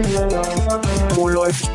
[0.00, 1.70] Wo läuft?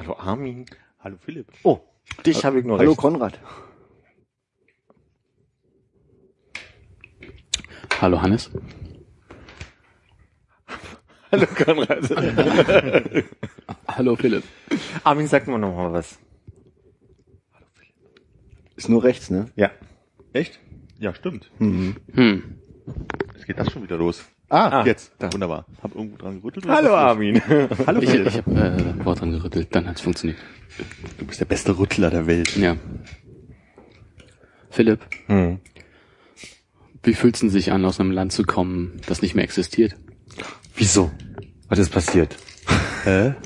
[0.00, 0.66] Hallo Armin.
[0.98, 1.52] Hallo Philipp.
[1.62, 1.78] Oh,
[2.26, 3.00] dich habe ich nur Hallo recht.
[3.00, 3.38] Konrad.
[8.00, 8.50] Hallo Hannes.
[11.30, 12.10] Hallo Konrad.
[13.86, 14.42] Hallo Philipp.
[15.04, 16.18] Armin, sag mir noch mal was.
[18.74, 19.52] Ist nur rechts, ne?
[19.54, 19.70] Ja.
[20.32, 20.58] Echt?
[20.98, 21.52] Ja, stimmt.
[21.58, 21.94] Hm.
[23.34, 24.24] Jetzt geht das schon wieder los.
[24.54, 25.10] Ah, Ah, jetzt.
[25.32, 25.66] Wunderbar.
[25.82, 26.66] Hab irgendwo dran gerüttelt.
[26.68, 26.94] Hallo?
[26.94, 27.42] Armin.
[27.86, 30.38] Hallo Ich, ich habe äh, Wort dran gerüttelt, dann hat's funktioniert.
[31.18, 32.56] Du bist der beste Rüttler der Welt.
[32.56, 32.76] Ja.
[34.70, 35.58] Philipp, Hm.
[37.02, 39.96] wie fühlt's denn sich an, aus einem Land zu kommen, das nicht mehr existiert?
[40.76, 41.10] Wieso?
[41.68, 42.36] Was ist passiert?
[43.04, 43.34] Hä?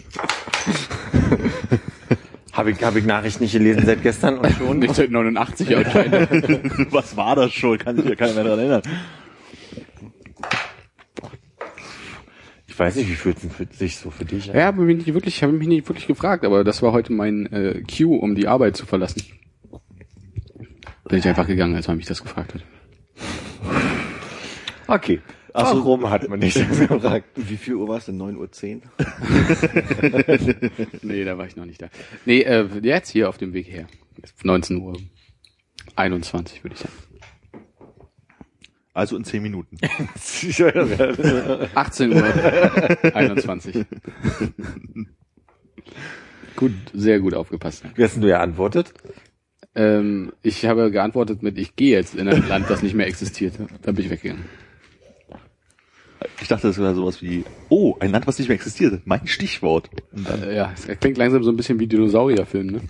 [2.53, 4.81] Habe ich, hab ich Nachricht nicht gelesen seit gestern und schon?
[4.81, 6.93] Nicht seit 89 anscheinend.
[6.93, 7.79] Was war das schon?
[7.79, 8.83] Kann sich ja keiner mehr daran erinnern.
[12.79, 14.57] Ich weiß nicht, wie fühlt es sich so für dich an?
[14.57, 17.47] ja, habe mich nicht wirklich, habe mich nicht wirklich gefragt, aber das war heute mein
[17.47, 19.25] äh, Cue, um die Arbeit zu verlassen.
[21.09, 22.63] Bin ich einfach gegangen, als man mich das gefragt hat.
[24.87, 25.21] Okay.
[25.53, 26.55] Warum hat man nicht
[26.89, 27.31] gefragt?
[27.35, 28.23] wie viel Uhr war es denn?
[28.23, 28.83] 9.10 Uhr?
[31.03, 31.89] Nee, da war ich noch nicht da.
[32.27, 33.89] Nee, äh, jetzt hier auf dem Weg her.
[34.45, 34.97] 19 Uhr.
[35.97, 36.95] 21 würde ich sagen.
[38.95, 39.77] Also in zehn Minuten.
[41.75, 42.25] 18 Uhr
[43.15, 43.87] 21.
[46.57, 47.85] gut, sehr gut aufgepasst.
[47.95, 48.93] Wie hast denn du ja antwortet?
[49.75, 53.55] Ähm, ich habe geantwortet mit, ich gehe jetzt in ein Land, das nicht mehr existiert.
[53.83, 54.45] Dann bin ich weggegangen.
[56.41, 59.03] Ich dachte, das wäre sowas wie, oh, ein Land, was nicht mehr existiert.
[59.05, 59.89] Mein Stichwort.
[60.11, 62.81] Und dann, Äh, ja, es klingt langsam so ein bisschen wie Dinosaurierfilm, ne?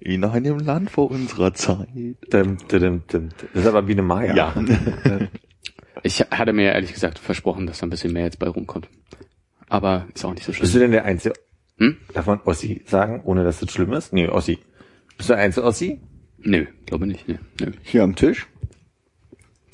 [0.00, 1.88] In einem Land vor unserer Zeit.
[1.94, 3.28] Dim, dim, dim.
[3.54, 4.34] Das ist aber wie eine Maya.
[4.34, 4.54] Ja.
[6.04, 8.88] Ich hatte mir ehrlich gesagt versprochen, dass da ein bisschen mehr jetzt bei rumkommt.
[9.68, 10.82] Aber ist auch nicht so Bist du schlimm.
[10.82, 11.34] denn der Einzige?
[11.78, 11.96] Hm?
[12.14, 14.12] Darf man Ossi sagen, ohne dass das schlimm ist?
[14.12, 14.60] Nee, Ossi.
[15.16, 16.00] Bist du der Einzige Ossi?
[16.38, 17.26] Nö, glaube nicht.
[17.26, 17.72] Nee, nö.
[17.82, 18.46] Hier am Tisch?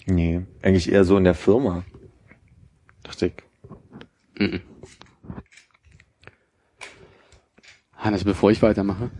[0.07, 0.41] Nee.
[0.63, 1.85] Eigentlich eher so in der Firma.
[3.03, 3.35] Dachte ich.
[4.41, 4.61] Mhm.
[7.97, 9.11] Hannes, bevor ich weitermache,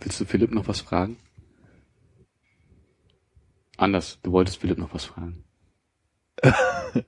[0.00, 1.16] willst du Philipp noch was fragen?
[3.76, 5.44] Anders, du wolltest Philipp noch was fragen.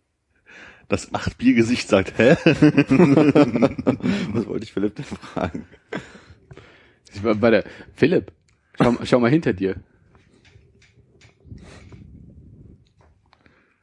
[0.93, 2.33] Das Acht-Bier-Gesicht sagt, hä?
[4.35, 5.65] Was wollte ich Philipp denn fragen?
[7.15, 7.65] Ich war bei der
[7.95, 8.31] Philipp,
[8.77, 9.77] schau, schau mal hinter dir.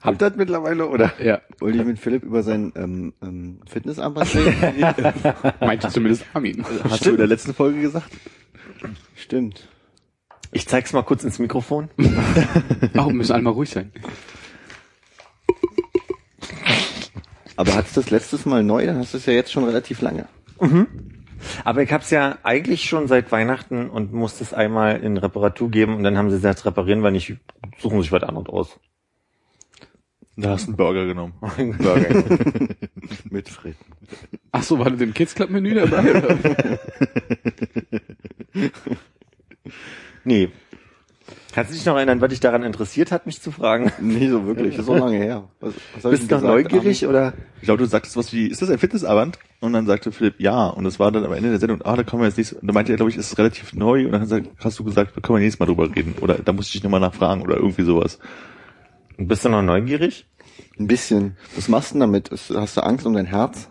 [0.01, 1.11] Habt ihr das mittlerweile oder?
[1.19, 4.93] Ja, Wollte ich mit Philipp über sein ähm, ähm, Fitnessarmband reden?
[5.61, 6.63] meinte zumindest Armin.
[6.83, 8.11] Hast du in der letzten Folge gesagt?
[9.15, 9.67] Stimmt.
[10.51, 11.89] Ich zeig's mal kurz ins Mikrofon.
[12.93, 13.91] Warum müssen alle mal ruhig sein?
[17.55, 18.85] Aber hattest du das letztes Mal neu?
[18.85, 20.27] Dann hast du es ja jetzt schon relativ lange.
[21.63, 25.95] Aber ich hab's ja eigentlich schon seit Weihnachten und musste es einmal in Reparatur geben
[25.95, 27.35] und dann haben sie gesagt, reparieren wir nicht,
[27.77, 28.79] suchen sich was anderes aus.
[30.37, 31.33] Da hast du einen Burger genommen.
[31.77, 32.23] Burger.
[33.29, 33.85] Mit Fritten.
[34.53, 36.15] Ach so, war das im Kids Club Menü dabei?
[36.15, 36.37] Oder?
[40.23, 40.49] nee.
[41.53, 43.91] Kannst du dich noch erinnern, was dich daran interessiert hat, mich zu fragen?
[44.01, 44.71] Nee, so wirklich.
[44.75, 45.49] Das ist so lange her.
[45.59, 47.33] Was, was Bist du noch neugierig oder?
[47.57, 49.37] Ich glaube, du sagtest was wie, ist das ein Fitnessarmband?
[49.59, 50.67] Und dann sagte Philipp, ja.
[50.67, 52.71] Und das war dann am Ende der Sendung, ah, da kommen wir jetzt nächstes, da
[52.73, 54.05] meinte er, glaube ich, ist es relativ neu.
[54.05, 56.15] Und dann hast du- hast du gesagt, da können wir nächstes Mal drüber reden.
[56.21, 58.19] Oder da musste ich dich nochmal nachfragen oder irgendwie sowas.
[59.17, 60.27] Bist du noch neugierig?
[60.79, 61.35] Ein bisschen.
[61.55, 62.31] Was machst du denn damit?
[62.31, 63.69] Hast du Angst um dein Herz?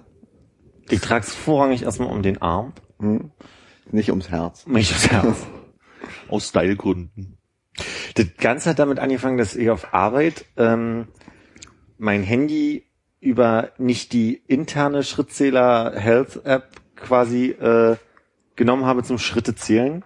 [0.91, 2.73] Ich trag's vorrangig erstmal um den Arm.
[3.00, 3.31] Hm?
[3.90, 4.67] Nicht ums Herz.
[4.67, 5.46] Mich aufs Herz.
[6.29, 7.38] Aus Stylegründen.
[8.14, 11.08] Das Ganze hat damit angefangen, dass ich auf Arbeit ähm,
[11.96, 12.87] mein Handy
[13.20, 17.96] über nicht die interne Schrittzähler Health App quasi äh,
[18.56, 20.05] genommen habe zum Schritte zählen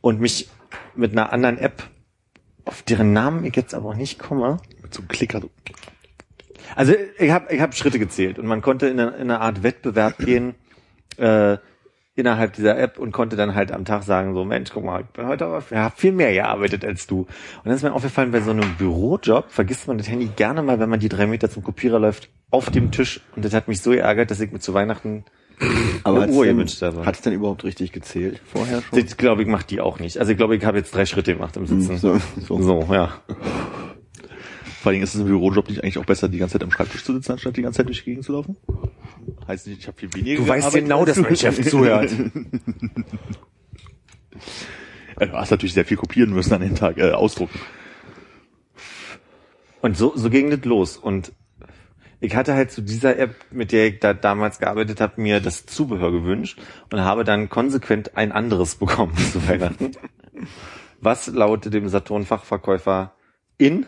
[0.00, 0.48] und mich
[0.94, 1.84] mit einer anderen App,
[2.64, 4.58] auf deren Namen ich jetzt aber auch nicht komme.
[4.82, 5.40] Mit so einem Klicker.
[6.74, 9.62] Also ich habe ich hab Schritte gezählt und man konnte in eine, in eine Art
[9.62, 10.54] Wettbewerb gehen,
[11.16, 11.58] äh,
[12.22, 15.06] innerhalb dieser App und konnte dann halt am Tag sagen, so Mensch, guck mal, ich
[15.08, 17.20] bin heute aber ja, viel mehr gearbeitet als du.
[17.22, 17.28] Und
[17.64, 20.88] dann ist mir aufgefallen, bei so einem Bürojob vergisst man das Handy gerne mal, wenn
[20.88, 23.20] man die drei Meter zum Kopierer läuft, auf dem Tisch.
[23.34, 25.24] Und das hat mich so geärgert, dass ich mir zu Weihnachten
[26.04, 27.04] Aber eine Uhr gewünscht habe.
[27.04, 29.04] hat's denn überhaupt richtig gezählt vorher schon?
[29.04, 30.18] Das glaube ich macht die auch nicht.
[30.18, 31.98] Also ich glaube, ich habe jetzt drei Schritte gemacht im Sitzen.
[31.98, 32.62] So, so.
[32.62, 33.12] So, ja.
[34.82, 36.72] Vor allen Dingen ist es im Bürojob nicht eigentlich auch besser, die ganze Zeit am
[36.72, 38.56] Schreibtisch zu sitzen, anstatt die ganze Zeit durch die Gegend zu laufen?
[39.46, 41.22] Heißt nicht, ich habe viel weniger Du weißt genau, dass du.
[41.22, 42.10] mein Chef zuhört.
[45.20, 47.60] Ja, Du hast natürlich sehr viel kopieren müssen an den Tag, äh, ausdrucken.
[49.82, 50.96] Und so, so ging das los.
[50.96, 51.30] Und
[52.18, 55.64] ich hatte halt zu dieser App, mit der ich da damals gearbeitet habe, mir das
[55.66, 59.92] Zubehör gewünscht und habe dann konsequent ein anderes bekommen zu Weihnachten.
[61.00, 63.14] Was laut dem Saturn-Fachverkäufer
[63.58, 63.86] in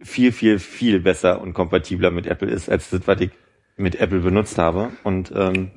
[0.00, 3.30] viel, viel, viel besser und kompatibler mit Apple ist, als das, was ich
[3.76, 4.90] mit Apple benutzt habe.
[5.04, 5.70] Und ähm,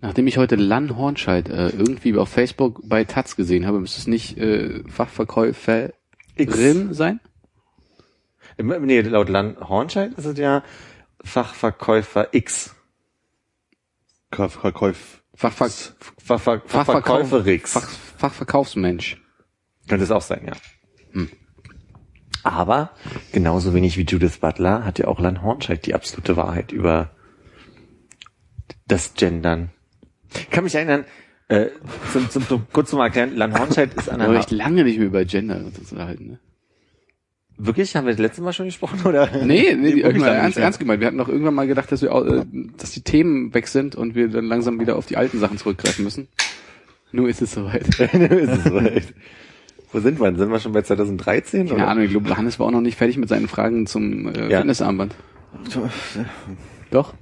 [0.00, 4.06] Nachdem ich heute Lan Hornscheid äh, irgendwie auf Facebook bei Taz gesehen habe, müsste es
[4.08, 5.92] nicht äh, Fachverkäuferin
[6.92, 7.20] sein?
[8.58, 10.64] nee, laut Lan Hornscheid ist es ja
[11.22, 12.74] Fachverkäufer X.
[14.32, 15.22] Verkäuf.
[15.34, 15.70] Fachver
[16.18, 17.72] Fachver Fachverkäufer X.
[17.72, 17.88] Fach
[18.18, 19.22] Fachverkaufsmensch.
[19.88, 20.52] Könnte es auch sein, ja.
[21.12, 21.28] Hm.
[22.42, 22.90] Aber
[23.32, 27.10] genauso wenig wie Judith Butler hat ja auch Lan Hornscheid die absolute Wahrheit über
[28.86, 29.70] das Gendern.
[30.34, 31.04] Ich kann mich erinnern,
[31.48, 31.68] äh,
[32.12, 34.40] zum, zum, zum, kurz zum Erklären, Lan Hornscheid ist an Aber einer...
[34.40, 36.26] echt lange nicht mehr über Gender zu halten.
[36.30, 36.38] Ne?
[37.58, 37.94] Wirklich?
[37.94, 39.28] Haben wir das letzte Mal schon gesprochen, oder?
[39.44, 41.00] Nee, nee, irgendwann ernst, ernst gemeint.
[41.00, 42.44] Wir hatten doch irgendwann mal gedacht, dass wir, äh,
[42.76, 46.04] dass die Themen weg sind und wir dann langsam wieder auf die alten Sachen zurückgreifen
[46.04, 46.28] müssen.
[47.12, 47.86] Nur ist es soweit.
[48.00, 49.14] ist es soweit.
[49.92, 50.26] Wo sind wir?
[50.30, 50.38] denn?
[50.38, 51.66] Sind wir schon bei 2013?
[51.68, 51.88] Keine oder?
[51.88, 54.58] Ahnung, ich glaube, Hannes war auch noch nicht fertig mit seinen Fragen zum äh, Ja.
[54.58, 55.14] Fitnessarmband.
[56.90, 57.14] Doch?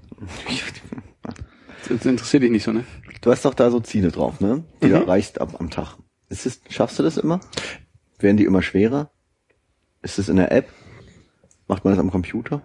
[1.89, 2.85] Das interessiert dich nicht so, ne?
[3.23, 4.65] Du hast doch da so Ziele drauf, ne?
[4.83, 4.91] Die Mhm.
[4.91, 5.97] du erreichst ab, am Tag.
[6.29, 7.41] Ist es, schaffst du das immer?
[8.21, 9.11] Werden die immer schwerer?
[10.03, 10.69] Ist es in der App?
[11.67, 12.63] Macht man das am Computer?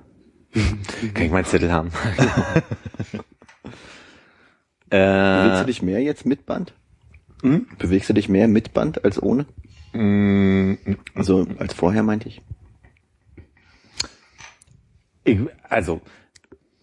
[1.13, 1.90] Kann ich meinen Zettel haben?
[4.90, 6.74] Bewegst du äh, dich mehr jetzt mit Band?
[7.42, 7.68] Hm?
[7.80, 9.46] Bewegst du dich mehr mit Band als ohne?
[9.95, 12.42] Mh, Also als vorher meinte ich.
[15.24, 15.39] Ich,
[15.69, 16.01] also,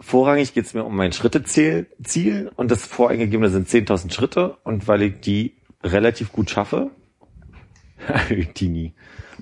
[0.01, 4.89] vorrangig geht es mir um mein Schritteziel Ziel, und das voreingegebene sind 10.000 Schritte und
[4.89, 6.91] weil ich die relativ gut schaffe,
[8.57, 8.95] die nie.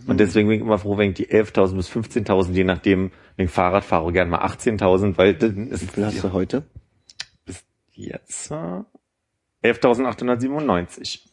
[0.07, 3.47] Und deswegen bin ich immer froh, wenn ich die 11.000 bis 15.000, je nachdem, wenn
[3.47, 6.65] ich Fahrrad fahre, gern mal 18.000, weil dann ist Wie viel hast du heute?
[7.45, 8.83] bis jetzt äh,
[9.63, 11.30] 11.897.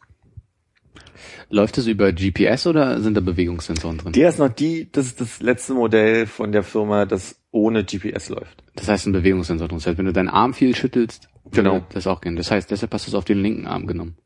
[1.50, 4.12] Läuft es über GPS oder sind da Bewegungssensoren drin?
[4.12, 8.28] Der ist noch die, das ist das letzte Modell von der Firma, das ohne GPS
[8.28, 8.62] läuft.
[8.76, 9.78] Das heißt ein Bewegungssensor drin.
[9.78, 11.80] Das heißt, wenn du deinen Arm viel schüttelst, Genau.
[11.94, 12.36] das auch gehen.
[12.36, 14.16] Das heißt, deshalb hast du es auf den linken Arm genommen.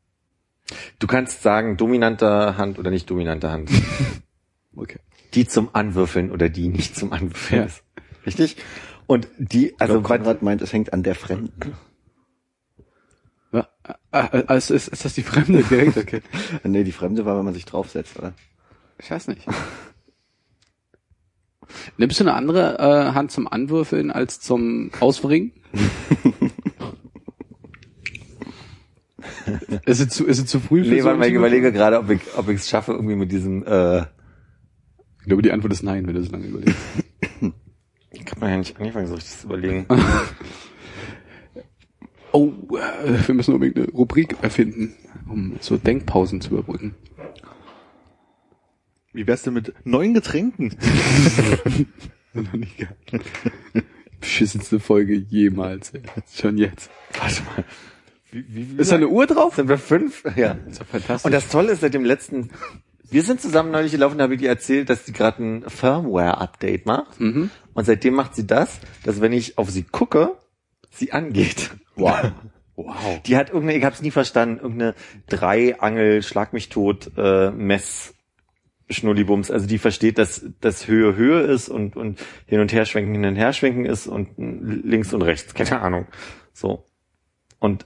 [0.99, 3.69] Du kannst sagen, dominante Hand oder nicht dominante Hand.
[4.75, 4.97] Okay.
[5.35, 7.65] die zum Anwürfeln oder die nicht zum Anwürfeln Ja.
[7.67, 7.83] ist.
[8.25, 8.57] Richtig?
[9.05, 11.73] Und die, also Also Konrad meint, es hängt an der Fremden.
[13.53, 13.69] Ja,
[14.11, 15.95] äh, äh, also ist, ist das die Fremde direkt?
[15.95, 16.21] Okay.
[16.63, 18.33] nee, die Fremde war, wenn man sich draufsetzt, oder?
[18.97, 19.45] Ich weiß nicht.
[21.97, 25.53] Nimmst du eine andere äh, Hand zum Anwürfeln als zum Ausbringen?
[29.85, 31.99] ist, es zu, ist es zu früh für nee, so weil ein ich überlege gerade,
[31.99, 33.99] ob ich ob ich es schaffe, irgendwie mit diesem, äh,
[35.19, 36.77] Ich glaube, die Antwort ist nein, wenn du so lange überlegst.
[38.11, 39.85] ich hab mir ja nicht angefangen, so richtig zu überlegen.
[43.03, 44.95] Äh, wir müssen unbedingt eine Rubrik erfinden,
[45.29, 46.95] um so Denkpausen zu überbrücken.
[49.13, 50.75] Wie wär's denn mit neuen Getränken?
[52.33, 53.13] Noch nicht gehabt.
[54.19, 55.93] Beschissenste Folge jemals.
[55.93, 56.01] Ey.
[56.33, 56.89] Schon jetzt.
[57.19, 57.63] Warte mal.
[58.31, 59.55] Wie, wie, wie Ist da eine Uhr drauf?
[59.55, 60.23] Sind wir fünf?
[60.35, 60.57] Ja.
[60.67, 61.25] ist doch fantastisch.
[61.25, 62.49] Und das Tolle ist, seit dem letzten,
[63.11, 66.87] wir sind zusammen neulich gelaufen, da habe ich dir erzählt, dass sie gerade ein Firmware-Update
[66.87, 67.19] macht.
[67.19, 67.51] Mhm.
[67.75, 70.35] Und seitdem macht sie das, dass wenn ich auf sie gucke,
[70.89, 71.69] sie angeht.
[71.95, 72.31] wow.
[72.75, 73.21] Wow.
[73.23, 74.95] Die hat irgendeine, ich hab's nie verstanden, irgendeine
[75.27, 78.15] Dreiangel, Schlag mich tot, äh, Mess,
[78.89, 79.51] Schnullibums.
[79.51, 83.25] Also die versteht, dass das Höhe Höhe ist und, und hin und her schwenken, hin
[83.25, 86.07] und her schwenken ist und links und rechts, keine Ahnung.
[86.51, 86.85] So.
[87.59, 87.85] Und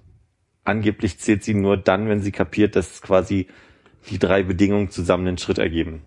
[0.63, 3.47] angeblich zählt sie nur dann, wenn sie kapiert, dass quasi
[4.09, 6.03] die drei Bedingungen zusammen einen Schritt ergeben.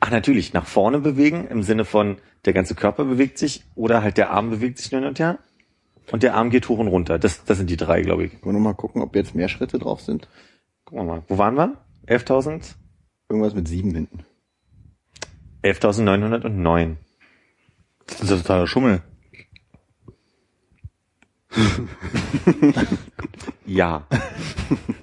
[0.00, 4.16] Ach, natürlich, nach vorne bewegen, im Sinne von, der ganze Körper bewegt sich oder halt
[4.16, 5.38] der Arm bewegt sich hin und her.
[6.10, 7.18] Und der Arm geht hoch und runter.
[7.18, 8.44] Das, das sind die drei, glaube ich.
[8.44, 10.28] Wollen wir mal gucken, ob jetzt mehr Schritte drauf sind?
[10.84, 11.22] Gucken wir mal.
[11.28, 11.76] Wo waren wir?
[12.06, 12.74] 11.000?
[13.28, 14.24] Irgendwas mit sieben hinten.
[15.62, 16.96] 11.909.
[18.06, 19.02] Das ist ja totaler Schummel.
[23.66, 24.06] Ja.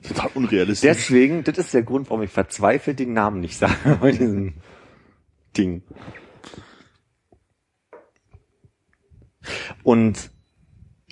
[0.08, 0.90] Total unrealistisch.
[0.90, 4.56] Deswegen, das ist der Grund, warum ich verzweifelt den Namen nicht sage bei diesem
[5.58, 5.84] Ding.
[9.84, 10.31] Und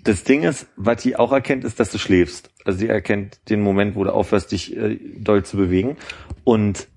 [0.03, 2.51] das Ding ist, was die auch erkennt, ist, dass du schläfst.
[2.65, 5.97] Also die erkennt den Moment, wo du aufhörst, dich äh, doll zu bewegen.
[6.43, 6.87] Und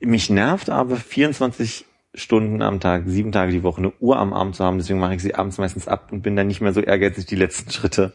[0.00, 4.56] mich nervt aber 24 Stunden am Tag, sieben Tage die Woche, eine Uhr am Abend
[4.56, 4.78] zu haben.
[4.78, 7.36] Deswegen mache ich sie abends meistens ab und bin dann nicht mehr so ehrgeizig, die
[7.36, 8.14] letzten Schritte.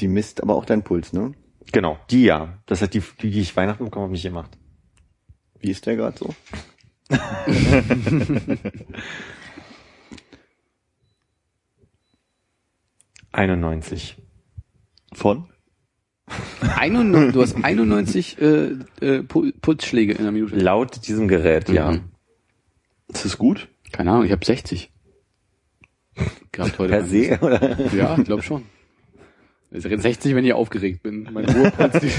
[0.00, 1.32] Die misst aber auch deinen Puls, ne?
[1.72, 2.58] Genau, die ja.
[2.66, 4.56] Das hat die, die, die ich Weihnachten bekommen habe, nicht gemacht.
[5.60, 6.34] Wie ist der gerade so?
[13.32, 14.16] 91.
[15.12, 15.46] Von?
[16.76, 18.46] 91, du hast 91 äh,
[19.00, 20.56] äh, Pul- Pulsschläge in der Minute.
[20.56, 21.92] Laut diesem Gerät, ja.
[21.92, 22.00] Mhm.
[23.08, 23.68] Ist das gut?
[23.92, 24.90] Keine Ahnung, ich habe 60.
[26.52, 26.90] Gehabt heute.
[26.92, 27.94] Per se, oder?
[27.94, 28.64] Ja, ich glaube schon.
[29.70, 31.28] Ich rede 60, wenn ich aufgeregt bin.
[31.32, 32.10] Mein Ruhepuls, die,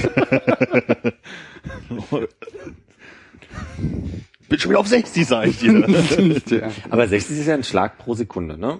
[4.49, 6.71] Bin schon wieder auf 60, sag ich dir.
[6.89, 8.79] Aber 60 ist ja ein Schlag pro Sekunde, ne?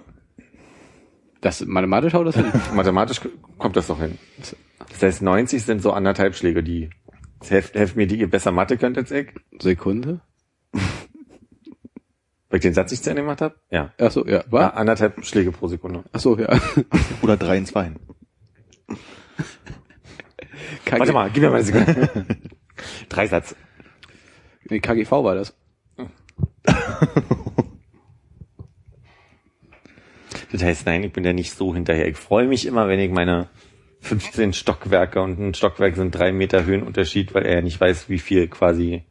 [1.40, 2.52] Das mathematisch haut das hin.
[2.74, 3.20] Mathematisch
[3.58, 4.18] kommt das doch hin.
[4.88, 6.90] Das heißt, 90 sind so anderthalb Schläge, die,
[7.48, 9.28] helft, helft mir, die ihr besser Mathe könnt als ich,
[9.58, 10.20] Sekunde?
[12.50, 13.54] weil ich den Satz nicht zu Ende gemacht habe.
[13.70, 13.92] Ja.
[13.98, 14.38] Ach so, ja.
[14.38, 14.44] ja.
[14.50, 14.76] War?
[14.76, 16.04] Anderthalb Schläge pro Sekunde.
[16.12, 16.48] Ach so, ja.
[17.22, 17.92] Oder 3 in 2.
[20.84, 22.26] KG, Warte mal, gib mir mal eine Sekunde.
[23.08, 23.54] Drei Satz.
[24.68, 25.56] Nee, KGV war das.
[30.52, 32.08] Das heißt, nein, ich bin da nicht so hinterher.
[32.08, 33.48] Ich freue mich immer, wenn ich meine
[34.00, 38.18] 15 Stockwerke und ein Stockwerk sind drei Meter Höhenunterschied, weil er ja nicht weiß, wie
[38.18, 39.04] viel quasi,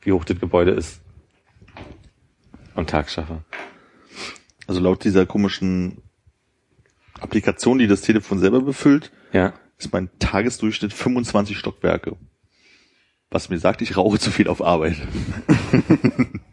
[0.00, 1.00] wie hoch das Gebäude ist.
[2.74, 3.42] Und Tag schaffe.
[4.66, 6.02] Also laut dieser komischen
[7.20, 9.54] Applikation, die das Telefon selber befüllt, Ja.
[9.78, 12.16] ist mein Tagesdurchschnitt 25 Stockwerke.
[13.30, 14.96] Was mir sagt, ich rauche zu viel auf Arbeit.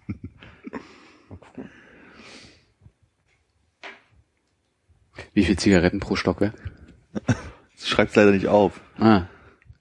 [5.34, 6.54] Wie viel Zigaretten pro Stockwerk?
[7.76, 8.82] Das schreibt leider nicht auf.
[8.98, 9.24] Ah.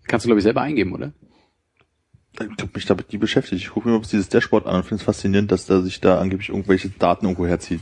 [0.07, 1.13] Kannst du, glaube ich, selber eingeben, oder?
[2.35, 3.63] Ich habe mich damit nie beschäftigt.
[3.63, 6.19] Ich gucke mir mal dieses Dashboard an und finde es faszinierend, dass da sich da
[6.19, 7.81] angeblich irgendwelche Daten irgendwo herzieht.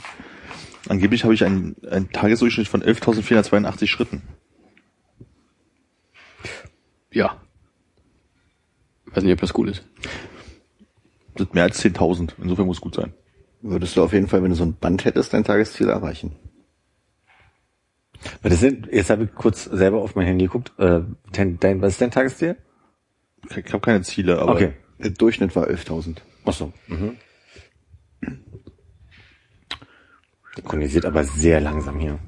[0.89, 4.23] Angeblich habe ich einen, einen Tagesdurchschnitt von 11.482 Schritten.
[7.13, 7.41] Ja.
[9.07, 9.85] Weiß nicht, ob das cool ist.
[11.35, 12.33] Das ist mehr als 10.000.
[12.43, 13.13] Insofern muss gut sein.
[13.63, 16.33] Würdest du auf jeden Fall, wenn du so ein Band hättest, dein Tagesziel erreichen.
[18.43, 20.73] Das sind, jetzt habe ich kurz selber auf mein Handy geguckt.
[20.79, 21.01] Äh,
[21.33, 22.57] dein, dein, was ist dein Tagesziel?
[23.49, 24.73] Ich, ich habe keine Ziele, aber Okay.
[24.99, 26.19] Der Durchschnitt war 11.000.
[26.45, 26.73] Ach so.
[26.89, 27.17] Mhm.
[30.55, 32.19] Synchronisiert aber sehr langsam hier.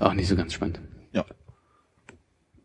[0.00, 0.80] Auch nicht so ganz spannend.
[1.12, 1.24] ja.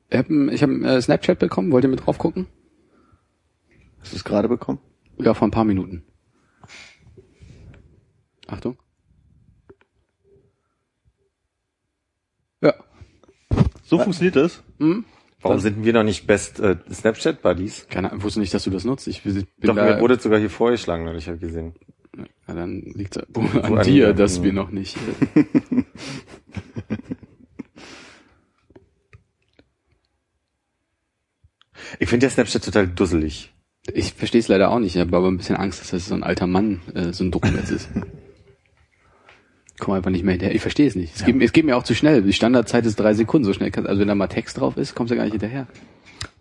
[0.10, 1.72] Ich habe ich hab, äh, Snapchat bekommen.
[1.72, 2.48] Wollt ihr mit drauf gucken?
[4.00, 4.80] Hast du es gerade bekommen?
[5.18, 6.04] Ja, vor ein paar Minuten.
[8.48, 8.78] Achtung.
[12.64, 12.74] Ja.
[13.84, 14.64] So funktioniert das.
[15.42, 17.88] Warum sind wir noch nicht Best äh, Snapchat Buddies?
[17.90, 19.08] Keine Ahnung, wusste nicht, dass du das nutzt.
[19.08, 21.74] Ich bin Doch, da, mir wurde sogar hier vorgeschlagen, habe ich gesehen.
[22.48, 24.14] ja, dann liegt es an, an dir, mir.
[24.14, 24.98] dass wir noch nicht.
[25.36, 25.84] äh,
[32.00, 33.54] Ich finde ja Snapchat total dusselig.
[33.94, 34.96] Ich verstehe es leider auch nicht.
[34.96, 37.90] Ich habe aber ein bisschen Angst, dass das so ein alter Mann-Syndrom jetzt ist.
[39.84, 40.56] Komm einfach nicht mehr hinterher.
[40.56, 41.14] Ich verstehe es nicht.
[41.16, 42.22] Es, geht, es geht mir auch zu schnell.
[42.22, 43.44] Die Standardzeit ist drei Sekunden.
[43.46, 45.68] So schnell kann, also wenn da mal Text drauf ist, kommst du gar nicht hinterher.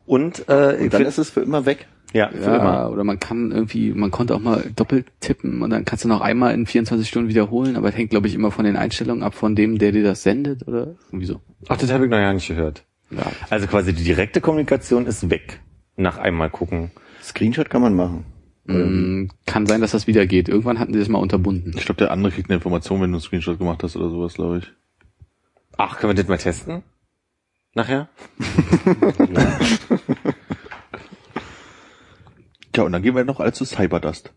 [0.06, 1.86] Und, äh, Und dann ist es für immer weg.
[2.12, 2.90] ja, für Ja, immer.
[2.92, 6.20] oder man kann irgendwie, man konnte auch mal doppelt tippen und dann kannst du noch
[6.20, 9.34] einmal in 24 Stunden wiederholen, aber es hängt, glaube ich, immer von den Einstellungen ab,
[9.34, 11.40] von dem, der dir das sendet oder irgendwie so.
[11.68, 12.84] Ach, das habe ich noch gar nicht gehört.
[13.10, 13.22] Ja.
[13.50, 15.60] Also quasi die direkte Kommunikation ist weg.
[15.96, 16.90] Nach einmal gucken.
[17.22, 18.24] Screenshot kann man machen.
[18.64, 20.48] Mm, Kann sein, dass das wieder geht.
[20.48, 21.72] Irgendwann hatten sie das mal unterbunden.
[21.76, 24.34] Ich glaube, der andere kriegt eine Information, wenn du einen Screenshot gemacht hast oder sowas,
[24.34, 24.72] glaube ich.
[25.76, 26.82] Ach, können wir das mal testen?
[27.74, 28.08] Nachher?
[32.74, 34.32] Ja, und dann gehen wir noch alle zu Cyberdust.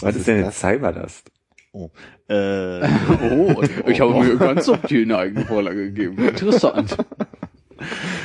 [0.00, 1.30] Was ist denn jetzt Cyberdust?
[1.72, 1.90] Oh.
[2.28, 2.80] Äh,
[3.30, 6.18] Oh, ich habe mir ganz subtil eine eigene Vorlage gegeben.
[6.26, 6.96] Interessant.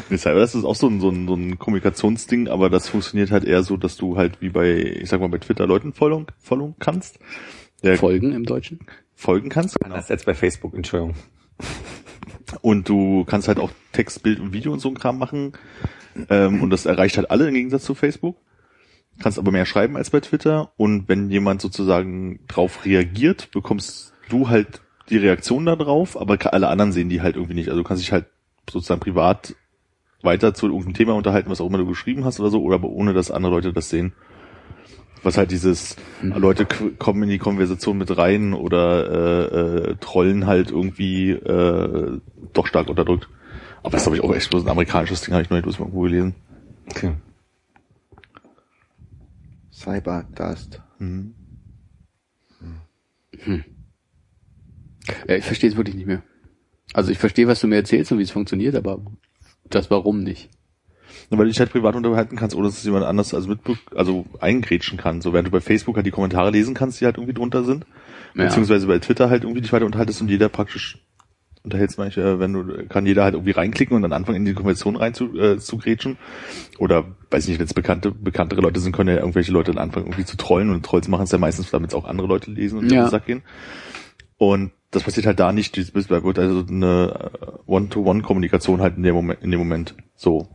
[0.10, 3.44] nee, Cyberdust ist auch so ein, so, ein, so ein Kommunikationsding, aber das funktioniert halt
[3.44, 6.76] eher so, dass du halt wie bei, ich sag mal, bei Twitter Leuten folgen, folgen
[6.80, 7.20] kannst.
[7.84, 8.80] Der Folgen im Deutschen?
[9.16, 9.80] folgen kannst.
[9.80, 9.96] Genau.
[9.96, 11.16] Anders als bei Facebook, Entschuldigung.
[12.62, 15.54] Und du kannst halt auch Text, Bild und Video und so ein Kram machen.
[16.30, 18.38] Ähm, und das erreicht halt alle im Gegensatz zu Facebook.
[19.22, 20.72] Kannst aber mehr schreiben als bei Twitter.
[20.78, 26.68] Und wenn jemand sozusagen drauf reagiert, bekommst du halt die Reaktion da drauf, aber alle
[26.68, 27.70] anderen sehen die halt irgendwie nicht.
[27.70, 28.26] Also du kannst dich halt
[28.70, 29.56] sozusagen privat
[30.22, 32.90] weiter zu irgendeinem Thema unterhalten, was auch immer du geschrieben hast oder so, oder aber
[32.90, 34.14] ohne dass andere Leute das sehen.
[35.22, 40.46] Was halt dieses, Leute k- kommen in die Konversation mit rein oder äh, äh, trollen
[40.48, 42.20] halt irgendwie äh,
[42.54, 43.30] doch stark unterdrückt.
[43.84, 45.80] Aber das glaube ich, auch echt bloß ein amerikanisches Ding, habe ich noch nicht bloß
[45.80, 46.36] mal irgendwo gelesen.
[46.90, 47.14] Okay.
[49.72, 50.82] Cyberdust.
[55.28, 56.24] Ja, ich verstehe es wirklich nicht mehr.
[56.94, 59.00] Also ich verstehe, was du mir erzählst und wie es funktioniert, aber
[59.70, 60.50] das Warum nicht.
[61.30, 63.78] Ja, Weil du dich halt privat unterhalten kannst, ohne dass es jemand anders also mitbe
[63.96, 65.22] also eingrätschen kann.
[65.22, 67.86] So während du bei Facebook halt die Kommentare lesen kannst, die halt irgendwie drunter sind.
[68.36, 68.46] Ja.
[68.46, 70.98] Beziehungsweise bei Twitter halt irgendwie dich weiter unterhaltest und jeder praktisch
[71.64, 74.54] unterhältst manche, äh, wenn du, kann jeder halt irgendwie reinklicken und dann anfangen in die
[74.54, 76.18] Konversation rein zu, äh, zu grätschen.
[76.78, 80.08] Oder, weiß nicht, wenn es bekannte, bekanntere Leute sind, können ja irgendwelche Leute dann anfangen
[80.08, 82.80] irgendwie zu trollen und Trolls machen es ja meistens, damit es auch andere Leute lesen
[82.80, 83.04] und Ja.
[83.06, 83.44] den Sack gehen.
[84.38, 89.16] Und das passiert halt da nicht, das wird also eine äh, One-to-One-Kommunikation halt in dem
[89.16, 90.48] Moment, in dem Moment so.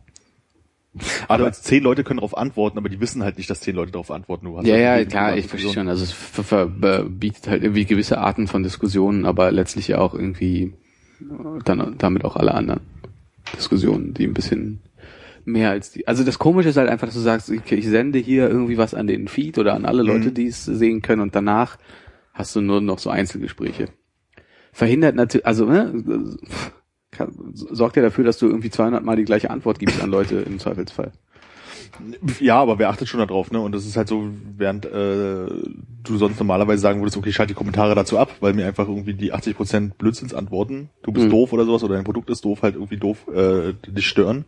[1.27, 4.09] Aber zehn Leute können darauf antworten, aber die wissen halt nicht, dass zehn Leute darauf
[4.11, 4.47] antworten.
[4.65, 5.87] Ja, ja, klar, ich verstehe schon.
[5.87, 9.99] Also es ver- ver- be- bietet halt irgendwie gewisse Arten von Diskussionen, aber letztlich ja
[9.99, 10.73] auch irgendwie
[11.21, 12.81] äh, dann damit auch alle anderen
[13.55, 14.79] Diskussionen, die ein bisschen
[15.45, 16.07] mehr als die.
[16.07, 18.93] Also das Komische ist halt einfach, dass du sagst, ich, ich sende hier irgendwie was
[18.95, 20.33] an den Feed oder an alle Leute, Mhm.
[20.33, 21.77] die es sehen können und danach
[22.33, 23.89] hast du nur noch so Einzelgespräche.
[24.79, 26.37] Verhindert natürlich, also ne,
[27.11, 30.37] kann, sorgt ja dafür, dass du irgendwie 200 Mal die gleiche Antwort gibst an Leute
[30.37, 31.11] im Zweifelsfall.
[32.39, 33.59] Ja, aber wer achtet schon darauf, ne?
[33.59, 35.47] Und das ist halt so, während äh,
[36.03, 39.13] du sonst normalerweise sagen würdest, okay, schalte die Kommentare dazu ab, weil mir einfach irgendwie
[39.15, 41.31] die 80% Blödsinns antworten, du bist Mhm.
[41.31, 44.45] doof oder sowas oder dein Produkt ist doof, halt irgendwie doof, äh, dich stören.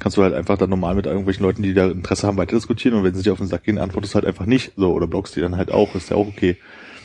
[0.00, 2.96] Kannst du halt einfach dann normal mit irgendwelchen Leuten, die da Interesse haben, weiter diskutieren
[2.96, 4.72] und wenn sie dir auf den Sack gehen, antwortest du halt einfach nicht.
[4.76, 6.56] So, oder blockst die dann halt auch, ist ja auch okay.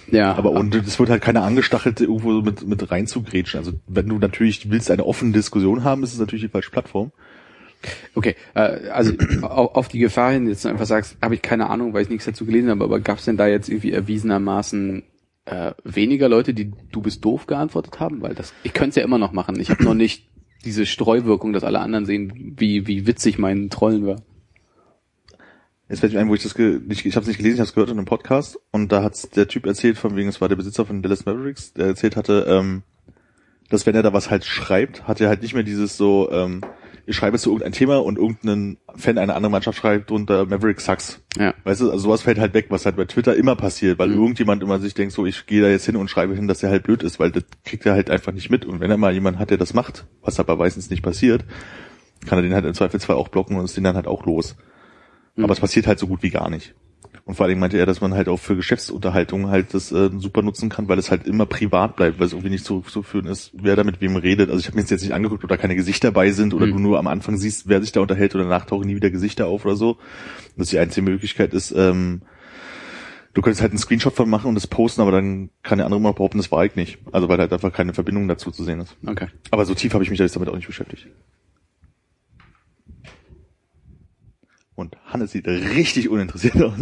[0.10, 3.58] Ja, Aber und es wird halt keiner angestachelt, irgendwo mit, mit reinzugrätschen.
[3.60, 7.12] Also wenn du natürlich willst eine offene Diskussion haben, ist es natürlich die falsche Plattform.
[8.16, 11.94] Okay, äh, also au- auf die Gefahr hin, jetzt einfach sagst, habe ich keine Ahnung,
[11.94, 15.04] weil ich nichts dazu gelesen habe, aber gab es denn da jetzt irgendwie erwiesenermaßen
[15.46, 18.22] äh, weniger Leute, die du bist doof geantwortet haben?
[18.22, 19.60] Weil das, ich könnte es ja immer noch machen.
[19.60, 20.28] Ich habe noch nicht
[20.66, 24.22] diese Streuwirkung, dass alle anderen sehen, wie, wie witzig mein Trollen war.
[25.90, 27.60] Jetzt fällt mir ein, wo ich das ge nicht, ich habe es nicht gelesen, ich
[27.62, 30.42] habe es gehört in einem Podcast und da hat der Typ erzählt, von wegen, es
[30.42, 32.84] war der Besitzer von Dallas Mavericks, der erzählt hatte, ähm,
[33.70, 36.62] dass wenn er da was halt schreibt, hat er halt nicht mehr dieses so, ähm,
[37.06, 41.22] ich schreibe zu irgendein Thema und irgendein Fan einer anderen Mannschaft schreibt drunter Maverick sucks.
[41.38, 41.54] Ja.
[41.64, 44.16] Weißt du, also sowas fällt halt weg, was halt bei Twitter immer passiert, weil Mhm.
[44.16, 46.70] irgendjemand immer sich denkt, so ich gehe da jetzt hin und schreibe hin, dass er
[46.70, 48.66] halt blöd ist, weil das kriegt er halt einfach nicht mit.
[48.66, 51.46] Und wenn er mal jemanden hat, der das macht, was aber meistens nicht passiert,
[52.26, 54.58] kann er den halt im Zweifelsfall auch blocken und ist den dann halt auch los.
[55.38, 56.74] Aber es passiert halt so gut wie gar nicht.
[57.26, 60.42] Und vor allem meinte er, dass man halt auch für Geschäftsunterhaltung halt das äh, super
[60.42, 63.26] nutzen kann, weil es halt immer privat bleibt, weil es irgendwie nicht so zu führen
[63.26, 64.50] ist, wer da mit wem redet.
[64.50, 66.72] Also ich habe mir jetzt nicht angeguckt, ob da keine Gesichter dabei sind oder Mhm.
[66.72, 69.48] du nur am Anfang siehst, wer sich da unterhält oder danach tauchen nie wieder Gesichter
[69.48, 69.92] auf oder so.
[69.92, 70.00] Und
[70.58, 72.22] dass die einzige Möglichkeit ist, ähm,
[73.34, 76.00] du könntest halt einen Screenshot von machen und das posten, aber dann kann der andere
[76.00, 76.98] immer behaupten, das war ich nicht.
[77.12, 78.96] Also weil halt einfach keine Verbindung dazu zu sehen ist.
[79.06, 79.28] Okay.
[79.52, 81.08] Aber so tief habe ich mich jetzt damit auch nicht beschäftigt.
[84.78, 86.74] Und Hannes sieht richtig uninteressiert aus.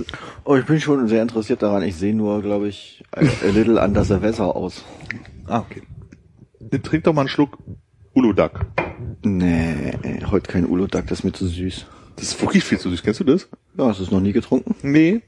[0.44, 1.82] Oh, ich bin schon sehr interessiert daran.
[1.82, 4.84] Ich sehe nur, glaube ich, a, a little under the weather aus.
[5.48, 5.82] Ah, okay.
[6.84, 7.58] Trink doch mal einen Schluck
[8.14, 8.66] Uludag.
[9.24, 9.94] Nee,
[10.30, 11.86] heute kein Uludag, das ist mir zu süß.
[12.18, 13.02] Das ist wirklich viel zu süß.
[13.02, 13.48] Kennst du das?
[13.78, 14.76] Ja, hast du es noch nie getrunken?
[14.82, 15.22] Nee.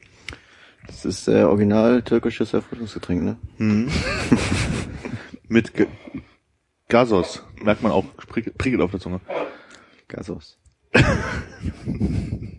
[0.87, 3.37] Das ist äh, original türkisches Erfrischungsgetränk, ne?
[5.47, 5.87] Mit Ge
[6.89, 7.45] Gasos.
[7.63, 9.21] Merkt man auch, prickelt auf der Zunge.
[10.09, 10.57] Gasos.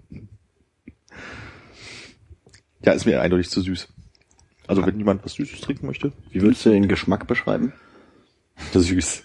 [2.84, 3.88] Ja, ist mir eindeutig zu süß.
[4.66, 6.12] Also wenn jemand was Süßes trinken möchte.
[6.30, 7.72] Wie würdest du den Geschmack beschreiben?
[8.72, 9.22] Süß.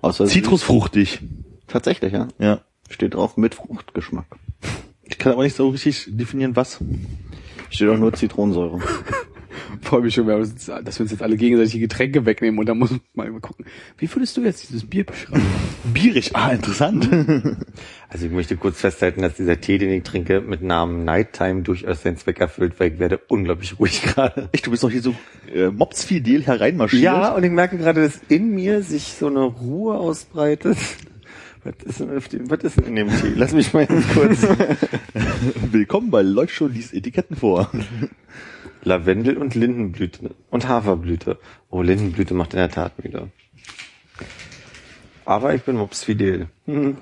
[0.00, 1.20] Außer Zitrusfruchtig.
[1.66, 2.28] Tatsächlich, ja.
[2.38, 2.60] Ja.
[2.88, 4.26] Steht drauf mit Fruchtgeschmack.
[5.02, 6.78] Ich kann aber nicht so richtig definieren, was.
[7.70, 8.80] Steht auch nur Zitronensäure.
[9.82, 13.32] Freue mich schon, dass wir uns jetzt alle gegenseitig Getränke wegnehmen und dann muss man
[13.32, 13.66] mal gucken.
[13.98, 15.42] Wie würdest du jetzt dieses Bier beschreiben?
[15.94, 16.34] Bierig.
[16.34, 17.08] Ah, interessant.
[18.08, 22.02] Also ich möchte kurz festhalten, dass dieser Tee, den ich trinke, mit Namen Nighttime durchaus
[22.02, 24.48] seinen Zweck erfüllt, weil ich werde unglaublich ruhig gerade.
[24.52, 25.14] Echt, du bist doch hier so
[25.52, 27.02] äh, mopsfidel hereinmarschiert.
[27.02, 30.78] Ja, und ich merke gerade, dass in mir sich so eine Ruhe ausbreitet.
[31.64, 33.32] Was ist denn, auf dem, was ist denn in dem Tee?
[33.34, 34.46] Lass mich mal kurz.
[35.72, 37.72] Willkommen bei Läuft schon liest Etiketten vor.
[38.86, 41.40] Lavendel und Lindenblüte und Haferblüte.
[41.70, 43.28] Oh, Lindenblüte macht in der Tat wieder.
[45.24, 46.48] Aber ich bin mopsfidel.
[46.66, 46.96] Hm.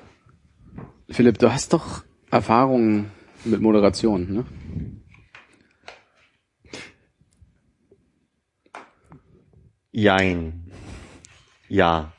[1.10, 3.10] Philipp, du hast doch Erfahrungen
[3.44, 4.46] mit Moderation, ne?
[9.92, 10.70] Jein.
[11.68, 12.14] Ja.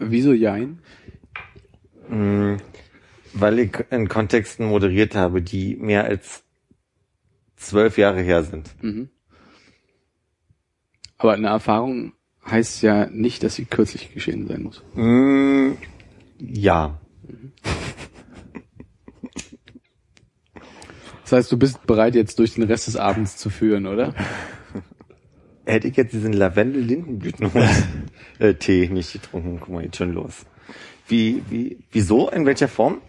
[0.00, 0.80] Wieso Jein?
[2.08, 2.56] Mm,
[3.32, 6.43] Weil ich in Kontexten moderiert habe, die mehr als
[7.66, 8.70] zwölf Jahre her sind.
[11.18, 12.12] Aber eine Erfahrung
[12.46, 14.82] heißt ja nicht, dass sie kürzlich geschehen sein muss.
[14.94, 15.72] Mm,
[16.38, 17.00] ja.
[21.22, 24.14] Das heißt, du bist bereit, jetzt durch den Rest des Abends zu führen, oder?
[25.64, 27.50] Hätte ich jetzt diesen Lavendel-Lindenblüten
[28.38, 30.44] äh, nicht getrunken, guck mal, jetzt schon los.
[31.08, 32.28] Wie, wie, wieso?
[32.28, 33.00] In welcher Form?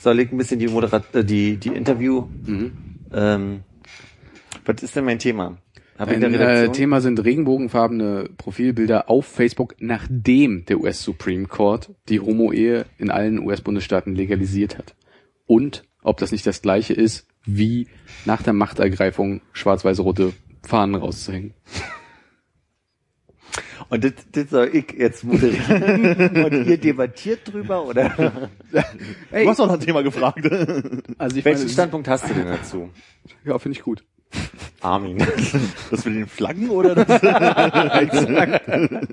[0.00, 2.28] Soll ich ein bisschen die Moderat, äh, die, die Interview,
[3.12, 3.64] ähm,
[4.64, 5.58] was ist denn mein Thema?
[5.98, 6.68] Hab ich in Ein der äh?
[6.72, 13.38] Thema sind regenbogenfarbene Profilbilder auf Facebook, nachdem der US Supreme Court die Homo-Ehe in allen
[13.38, 14.94] US-Bundesstaaten legalisiert hat.
[15.46, 17.88] Und ob das nicht das gleiche ist, wie
[18.24, 21.54] nach der Machtergreifung schwarz-weiß-rote Fahnen rauszuhängen.
[23.88, 26.44] Und das, das soll ich jetzt moderieren.
[26.44, 28.50] Und ihr debattiert drüber, oder?
[29.30, 30.44] Ey, Du hast doch noch ein Thema gefragt.
[31.18, 32.90] also ich Welchen meine, Standpunkt hast du denn dazu?
[33.44, 34.04] ja, finde ich gut.
[34.80, 35.18] Armin.
[35.90, 37.20] Das mit den Flaggen oder das?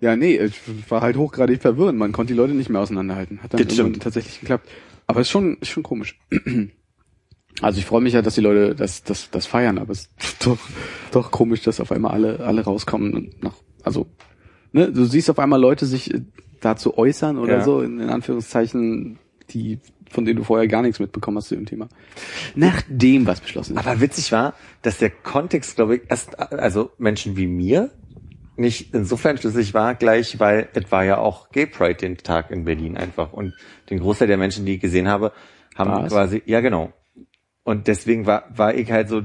[0.00, 0.54] Ja, nee, es
[0.88, 1.98] war halt hochgradig verwirrend.
[1.98, 3.42] Man konnte die Leute nicht mehr auseinanderhalten.
[3.42, 4.02] Hat dann Das stimmt.
[4.02, 4.66] tatsächlich geklappt.
[5.06, 6.18] Aber es ist schon, ist schon komisch.
[7.62, 10.46] Also ich freue mich ja, dass die Leute das, das, das feiern, aber es ist
[10.46, 10.56] doch,
[11.10, 14.06] doch komisch, dass auf einmal alle, alle rauskommen und nach, also,
[14.72, 16.22] ne, du siehst auf einmal Leute sich äh,
[16.62, 17.64] dazu äußern oder Ja.
[17.64, 19.18] so, in, in Anführungszeichen,
[19.50, 19.78] die,
[20.10, 21.88] von denen du vorher gar nichts mitbekommen hast zu dem Thema.
[22.54, 23.86] Nachdem was beschlossen ist.
[23.86, 27.90] Aber witzig war, dass der Kontext, glaube ich, erst, also Menschen wie mir,
[28.56, 32.64] nicht insofern schlüssig war, gleich, weil es war ja auch Gay Pride den Tag in
[32.66, 33.32] Berlin einfach.
[33.32, 33.54] Und
[33.88, 35.32] den Großteil der Menschen, die ich gesehen habe,
[35.76, 36.12] haben War's?
[36.12, 36.92] quasi, ja genau.
[37.62, 39.22] Und deswegen war, war ich halt so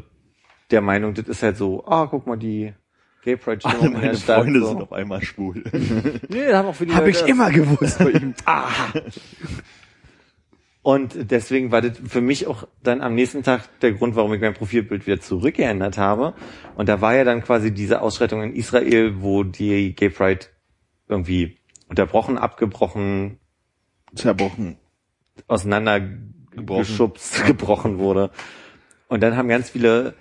[0.71, 2.74] der Meinung, das ist halt so, ah, guck mal, die
[3.24, 4.43] Gay Pride Alle Stimmung in meine der Stadt.
[4.43, 4.67] Freunde so.
[4.67, 5.63] sind auf einmal schwul.
[6.30, 8.34] Nee, da haben auch viele Habe ich Leute- immer gewusst bei ihm.
[10.86, 14.39] Und deswegen war das für mich auch dann am nächsten Tag der Grund, warum ich
[14.39, 16.36] mein Profilbild wieder zurückgeändert habe.
[16.76, 20.45] Und da war ja dann quasi diese Ausschreitung in Israel, wo die Gay Pride
[21.08, 21.58] irgendwie
[21.89, 23.39] unterbrochen, abgebrochen,
[24.13, 24.78] Zerbrochen.
[25.48, 28.30] auseinandergeschubst, gebrochen wurde.
[29.08, 30.13] Und dann haben ganz viele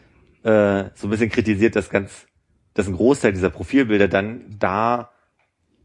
[0.44, 2.26] äh, so ein bisschen kritisiert, dass ganz,
[2.72, 5.10] dass ein Großteil dieser Profilbilder dann da,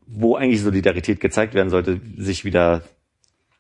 [0.08, 2.84] wo eigentlich Solidarität gezeigt werden sollte, sich wieder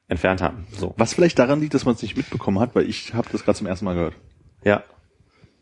[0.09, 0.67] entfernt haben.
[0.71, 0.93] So.
[0.97, 3.57] Was vielleicht daran liegt, dass man es nicht mitbekommen hat, weil ich habe das gerade
[3.57, 4.15] zum ersten Mal gehört.
[4.63, 4.83] Ja.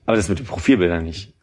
[0.05, 1.33] Aber das mit den Profilbildern nicht.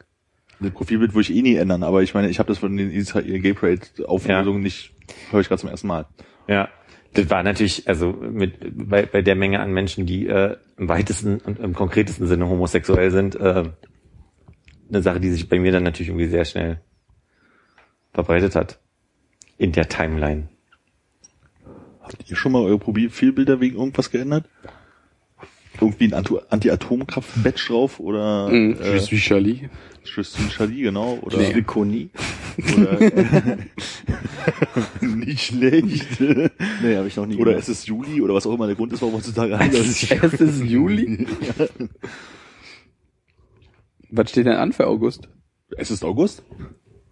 [0.59, 2.91] Das Profilbild würde ich eh nie ändern, aber ich meine, ich habe das von den
[2.91, 4.93] Israel Gay Parade Auflösungen nicht,
[5.31, 6.07] höre ich gerade zum ersten Mal.
[6.49, 6.69] Ja.
[7.13, 8.55] Das war natürlich, also mit
[8.89, 13.11] bei, bei der Menge an Menschen, die äh, im weitesten und im konkretesten Sinne homosexuell
[13.11, 13.65] sind, äh,
[14.89, 16.81] eine Sache, die sich bei mir dann natürlich irgendwie sehr schnell
[18.13, 18.81] verbreitet hat.
[19.59, 20.49] In der Timeline.
[22.05, 24.49] Habt ihr schon mal eure Profilbilder wegen irgendwas geändert?
[25.81, 26.13] Irgendwie ein
[26.51, 28.75] Anti-Atomkraft-Badge drauf oder Mhm.
[28.81, 29.69] äh, wie Charlie.
[30.05, 31.19] Tristan Charlie, genau.
[31.23, 31.63] Oder, Nee.
[31.63, 32.11] Koni?
[32.77, 32.99] oder
[35.01, 36.21] nicht schlecht.
[36.21, 37.63] Nee, habe ich noch nie Oder gemacht.
[37.69, 40.03] es ist Juli oder was auch immer der Grund ist, warum heutzutage alle Es
[40.41, 41.27] ist Juli?
[44.11, 45.29] Was steht denn an für August?
[45.77, 46.45] Es ist August.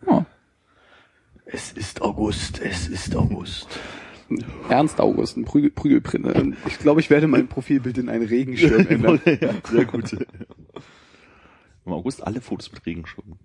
[0.06, 0.22] Oh,
[1.46, 3.66] Es ist August, es ist August.
[4.68, 6.56] Ernst August, ein Prügel, Prügelprint.
[6.66, 9.20] Ich glaube, ich werde mein Profilbild in einen Regenschirm ändern.
[9.24, 10.12] ja, sehr gut.
[11.84, 13.38] Im August alle Fotos mit Regenschirmen.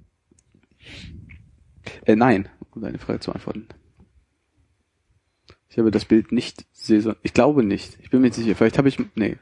[2.06, 3.68] Äh, nein, um deine Frage zu antworten.
[5.70, 7.16] Ich habe das Bild nicht saison.
[7.24, 7.98] Ich glaube nicht.
[8.02, 8.56] Ich bin mir nicht sicher.
[8.56, 8.98] Vielleicht habe ich.
[9.16, 9.38] Nee.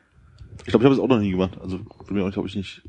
[0.59, 1.57] Ich glaube, ich habe es auch noch nie gemacht.
[1.61, 2.81] Also glaube ich nicht.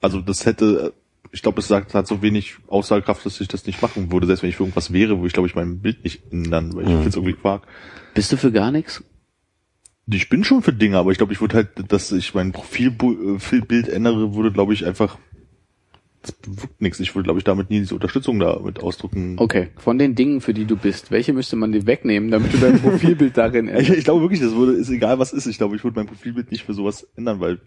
[0.00, 0.94] Also das hätte,
[1.32, 4.42] ich glaube, es sagt hat so wenig Aussagekraft, dass ich das nicht machen würde, selbst
[4.42, 6.88] wenn ich für irgendwas wäre, wo ich glaube ich mein Bild nicht ändern, weil ich
[6.90, 6.94] Mhm.
[6.96, 7.62] finde es irgendwie Quark.
[8.14, 9.02] Bist du für gar nichts?
[10.10, 13.88] Ich bin schon für Dinge, aber ich glaube, ich würde halt, dass ich mein Profilbild
[13.88, 15.16] ändere, würde, glaube ich, einfach
[16.22, 17.00] das bewirkt nichts.
[17.00, 19.34] Ich würde, glaube ich, damit nie diese Unterstützung damit ausdrücken.
[19.38, 19.70] Okay.
[19.76, 22.78] Von den Dingen, für die du bist, welche müsste man dir wegnehmen, damit du dein
[22.82, 23.98] Profilbild darin Ich, änderst?
[23.98, 25.46] ich glaube wirklich, das würde, ist egal was ist.
[25.46, 27.60] Ich glaube, ich würde mein Profilbild nicht für sowas ändern, weil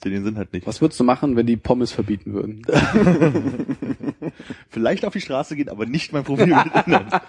[0.00, 0.66] ich sehe den Sinn halt nicht.
[0.66, 2.62] Was würdest du machen, wenn die Pommes verbieten würden?
[4.70, 7.08] Vielleicht auf die Straße gehen, aber nicht mein Profilbild ändern.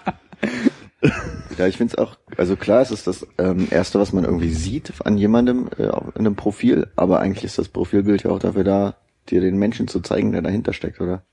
[1.58, 4.52] Ja, ich finde es auch, also klar, es ist das ähm, Erste, was man irgendwie
[4.52, 8.62] sieht an jemandem äh, in einem Profil, aber eigentlich ist das Profilbild ja auch dafür
[8.62, 8.94] da,
[9.28, 11.24] dir den Menschen zu zeigen, der dahinter steckt, oder?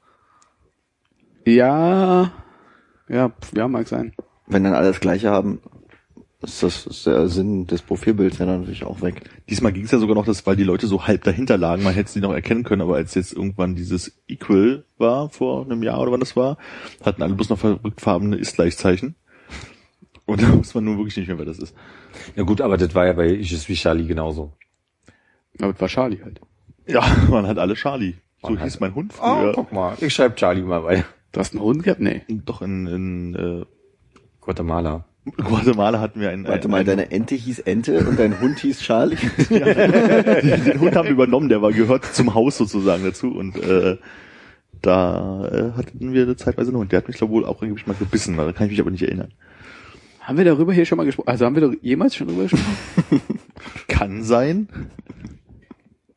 [1.45, 2.31] Ja.
[3.07, 4.13] Ja, ja, mag sein.
[4.47, 5.61] Wenn dann alle das Gleiche haben,
[6.41, 9.29] ist das ist der Sinn des Profilbilds ja dann natürlich auch weg.
[9.49, 11.93] Diesmal ging es ja sogar noch, dass, weil die Leute so halb dahinter lagen, man
[11.93, 15.99] hätte sie noch erkennen können, aber als jetzt irgendwann dieses Equal war, vor einem Jahr
[15.99, 16.57] oder wann das war,
[17.03, 19.15] hatten alle bloß noch verrücktfarbene Ist-Gleichzeichen.
[20.25, 21.75] Und da muss man nun wirklich nicht mehr, wer das ist.
[22.35, 24.53] Ja gut, aber das war ja bei Ich wie Charlie genauso.
[25.59, 26.39] Aber das war Charlie halt.
[26.87, 28.15] Ja, man hat alle Charlie.
[28.41, 29.51] So Man hieß hat- mein Hund Oh, früher.
[29.53, 31.03] guck mal, ich schreibe Charlie mal weiter.
[31.33, 31.99] Du hast einen Hund gehabt?
[31.99, 32.21] Nee.
[32.29, 33.65] Doch in, in äh,
[34.39, 35.05] Guatemala.
[35.25, 36.47] Guatemala hatten wir einen.
[36.47, 39.17] Warte einen, mal, einen deine Ente hieß Ente und dein Hund hieß Charlie.
[39.49, 43.97] den Hund haben wir übernommen, der war gehört zum Haus sozusagen dazu und äh,
[44.81, 46.91] da äh, hatten wir zeitweise einen Hund.
[46.91, 49.03] Der hat mich glaube wohl auch irgendwie mal gebissen, da kann ich mich aber nicht
[49.03, 49.33] erinnern.
[50.21, 51.27] Haben wir darüber hier schon mal gesprochen?
[51.27, 53.21] Also haben wir doch jemals schon darüber gesprochen?
[53.87, 54.67] Kann sein.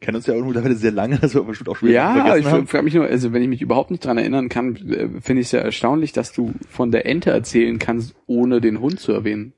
[0.02, 2.44] Kennen uns ja auch mittlerweile sehr lange, dass wir bestimmt auch schon wieder ja, ich
[2.46, 5.46] frage mich nur, also wenn ich mich überhaupt nicht dran erinnern kann, äh, finde ich
[5.46, 9.52] es ja erstaunlich, dass du von der Ente erzählen kannst, ohne den Hund zu erwähnen.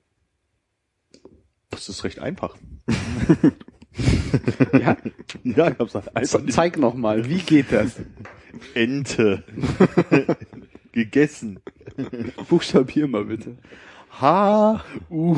[1.70, 2.56] Das ist recht einfach.
[4.72, 4.96] Ja,
[5.44, 7.94] Ja, ich hab's einfach Ze- zeig noch mal, wie geht das?
[8.74, 9.44] Ente.
[10.90, 11.60] Gegessen.
[12.48, 13.56] Buchstabier mal bitte.
[14.20, 15.36] H U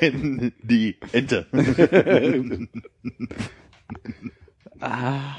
[0.00, 1.46] N D Ente.
[4.80, 5.36] Ah.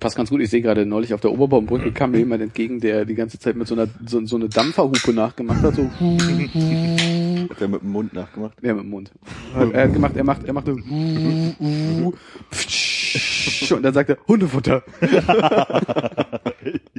[0.00, 0.40] Passt ganz gut.
[0.40, 3.54] Ich sehe gerade neulich auf der Oberbaumbrücke kam mir jemand entgegen, der die ganze Zeit
[3.54, 8.12] mit so einer so, so eine Dampferhupe nachgemacht hat, so Hat er mit dem Mund
[8.12, 8.54] nachgemacht.
[8.62, 9.12] ja, mit dem Mund.
[9.72, 12.14] Er hat gemacht, er macht, er machte und
[13.82, 14.82] dann sagt er Hundefutter.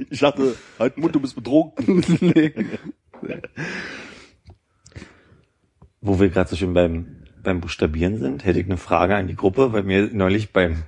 [0.09, 2.03] Ich dachte, halt Mund, du bist betrunken.
[2.21, 2.53] nee.
[6.01, 9.35] Wo wir gerade so schön beim, beim Buchstabieren sind, hätte ich eine Frage an die
[9.35, 10.83] Gruppe, weil mir neulich beim,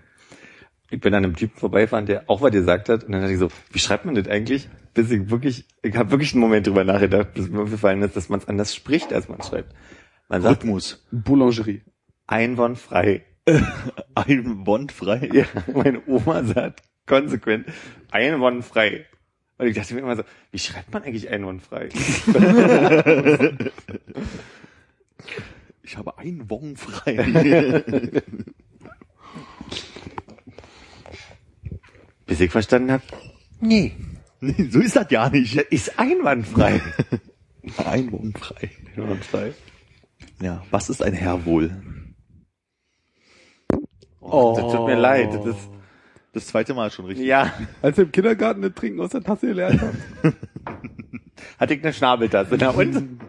[0.89, 3.39] ich bin an einem Typen vorbeifahren, der auch was gesagt hat, und dann hatte ich
[3.39, 4.69] so, wie schreibt man das eigentlich?
[4.93, 8.30] Bis ich wirklich, ich habe wirklich einen Moment drüber nachgedacht, bis mir aufgefallen ist, dass
[8.30, 9.74] man es anders spricht, als man schreibt.
[10.30, 11.06] Man sagt Rhythmus.
[11.12, 11.82] Boulangerie.
[12.28, 13.24] einwandfrei.
[14.15, 15.30] Ein Bond frei.
[15.32, 17.67] Ja, meine Oma sagt konsequent
[18.12, 19.06] einwandfrei.
[19.58, 21.89] Und ich dachte mir immer so, wie schreibt man eigentlich einwandfrei?
[25.88, 27.13] Ich habe ein Wong frei.
[32.26, 33.04] Bis ich verstanden habe,
[33.62, 33.94] nee,
[34.41, 35.56] Nee, so ist das ja nicht.
[35.58, 36.82] das ist einwandfrei.
[37.86, 38.70] Ein Wong frei.
[38.96, 39.54] einwandfrei.
[40.41, 41.72] Ja, was ist ein Herr wohl?
[44.20, 45.34] Oh, das tut mir leid.
[45.34, 45.70] Das ist,
[46.36, 47.26] Das zweite Mal schon richtig.
[47.26, 49.93] ja, Als er im Kindergarten das Trinken aus der Tasse gelernt hat.
[51.58, 52.58] hatte ich eine Schnabeltasse.
[52.60, 53.21] Na und?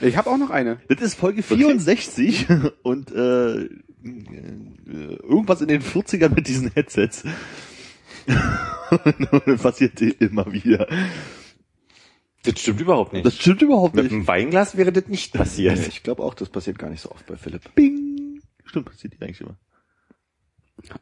[0.00, 0.80] Ich habe auch noch eine.
[0.88, 2.46] Das ist Folge 64
[2.82, 3.68] und äh, äh,
[4.02, 7.22] irgendwas in den 40ern mit diesen Headsets.
[8.26, 10.88] das passiert immer wieder.
[12.42, 13.24] Das stimmt überhaupt nicht.
[13.24, 14.14] Das stimmt überhaupt Mit nicht.
[14.14, 15.78] einem Weinglas wäre das nicht passiert.
[15.86, 17.72] Ich glaube auch, das passiert gar nicht so oft bei Philipp.
[17.76, 18.40] Bing.
[18.64, 19.56] Stimmt, passiert eigentlich immer.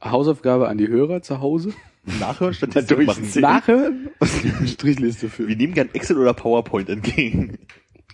[0.03, 1.73] Hausaufgabe an die Hörer zu Hause.
[2.21, 3.25] Nachhören, Statistik Durch machen.
[3.25, 3.43] zehn.
[3.43, 4.11] Nachhören.
[4.67, 5.49] Strichliste für.
[5.49, 7.59] Wir nehmen gern Excel oder PowerPoint entgegen.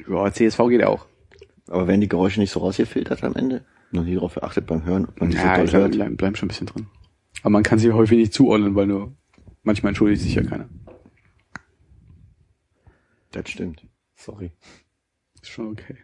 [0.09, 1.07] Ja, CSV geht auch.
[1.69, 3.65] Aber werden die Geräusche nicht so rausgefiltert am Ende?
[3.93, 5.93] Noch nie darauf geachtet beim Hören, ob man die Ja, so ich toll hört.
[5.93, 6.87] bleiben, bleiben schon ein bisschen drin.
[7.43, 9.15] Aber man kann sie häufig nicht zuordnen, weil nur
[9.63, 10.69] manchmal entschuldigt sich ja keiner.
[13.31, 13.87] Das stimmt.
[14.15, 14.51] Sorry.
[15.41, 15.97] Ist schon okay.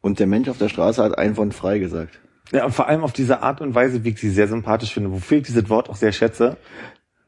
[0.00, 2.20] Und der Mensch auf der Straße hat einwandfrei gesagt.
[2.52, 5.12] Ja, und vor allem auf diese Art und Weise, wie ich sie sehr sympathisch finde,
[5.12, 6.56] wofür ich dieses Wort auch sehr schätze.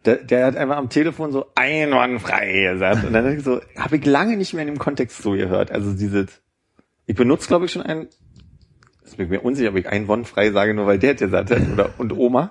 [0.05, 3.05] Der, der hat einfach am Telefon so einwandfrei gesagt.
[3.05, 5.71] Und dann ich so, habe ich lange nicht mehr in dem Kontext so gehört.
[5.71, 6.43] Also dieses,
[7.07, 8.09] ich benutze glaube ich schon ein,
[9.05, 11.61] ist mir mir unsicher, ob ich einwandfrei sage, nur weil der der gesagt hat.
[11.73, 12.51] Oder, und Oma.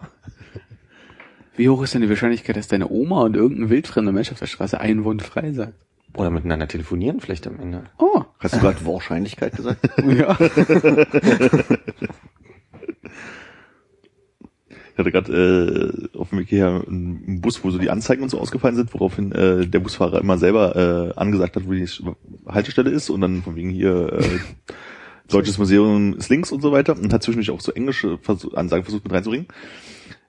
[1.57, 4.47] Wie hoch ist denn die Wahrscheinlichkeit, dass deine Oma und irgendein wildfremder Mensch auf der
[4.47, 5.73] Straße einwandfrei sagt?
[6.15, 7.83] Oder miteinander telefonieren vielleicht am Ende.
[7.97, 9.87] Oh, Hast du gerade Wahrscheinlichkeit gesagt?
[10.03, 10.35] ja.
[14.93, 18.29] Ich hatte gerade äh, auf dem Weg hierher einen Bus, wo so die Anzeigen und
[18.29, 21.87] so ausgefallen sind, woraufhin äh, der Busfahrer immer selber äh, angesagt hat, wo die
[22.47, 24.39] Haltestelle ist und dann von wegen hier äh,
[25.29, 28.83] Deutsches Museum ist links und so weiter und hat zwischendurch auch so englische Versuch, Ansagen
[28.83, 29.47] versucht mit reinzubringen.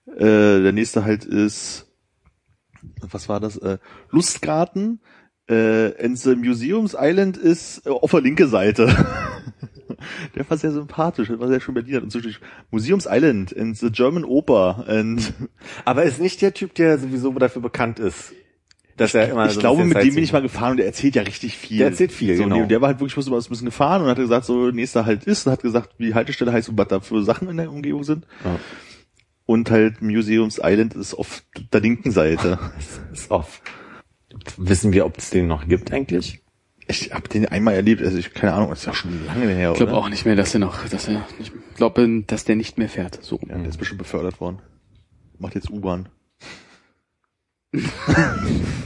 [0.07, 1.91] Äh, der nächste halt ist,
[3.01, 3.57] was war das?
[3.57, 3.79] Äh,
[4.11, 5.01] Lustgarten
[5.49, 8.89] äh, and the Museums Island ist äh, auf der linke Seite.
[10.35, 12.03] Der war sehr sympathisch, der war sehr schön Berliner.
[12.03, 15.33] Und zwischendurch Museums Island and the German Oper and
[15.85, 18.33] Aber ist nicht der Typ, der sowieso dafür bekannt ist.
[18.97, 20.77] Dass er immer ich so ein glaube, mit dem Sightseeing bin ich mal gefahren und
[20.79, 21.79] der erzählt ja richtig viel.
[21.79, 22.63] Der erzählt viel, so, genau.
[22.63, 25.07] Und der war halt wirklich bloß über das bisschen gefahren und hat gesagt, so nächster
[25.07, 27.57] Halt ist und hat gesagt, wie die Haltestelle heißt und was da für Sachen in
[27.57, 28.27] der Umgebung sind.
[28.45, 28.59] Ja.
[29.47, 32.59] Und halt Museums Island ist auf der linken Seite.
[33.13, 33.63] Ist off.
[34.57, 36.41] Wissen wir, ob es den noch gibt eigentlich?
[36.89, 39.71] Ich habe den einmal erlebt, also ich keine Ahnung, das ist ja schon lange her,
[39.71, 42.57] Ich glaube auch nicht mehr, dass er noch, dass er nicht, ich glaube, dass der
[42.57, 43.23] nicht mehr fährt.
[43.23, 43.39] So.
[43.49, 44.59] Ja, der ist bestimmt befördert worden.
[45.39, 46.09] Macht jetzt U-Bahn.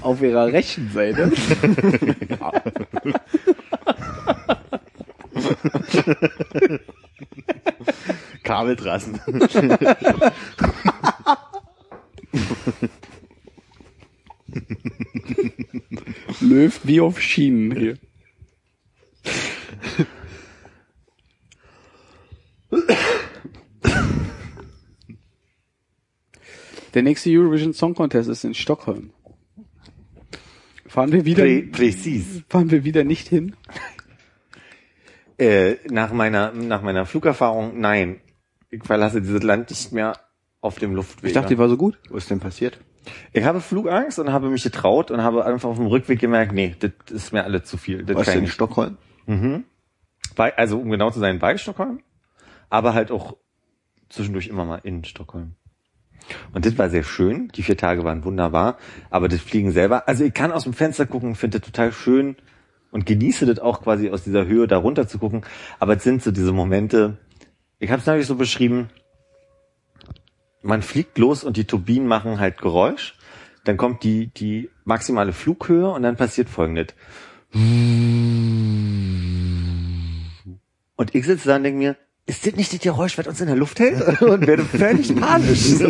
[0.01, 1.33] Auf ihrer rechten Seite.
[8.45, 9.21] Kabeltrassen.
[16.41, 17.99] Löw wie auf Schienen hier.
[26.95, 29.11] Der nächste Eurovision Song Contest ist in Stockholm.
[30.87, 32.43] Fahren wir wieder, Prä präzis.
[32.49, 33.55] fahren wir wieder nicht hin?
[35.39, 38.23] Äh, nach meiner nach meiner Flugerfahrung, nein.
[38.71, 40.19] Ich verlasse dieses Land nicht mehr
[40.63, 41.29] auf dem Luftweg.
[41.29, 41.99] Ich dachte, die war so gut.
[42.09, 42.79] Was ist denn passiert?
[43.33, 46.75] Ich habe Flugangst und habe mich getraut und habe einfach auf dem Rückweg gemerkt, nee,
[46.79, 48.05] das ist mir alles zu viel.
[48.05, 48.47] Das Warst du in.
[48.47, 48.97] Stockholm?
[50.35, 52.01] bei, also um genau zu sein, bei Stockholm,
[52.71, 53.37] aber halt auch
[54.09, 55.57] zwischendurch immer mal in Stockholm.
[56.53, 57.49] Und das war sehr schön.
[57.55, 58.79] Die vier Tage waren wunderbar.
[59.11, 62.37] Aber das Fliegen selber, also ich kann aus dem Fenster gucken, finde das total schön
[62.91, 65.43] und genieße das auch quasi aus dieser Höhe da runter zu gucken.
[65.79, 67.19] Aber es sind so diese Momente,
[67.79, 68.89] ich habe es natürlich so beschrieben,
[70.67, 73.15] man fliegt los und die Turbinen machen halt Geräusch.
[73.65, 76.95] Dann kommt die, die maximale Flughöhe und dann passiert folgendes.
[80.97, 83.47] Und ich sitze da und denke mir, ist das nicht das Geräusch, was uns in
[83.47, 84.21] der Luft hält?
[84.21, 85.61] Und werde völlig panisch.
[85.61, 85.87] So.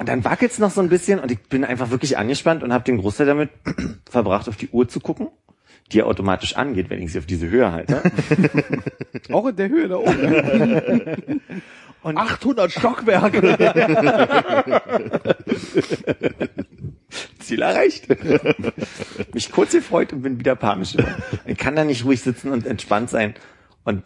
[0.00, 2.84] Und dann wackelt's noch so ein bisschen und ich bin einfach wirklich angespannt und habe
[2.84, 3.50] den Großteil damit
[4.10, 5.28] verbracht, auf die Uhr zu gucken,
[5.92, 8.02] die ja automatisch angeht, wenn ich sie auf diese Höhe halte.
[9.30, 11.32] Auch in der Höhe da oben.
[12.02, 13.40] Und 800 Stockwerke!
[17.40, 18.06] Ziel erreicht.
[19.34, 20.96] Mich kurz gefreut und bin wieder panisch.
[21.46, 23.34] Ich kann da nicht ruhig sitzen und entspannt sein
[23.84, 24.04] und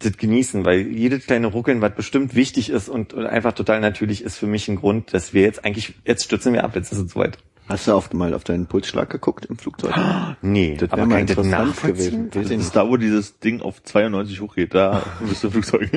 [0.00, 4.22] das genießen, weil jedes kleine Ruckeln, was bestimmt wichtig ist und, und einfach total natürlich
[4.22, 6.98] ist für mich ein Grund, dass wir jetzt eigentlich, jetzt stürzen wir ab, jetzt ist
[6.98, 7.38] es soweit.
[7.68, 9.92] Hast du auf, mal auf deinen Pulsschlag geguckt im Flugzeug?
[10.42, 12.30] Nee, Das wäre mal interessant gewesen.
[12.30, 15.90] Das ist da, wo dieses Ding auf 92 hochgeht, da bist du im Flugzeug.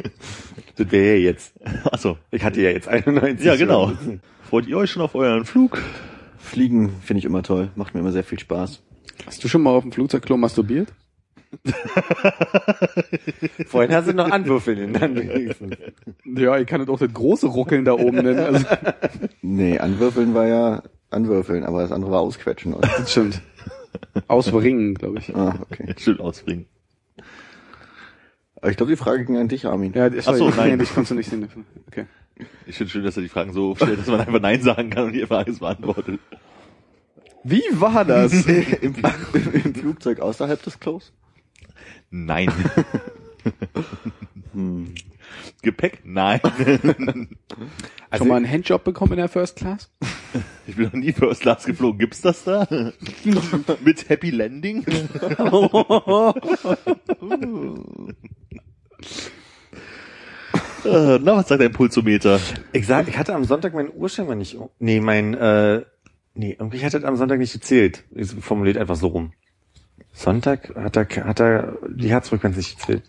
[0.77, 1.53] Das wäre ja jetzt.
[1.91, 2.17] Achso.
[2.31, 3.45] Ich hatte ja jetzt 91.
[3.45, 3.91] Ja, genau.
[4.49, 5.81] Freut ihr euch schon auf euren Flug?
[6.39, 7.69] Fliegen finde ich immer toll.
[7.75, 8.81] Macht mir immer sehr viel Spaß.
[9.27, 10.91] Hast du schon mal auf dem Flugzeugklo masturbiert?
[13.67, 14.93] Vorhin hast du noch Anwürfeln.
[14.93, 15.15] Dann
[16.25, 18.39] Ja, ich kann das auch das große Ruckeln da oben nennen.
[18.39, 18.65] Also,
[19.41, 22.73] Nee, anwürfeln war ja anwürfeln, aber das andere war ausquetschen.
[22.73, 22.87] Oder?
[22.87, 23.41] das stimmt.
[24.27, 25.35] Ausbringen, glaube ich.
[25.35, 25.95] Ah, okay.
[25.97, 26.65] Schön ausbringen.
[28.55, 29.93] Aber ich glaube, die Frage ging an dich, Armin.
[29.93, 30.69] Ja, das Ach so, nein.
[30.69, 30.79] nein.
[30.81, 31.47] Ich konnte nicht sehen.
[31.87, 32.05] Okay.
[32.65, 35.05] Ich finde schön, dass er die Fragen so stellt, dass man einfach Nein sagen kann
[35.05, 36.19] und die Frage ist beantwortet.
[37.43, 38.33] Wie war das?
[38.45, 38.95] Im,
[39.33, 41.13] Im Flugzeug außerhalb des Klos?
[42.09, 42.51] Nein.
[45.61, 46.01] Gepäck?
[46.03, 46.39] Nein.
[48.17, 49.89] Schon mal einen Handjob bekommen in der First Class?
[50.67, 51.97] Ich bin noch nie First Class geflogen.
[51.97, 52.67] Gibt's das da?
[53.83, 54.85] Mit Happy Landing?
[60.85, 62.39] Äh, Na, was sagt dein Pulsometer?
[62.71, 64.57] Ich sag, ich hatte am Sonntag meinen Urscheinbar nicht.
[64.79, 65.83] Nee, mein, äh,
[66.35, 68.03] nee, irgendwie hat er am Sonntag nicht gezählt.
[68.11, 69.33] Ich formuliert einfach so rum.
[70.13, 73.03] Sonntag hat er, hat er die Herzfrequenz nicht gezählt.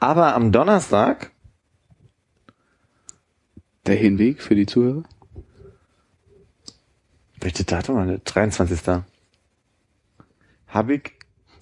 [0.00, 1.30] Aber am Donnerstag,
[3.88, 5.02] Der Hinweg für die Zuhörer?
[7.40, 8.22] welches Datum war das?
[8.24, 9.02] 23.
[10.68, 11.12] Habe ich,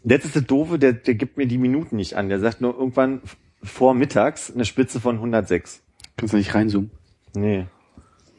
[0.04, 2.28] jetzt ist der Doofe, der, der gibt mir die Minuten nicht an.
[2.28, 3.20] Der sagt nur irgendwann
[3.62, 5.82] vor mittags eine Spitze von 106.
[6.16, 6.90] Kannst du nicht reinzoomen?
[7.34, 7.66] Nee.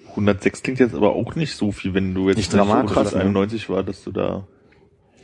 [0.10, 3.14] 106 klingt jetzt aber auch nicht so viel, wenn du jetzt Nicht dramatisch, so krass
[3.14, 3.22] ne?
[3.22, 4.48] 91 war, dass du da...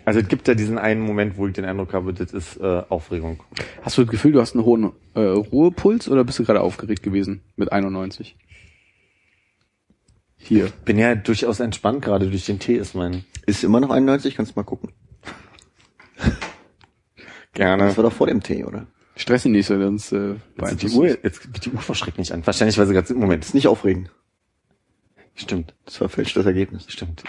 [0.05, 2.83] Also es gibt ja diesen einen Moment, wo ich den Eindruck habe, das ist äh,
[2.89, 3.41] Aufregung.
[3.83, 7.03] Hast du das Gefühl, du hast einen hohen äh, Ruhepuls oder bist du gerade aufgeregt
[7.03, 8.35] gewesen mit 91?
[10.37, 10.69] Hier.
[10.83, 13.23] Bin ja durchaus entspannt gerade durch den Tee ist mein.
[13.45, 14.91] Ist immer noch 91, kannst mal gucken.
[17.53, 17.83] Gerne.
[17.85, 18.87] Das war doch vor dem Tee, oder?
[19.15, 22.31] Stress ihn nicht, so, sonst äh, Jetzt, die Uhr, jetzt geht die Uhr verschreckt nicht
[22.31, 22.45] an.
[22.45, 24.09] Wahrscheinlich, weil sie gerade im Moment Ist nicht aufregend.
[25.35, 26.85] Stimmt, Das verfälscht das Ergebnis.
[26.89, 27.23] stimmt.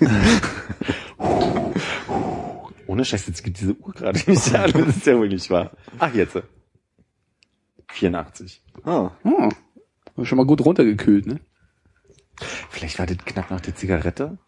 [2.96, 4.72] Ohne Scheiß, jetzt geht diese Uhr gerade nicht an.
[4.72, 5.72] Das ist ja wohl nicht wahr.
[5.98, 6.38] Ach, jetzt.
[7.88, 8.62] 84.
[8.84, 11.38] Ah, Oh, schon mal gut runtergekühlt, ne?
[12.70, 14.38] Vielleicht war das knapp nach der Zigarette.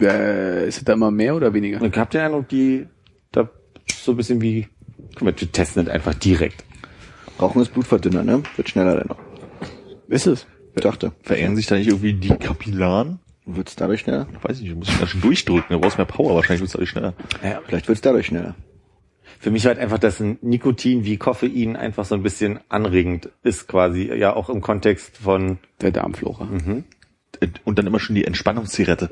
[0.00, 1.82] Äh, ist es da immer mehr oder weniger?
[1.82, 2.86] Und ich hab den Eindruck, die,
[3.30, 3.50] da
[3.92, 4.68] so ein bisschen wie,
[5.12, 6.64] guck mal, wir testen das einfach direkt.
[7.38, 8.42] Rauchen ist Blutverdünner, ne?
[8.56, 9.18] Wird schneller dennoch.
[10.08, 10.46] Ist es?
[10.74, 11.12] Ich dachte.
[11.20, 13.20] Verengen sich da nicht irgendwie die Kapillaren?
[13.56, 14.26] Wird's dadurch schneller?
[14.42, 16.72] Weiß ich nicht, muss ich da schon durchdrücken, da brauchst du mehr Power, wahrscheinlich wird's
[16.72, 17.14] dadurch schneller.
[17.42, 17.60] Ja.
[17.66, 18.54] Vielleicht wird's dadurch schneller.
[19.38, 23.68] Für mich halt einfach, dass ein Nikotin wie Koffein einfach so ein bisschen anregend ist
[23.68, 26.48] quasi, ja auch im Kontext von Der Darmflora.
[27.64, 29.10] Und dann immer schon die Entspannungszigarette.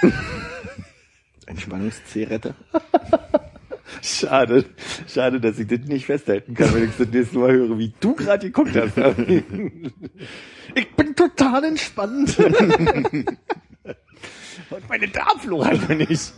[1.46, 2.54] Entspannungszigarette.
[4.02, 4.64] Schade,
[5.06, 8.14] schade, dass ich das nicht festhalten kann, wenn ich das nächste Mal höre, wie du
[8.14, 8.96] gerade geguckt hast.
[10.74, 12.38] ich bin total entspannt.
[14.70, 16.32] Und meine Darmflora einfach nicht.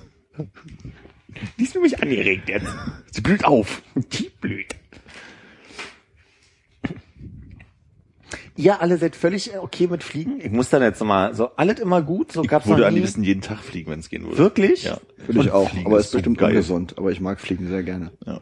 [1.58, 2.66] Die ist nämlich angeregt jetzt.
[3.12, 3.82] Sie blüht auf.
[3.94, 4.74] Die blüht.
[8.56, 10.40] Ihr alle seid völlig okay mit Fliegen?
[10.40, 12.94] Ich muss dann jetzt mal, so alles immer gut, so Ich gab's würde noch am
[12.94, 14.38] liebsten jeden Tag fliegen, wenn es gehen würde.
[14.38, 14.84] Wirklich?
[14.84, 14.98] Ja.
[15.26, 16.50] Will ich auch, Fliegen aber ist bestimmt geil.
[16.50, 16.94] ungesund.
[16.96, 18.12] Aber ich mag Fliegen sehr gerne.
[18.24, 18.40] Ja.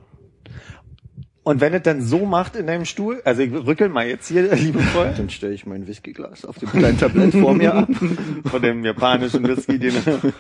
[1.44, 4.54] Und wenn es dann so macht in deinem Stuhl, also ich rückel mal jetzt hier,
[4.54, 7.88] liebe Freunde, Dann stelle ich mein Whiskyglas auf dem kleinen Tablett vor mir ab.
[8.46, 10.32] von dem japanischen Whisky, den du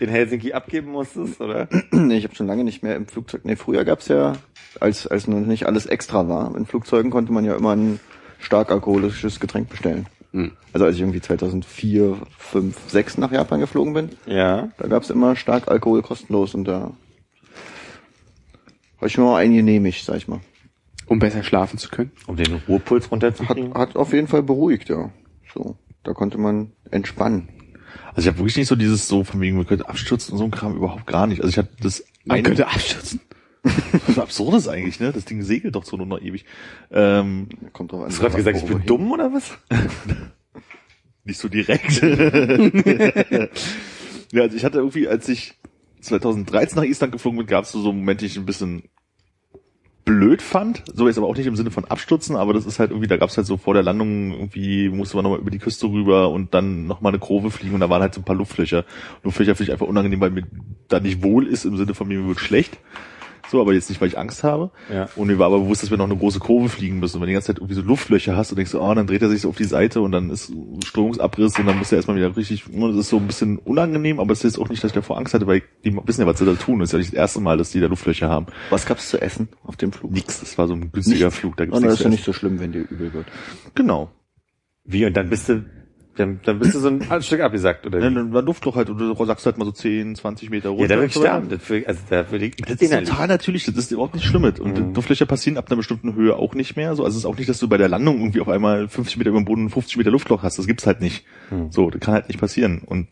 [0.00, 1.68] in Helsinki abgeben musstest, oder?
[1.92, 3.44] nee, ich habe schon lange nicht mehr im Flugzeug.
[3.44, 4.34] Nee, früher gab's ja,
[4.80, 6.54] als, als noch nicht alles extra war.
[6.56, 7.98] In Flugzeugen konnte man ja immer ein
[8.38, 10.06] stark alkoholisches Getränk bestellen.
[10.32, 10.52] Hm.
[10.72, 14.68] Also als ich irgendwie 2004, 5, 6 nach Japan geflogen bin, Ja.
[14.78, 16.92] da gab's immer stark Alkohol kostenlos und da
[18.96, 20.40] habe ich mir mal eingenehmigt, sag ich mal.
[21.06, 22.12] Um besser schlafen zu können.
[22.26, 23.74] Um den Ruhepuls Hat, runterzukriegen.
[23.74, 25.10] hat auf jeden Fall beruhigt, ja.
[25.54, 27.48] So, da konnte man entspannen.
[28.08, 30.44] Also ich habe wirklich nicht so dieses so von wegen, man könnte abstürzen und so
[30.44, 31.40] ein Kram überhaupt gar nicht.
[31.40, 33.20] Also ich hatte das Man eine- könnte abstürzen.
[34.14, 35.12] so absurd ist eigentlich, ne?
[35.12, 36.44] Das Ding segelt doch so nur noch ewig.
[36.90, 38.06] Ähm, Kommt drauf an.
[38.06, 38.86] Hast du gerade gesagt, ich bin wohin.
[38.86, 39.58] dumm oder was?
[41.24, 42.00] nicht so direkt.
[44.32, 45.54] ja, also ich hatte irgendwie, als ich
[46.00, 48.84] 2013 nach Island geflogen bin, gab es so, so Momente, die ich ein bisschen
[50.08, 50.84] blöd fand.
[50.92, 53.18] So jetzt aber auch nicht im Sinne von Abstürzen, aber das ist halt irgendwie, da
[53.18, 56.30] gab es halt so vor der Landung irgendwie, musste man nochmal über die Küste rüber
[56.30, 58.86] und dann nochmal eine Kurve fliegen und da waren halt so ein paar Luftlöcher.
[59.22, 60.44] Luftlöcher finde ich einfach unangenehm, weil mir
[60.88, 62.78] da nicht wohl ist, im Sinne von mir wird schlecht.
[63.50, 64.70] So, aber jetzt nicht, weil ich Angst habe.
[64.92, 65.08] Ja.
[65.16, 67.16] Und mir war aber bewusst, dass wir noch eine große Kurve fliegen müssen.
[67.16, 69.06] Und wenn du die ganze Zeit irgendwie so Luftlöcher hast und denkst so, oh, dann
[69.06, 70.52] dreht er sich so auf die Seite und dann ist
[70.84, 74.32] Strömungsabriss und dann muss er erstmal wieder richtig, das ist so ein bisschen unangenehm, aber
[74.32, 76.44] es ist auch nicht, dass ich davor Angst hatte, weil die wissen ja, was sie
[76.44, 76.80] da tun.
[76.80, 78.46] Das ist ja nicht das erste Mal, dass die da Luftlöcher haben.
[78.70, 80.12] Was gab's zu essen auf dem Flug?
[80.12, 82.24] Nix, das war so ein günstiger Flug, da gibt's Oh, das nichts ist ja nicht
[82.24, 83.26] so schlimm, wenn dir übel wird.
[83.74, 84.10] Genau.
[84.84, 85.64] Wie, und dann bist du,
[86.18, 88.14] dann, dann bist du so ein Stück abgesackt, oder Ja, wie?
[88.14, 90.82] dann war Luftloch halt, und du sagst halt mal so 10, 20 Meter runter.
[90.82, 91.48] Ja, da würde ich sterben.
[91.48, 93.08] Das will, also da würde ich Das ist innerlich.
[93.08, 94.44] total natürlich, das ist überhaupt nicht schlimm.
[94.44, 94.94] Und Mhm.
[94.94, 96.94] Luftlöcher passieren ab einer bestimmten Höhe auch nicht mehr.
[96.96, 99.16] So, also es ist auch nicht, dass du bei der Landung irgendwie auf einmal 50
[99.18, 100.58] Meter über dem Boden und 50 Meter Luftloch hast.
[100.58, 101.24] Das gibt's halt nicht.
[101.50, 101.70] Mhm.
[101.70, 102.82] So, das kann halt nicht passieren.
[102.84, 103.08] Und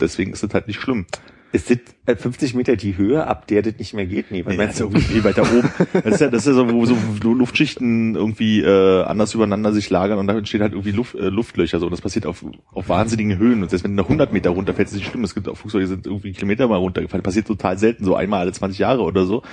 [0.00, 1.06] deswegen ist das halt nicht schlimm.
[1.54, 4.32] Das äh, 50 Meter die Höhe, ab der das nicht mehr geht?
[4.32, 5.70] Nee, was Nee, also irgendwie weiter oben.
[5.92, 9.88] Das ist ja, das ist ja so, wo so Luftschichten irgendwie äh, anders übereinander sich
[9.88, 11.78] lagern und da entstehen halt irgendwie Luft, äh, Luftlöcher.
[11.78, 13.62] So, und das passiert auf, auf wahnsinnigen Höhen.
[13.62, 15.22] Und selbst wenn du nach 100 Meter runterfällst, ist es nicht schlimm.
[15.22, 17.22] Es gibt auch Flugzeuge, die sind irgendwie Kilometer mal runtergefallen.
[17.22, 19.44] Das passiert total selten, so einmal alle 20 Jahre oder so.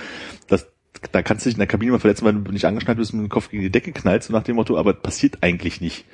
[0.48, 0.71] Das,
[1.12, 3.20] da kannst du dich in der Kabine mal verletzen, weil du nicht angeschnallt bist und
[3.20, 6.04] mit dem Kopf gegen die Decke knallst, so nach dem Motto, aber passiert eigentlich nicht.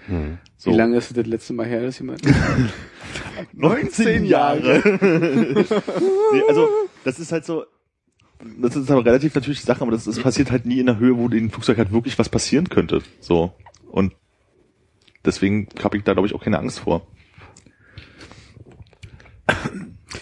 [0.57, 0.71] So.
[0.71, 2.23] Wie lange ist das letzte Mal her, dass jemand...
[3.53, 4.83] 19 Jahre.
[6.33, 6.69] nee, also,
[7.05, 7.65] das ist halt so,
[8.61, 11.17] das ist aber relativ natürliche Sache, aber das, das passiert halt nie in der Höhe,
[11.17, 13.03] wo dem Flugzeug halt wirklich was passieren könnte.
[13.21, 13.53] So.
[13.91, 14.15] Und
[15.25, 17.07] deswegen habe ich da, glaube ich, auch keine Angst vor.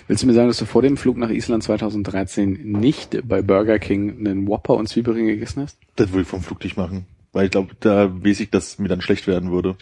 [0.09, 3.79] Willst du mir sagen, dass du vor dem Flug nach Island 2013 nicht bei Burger
[3.79, 5.79] King einen Whopper und Zwiebelringe gegessen hast?
[5.97, 7.07] Das würde ich vom Flug nicht machen.
[7.33, 9.77] Weil ich glaube, da weiß ich, dass mir dann schlecht werden würde.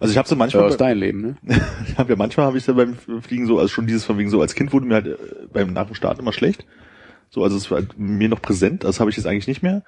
[0.00, 1.36] Also ich habe so Das manchmal, aus deinem Leben, ne?
[1.88, 4.30] ich habe ja manchmal habe ich ja beim Fliegen so, also schon dieses von wegen
[4.30, 5.16] so als Kind wurde mir halt äh,
[5.52, 6.64] beim nach dem Start immer schlecht.
[7.30, 9.82] So, also es war halt mir noch präsent, das habe ich jetzt eigentlich nicht mehr.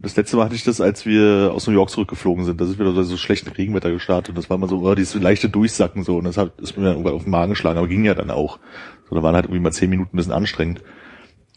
[0.00, 2.60] Das letzte Mal hatte ich das, als wir aus New York zurückgeflogen sind.
[2.60, 5.20] Da sind wir so, so schlechten Regenwetter gestartet und das war immer so, oh, dieses
[5.20, 7.88] leichte Durchsacken so und das hat ist mir dann irgendwann auf den Magen geschlagen, aber
[7.88, 8.60] ging ja dann auch.
[9.08, 10.82] So, da waren halt irgendwie mal zehn Minuten ein bisschen anstrengend.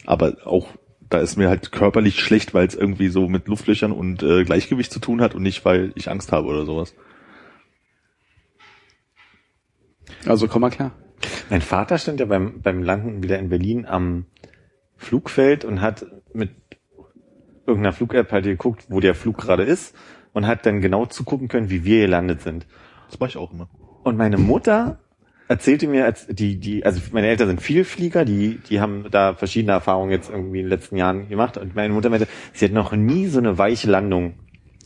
[0.05, 0.69] Aber auch
[1.11, 4.91] da ist mir halt körperlich schlecht, weil es irgendwie so mit Luftlöchern und äh, Gleichgewicht
[4.91, 6.95] zu tun hat und nicht, weil ich Angst habe oder sowas.
[10.25, 10.93] Also komm mal klar.
[11.49, 14.25] Mein Vater stand ja beim, beim Landen wieder in Berlin am
[14.97, 16.51] Flugfeld und hat mit
[17.65, 19.95] irgendeiner Flug-App halt geguckt, wo der Flug gerade ist
[20.33, 22.65] und hat dann genau zugucken können, wie wir gelandet sind.
[23.09, 23.69] Das mache ich auch immer.
[24.03, 24.99] Und meine Mutter
[25.47, 29.73] erzählte mir, als die, die, also meine Eltern sind Vielflieger, die, die haben da verschiedene
[29.73, 31.57] Erfahrungen jetzt irgendwie in den letzten Jahren gemacht.
[31.57, 34.35] Und meine Mutter meinte, sie hat noch nie so eine weiche Landung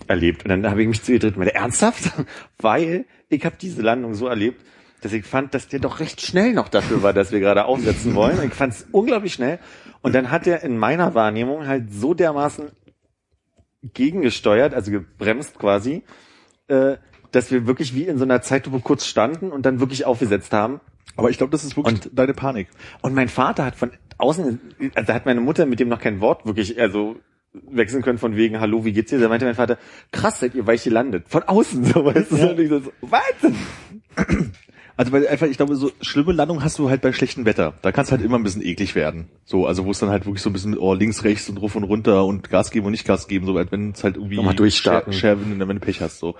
[0.07, 0.43] erlebt.
[0.43, 2.11] Und dann habe ich mich zu ihr gedreht und meinte, ernsthaft?
[2.57, 4.65] Weil ich habe diese Landung so erlebt,
[5.01, 8.15] dass ich fand, dass der doch recht schnell noch dafür war, dass wir gerade aufsetzen
[8.15, 8.39] wollen.
[8.43, 9.59] Ich fand es unglaublich schnell.
[10.05, 12.67] Und dann hat er in meiner Wahrnehmung halt so dermaßen
[13.95, 16.03] gegengesteuert, also gebremst quasi,
[16.67, 16.97] äh,
[17.31, 20.79] dass wir wirklich wie in so einer Zeitlupe kurz standen und dann wirklich aufgesetzt haben.
[21.15, 22.67] Aber ich glaube, das ist wirklich deine Panik.
[23.01, 24.59] Und mein Vater hat von außen,
[24.93, 27.15] also hat meine Mutter mit dem noch kein Wort wirklich, also
[27.51, 29.19] wechseln können von wegen, hallo, wie geht's dir?
[29.19, 29.79] Da meinte mein Vater,
[30.11, 31.25] krass, seid ihr weich gelandet.
[31.29, 33.51] Von außen, so, weißt du, und ich so, was?
[34.97, 37.73] Also weil einfach, ich glaube, so schlimme Landung hast du halt bei schlechtem Wetter.
[37.81, 39.27] Da kann es halt immer ein bisschen eklig werden.
[39.43, 41.57] So, also wo es dann halt wirklich so ein bisschen mit oh, links, rechts und
[41.57, 44.15] ruf und runter und Gas geben und nicht Gas geben, so als wenn es halt
[44.15, 45.11] irgendwie Nochmal durchstarten.
[45.11, 46.19] Scher- Scherben, wenn du Pech hast.
[46.19, 46.35] So.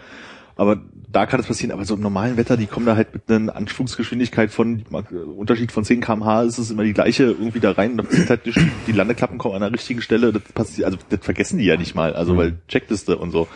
[0.56, 0.82] Aber
[1.12, 3.53] da kann es passieren, aber so im normalen Wetter, die kommen da halt mit einer
[3.56, 7.91] Anflugsgeschwindigkeit von, äh, Unterschied von 10 kmh ist es immer die gleiche irgendwie da rein.
[7.91, 8.53] Und da passiert halt die,
[8.88, 10.32] die Landeklappen kommen an der richtigen Stelle.
[10.32, 12.14] Das passiert, also das vergessen die ja nicht mal.
[12.14, 13.49] Also weil Checkliste und so.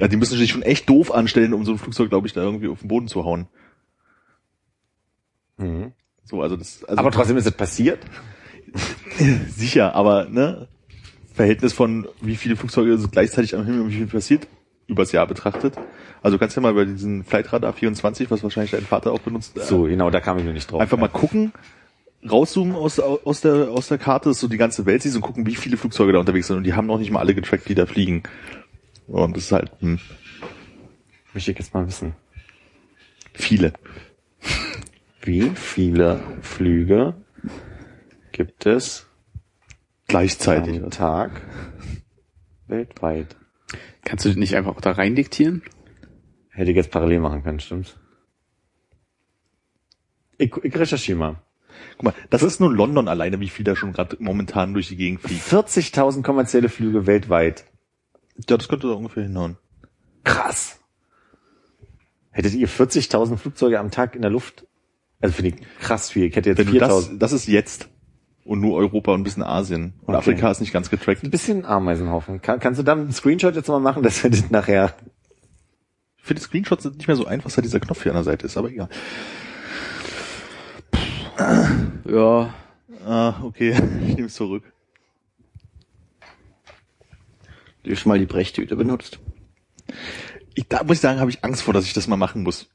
[0.00, 2.42] Ja, die müssen sich schon echt doof anstellen, um so ein Flugzeug, glaube ich, da
[2.42, 3.46] irgendwie auf den Boden zu hauen.
[6.24, 8.00] So, also das, also Aber trotzdem ist es passiert.
[9.48, 10.68] sicher, aber ne,
[11.34, 14.46] Verhältnis von wie viele Flugzeuge sind gleichzeitig am Himmel und wie viel passiert
[14.86, 15.74] übers Jahr betrachtet.
[16.22, 19.58] Also du kannst ja mal bei diesen Flightradar 24, was wahrscheinlich dein Vater auch benutzt,
[19.66, 20.80] So, genau, da kam ich nur nicht drauf.
[20.80, 21.52] einfach mal gucken,
[22.28, 25.46] rauszoomen aus, aus der aus der Karte, dass du die ganze Welt siehst und gucken,
[25.46, 27.74] wie viele Flugzeuge da unterwegs sind und die haben noch nicht mal alle getrackt, die
[27.74, 28.22] da fliegen.
[29.08, 29.98] Und das ist halt hm,
[31.34, 32.14] Möchte ich jetzt mal wissen.
[33.34, 33.72] viele.
[35.22, 37.14] Wie viele Flüge
[38.32, 39.06] gibt es
[40.08, 40.82] Gleichzeitig.
[40.82, 41.42] am Tag
[42.66, 43.36] weltweit?
[44.04, 45.62] Kannst du das nicht einfach auch da rein diktieren?
[46.50, 47.96] Hätte ich jetzt parallel machen können, stimmt's?
[50.38, 51.42] Ich, ich recherchiere mal.
[51.92, 54.96] Guck mal, das ist nur London alleine, wie viel da schon gerade momentan durch die
[54.96, 55.42] Gegend fliegt.
[55.42, 57.64] 40.000 kommerzielle Flüge weltweit.
[58.48, 59.56] Ja, das könnte da ungefähr hinhauen.
[60.24, 60.80] Krass.
[62.30, 64.66] Hättet ihr 40.000 Flugzeuge am Tag in der Luft?
[65.22, 66.24] Also finde ich krass viel.
[66.26, 67.18] Ich hätte jetzt Wenn du das, 4.000.
[67.18, 67.88] das ist jetzt.
[68.44, 69.94] Und nur Europa und ein bisschen Asien.
[70.02, 70.18] Und Okay.
[70.18, 71.22] Afrika ist nicht ganz getrackt.
[71.22, 72.42] Ein bisschen Ameisenhaufen.
[72.42, 74.94] Kann, kannst du da einen Screenshot jetzt mal machen, dass wir das nachher...
[76.18, 78.46] Ich finde Screenshots sind nicht mehr so einfach, seit dieser Knopf hier an der Seite
[78.46, 78.88] ist, aber egal.
[82.04, 82.54] Ja.
[83.06, 83.70] Ah, okay,
[84.06, 84.64] ich nehme es zurück.
[87.82, 89.18] Du hast schon mal die Brechtüte benutzt.
[90.54, 92.68] Ich, da muss ich sagen, habe ich Angst vor, dass ich das mal machen muss.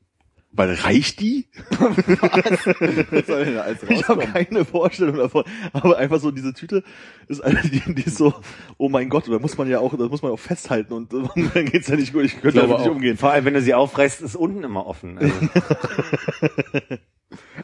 [0.52, 1.48] Weil reicht die?
[3.90, 5.44] Ich habe keine Vorstellung davon.
[5.74, 6.84] Aber einfach so diese Tüte
[7.28, 8.34] ist eine, die, die ist so,
[8.78, 11.14] oh mein Gott, da muss man ja auch, da muss man auch festhalten und
[11.54, 12.24] dann geht's ja nicht gut.
[12.24, 13.18] Ich könnte damit nicht umgehen.
[13.18, 15.18] Vor allem, wenn du sie aufreißt, ist unten immer offen.
[15.18, 15.34] Also,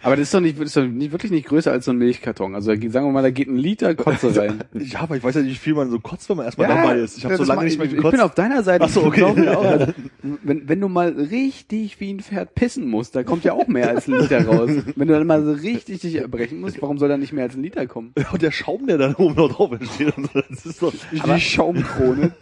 [0.01, 1.97] Aber das ist doch nicht, das ist doch nicht, wirklich nicht größer als so ein
[1.97, 2.55] Milchkarton.
[2.55, 4.63] Also sagen wir mal, da geht ein Liter Kotze rein.
[4.73, 6.97] Ja, aber ich weiß ja nicht, wie viel man so kotzt, wenn man erstmal dabei
[6.97, 7.17] ist.
[7.17, 8.05] Ich habe so lange nicht mehr gekotzt.
[8.05, 8.83] Ich bin auf deiner Seite.
[8.85, 9.23] Ach so, okay.
[9.23, 9.93] also,
[10.43, 13.89] wenn, wenn du mal richtig wie ein Pferd pissen musst, da kommt ja auch mehr
[13.89, 14.69] als ein Liter raus.
[14.95, 17.55] Wenn du dann mal so richtig dich erbrechen musst, warum soll da nicht mehr als
[17.55, 18.13] ein Liter kommen?
[18.31, 21.39] und der Schaum, der da oben noch drauf entsteht, und so, das ist so, Die
[21.39, 22.33] Schaumkrone.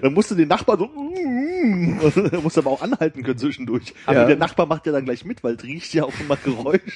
[0.00, 0.88] dann musst du den Nachbar so,
[2.30, 3.94] da musst du aber auch anhalten können zwischendurch.
[4.06, 4.26] Aber Ja.
[4.26, 6.91] der Nachbar macht ja dann gleich mit, weil es riecht ja auch immer Geräusche.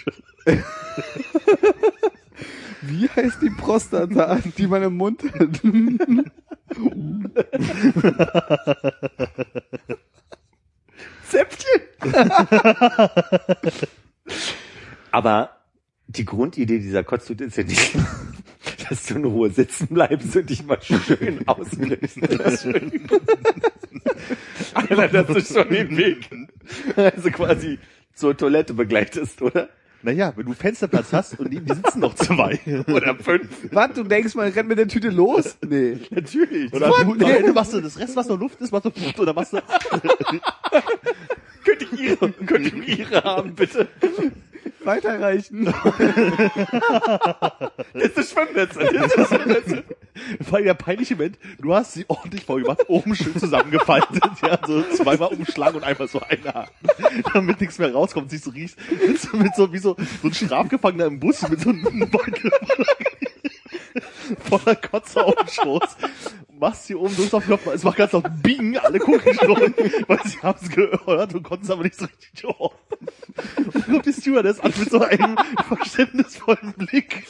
[2.82, 5.60] Wie heißt die Prostata, die man im Mund hat?
[11.28, 11.80] Zäpfchen.
[15.10, 15.50] Aber
[16.06, 17.96] die Grundidee dieser Kotztüte ist ja nicht,
[18.88, 22.18] dass du in Ruhe sitzen bleibst und dich mal schön ausnimmst.
[24.74, 26.30] Alter, dass du schon den Weg,
[26.94, 27.78] also quasi
[28.14, 29.68] zur Toilette begleitest, oder?
[30.02, 32.60] Naja, wenn du Fensterplatz hast und neben dir sitzen noch zwei.
[32.88, 33.48] Oder fünf.
[33.72, 35.56] Was, du denkst, man rennt mit der Tüte los?
[35.66, 35.98] Nee.
[36.10, 36.72] Natürlich.
[36.72, 39.32] Oder du, am Ende machst du das Rest, was noch Luft ist, machst du, oder
[39.32, 39.56] machst du,
[41.64, 43.88] Könnte ich ihre, könnte ich ihre haben, bitte?
[44.86, 45.64] Weiterreichen.
[47.92, 48.76] Das ist das Schwimmnetz.
[48.76, 49.82] Ist das Schwimmnetz.
[50.42, 54.58] vor allem der peinliche Moment, du hast sie ordentlich voll gemacht, oben schön zusammengefaltet, ja,
[54.66, 56.68] so zweimal umschlagen und einfach so eine
[57.34, 58.76] damit nichts mehr rauskommt, riecht,
[59.06, 62.50] mit so, mit so, wie so, so ein Strafgefangener im Bus mit so einem Beutel
[64.48, 65.96] voller Kotze auf dem Schoß,
[66.58, 69.74] machst hier oben drückst auf den Knopf, es macht ganz laut Bing, alle gucken schon,
[70.06, 72.70] weil sie haben es gehört und konnten es aber nicht so richtig hören.
[73.74, 75.36] Und guckt die Stewardess an mit so einem
[75.68, 77.26] verständnisvollen Blick.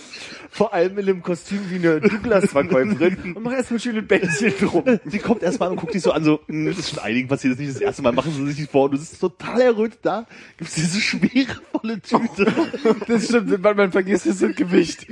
[0.56, 4.84] Vor allem in einem Kostüm wie eine Douglas-Verkäuferin und mach erstmal schöne Bändchen drum.
[5.04, 7.52] Sie kommt erstmal und guckt dich so an, so, "Hm, das ist schon einigen passiert,
[7.52, 8.84] das ist nicht das erste Mal, machen Sie sich nicht vor.
[8.86, 10.26] Und du sitzt total errötet da,
[10.56, 12.46] gibst diese schwerevolle Tüte.
[13.06, 15.06] Das stimmt, man, man vergisst das Gewicht.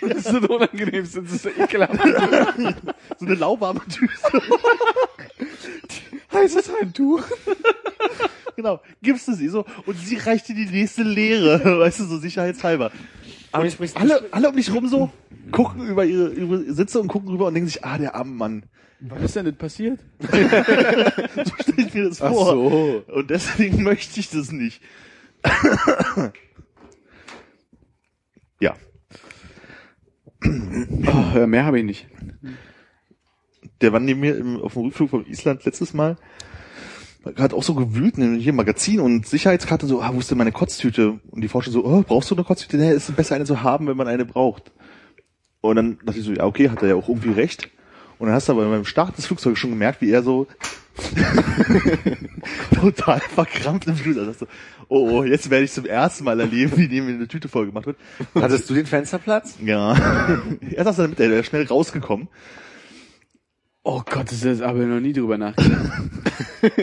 [0.00, 1.94] Das ist so unangenehm, das ist so ekelhaft.
[3.20, 4.12] so eine lauwarme Tüte.
[6.32, 7.22] Heißes Handtuch.
[8.56, 12.18] genau, gibst du sie so und sie reicht dir die nächste leere, weißt du, so
[12.18, 12.90] sicherheitshalber.
[13.52, 15.10] Aber Alle, alle um dich rum so,
[15.50, 18.64] gucken über ihre, ihre Sitze und gucken rüber und denken sich, ah, der arme Mann.
[19.00, 20.00] Was ist denn das passiert?
[20.20, 22.46] so stelle ich mir das Ach vor.
[22.46, 23.04] so.
[23.08, 24.80] Und deswegen möchte ich das nicht.
[28.60, 28.74] ja.
[30.44, 32.08] Oh, mehr habe ich nicht.
[33.80, 36.16] Der war neben mir im, auf dem Rückflug von Island letztes Mal.
[37.36, 40.52] Hat auch so gewühlt, ne, hier Magazin und Sicherheitskarte, so, ah, wo ist denn meine
[40.52, 41.20] Kotztüte?
[41.30, 42.76] Und die Forscher so, oh, brauchst du eine Kotztüte?
[42.76, 44.72] Nee, ist besser eine zu haben, wenn man eine braucht.
[45.60, 47.70] Und dann dachte ich so, ja, okay, hat er ja auch irgendwie recht.
[48.18, 50.46] Und dann hast du aber beim Start des Flugzeugs schon gemerkt, wie er so
[52.74, 54.18] total verkrampft im Flug.
[54.18, 54.46] Also so,
[54.88, 57.86] oh, oh, jetzt werde ich zum ersten Mal erleben, wie dem eine Tüte voll gemacht
[57.86, 57.96] wird.
[58.34, 59.58] Hattest du den Fensterplatz?
[59.64, 59.96] Ja.
[60.70, 62.28] er saß dann mit, der wäre schnell rausgekommen.
[63.84, 66.02] Oh Gott, das ist aber noch nie drüber nachgedacht.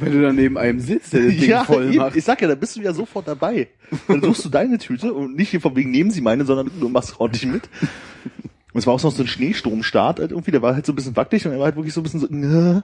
[0.00, 1.96] Wenn du da neben einem sitzt, der das Ding voll eben.
[1.96, 2.16] macht.
[2.16, 3.68] ich sag ja, da bist du ja sofort dabei.
[4.06, 6.88] Dann suchst du deine Tüte und nicht hier von wegen nehmen sie meine, sondern du
[6.90, 7.70] machst ordentlich mit.
[8.72, 10.96] Und es war auch noch so ein Schneesturmstart halt irgendwie, der war halt so ein
[10.96, 12.80] bisschen wackelig und er war halt wirklich so ein bisschen so, "Nö."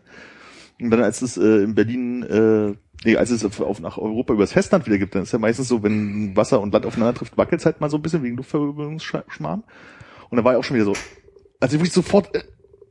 [0.81, 4.33] und dann als es äh, in Berlin, äh, nee, als es auf, auf nach Europa
[4.33, 7.37] übers Festland wieder gibt, dann ist ja meistens so, wenn Wasser und Land aufeinander trifft,
[7.37, 9.65] wackelt halt mal so ein bisschen wegen Luftverwirbelungsschmarrn.
[10.31, 10.95] Und da war er auch schon wieder so,
[11.61, 12.43] also wirklich sofort äh,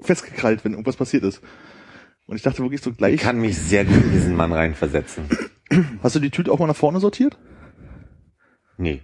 [0.02, 1.41] festgekrallt, wenn irgendwas passiert ist.
[2.26, 5.26] Und ich dachte wirklich so Ich gleich, kann mich sehr gut in diesen Mann reinversetzen.
[6.04, 7.38] hast du die Tüte auch mal nach vorne sortiert?
[8.78, 9.02] Nee.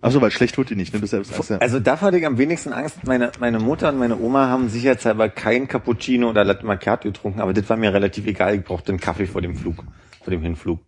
[0.00, 1.00] Achso, weil schlecht wird die nicht, ne?
[1.00, 3.04] Ja, das ist ja, Also davor hatte ich am wenigsten Angst.
[3.06, 7.54] Meine, meine Mutter und meine Oma haben sicherheitshalber kein Cappuccino oder Latte Macchiato getrunken, aber
[7.54, 8.54] das war mir relativ egal.
[8.54, 9.82] Ich brauchte einen Kaffee vor dem Flug,
[10.22, 10.80] vor dem Hinflug.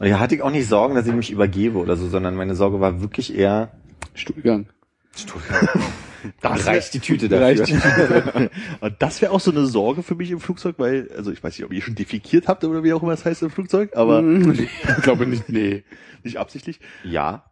[0.00, 2.56] Und da hatte ich auch nicht Sorgen, dass ich mich übergebe oder so, sondern meine
[2.56, 3.70] Sorge war wirklich eher,
[4.14, 4.66] Stuhlgang.
[5.14, 5.68] da
[6.40, 7.64] Das reicht die Tüte dafür.
[7.64, 8.50] Reicht.
[8.80, 11.56] Und das wäre auch so eine Sorge für mich im Flugzeug, weil, also ich weiß
[11.56, 14.22] nicht, ob ihr schon defikiert habt oder wie auch immer es heißt im Flugzeug, aber
[14.52, 15.84] ich glaube nicht, nee.
[16.22, 16.80] nicht absichtlich.
[17.04, 17.49] Ja,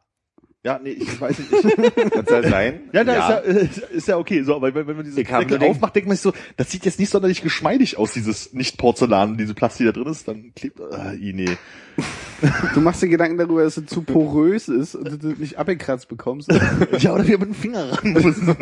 [0.69, 1.51] Ja, nee, ich weiß nicht.
[1.51, 2.81] was soll sein?
[2.93, 4.43] Ja, da Ist, ja, äh, ist ja okay.
[4.43, 6.85] So, aber wenn, wenn man diese Ich Deckel aufmacht, denkt man sich so, das sieht
[6.85, 10.53] jetzt nicht sonderlich geschmeidig aus, dieses nicht Porzellan, diese Plastik, die da drin ist, dann
[10.55, 11.57] klebt, äh, i, nee.
[12.75, 16.53] Du machst dir Gedanken darüber, dass es zu porös ist und du nicht abgekratzt bekommst.
[16.99, 18.55] Ja, oder wir mit dem Finger ran müssen.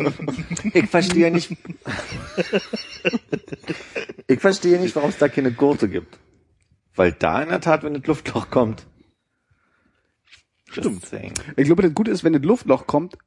[0.73, 1.57] Ich verstehe nicht.
[4.27, 6.17] ich verstehe nicht, warum es da keine Gurte gibt.
[6.95, 8.87] Weil da in der Tat, wenn das Luftloch kommt.
[10.81, 11.03] Stimmt.
[11.55, 13.17] Ich glaube, das Gute ist, wenn das Luftloch kommt,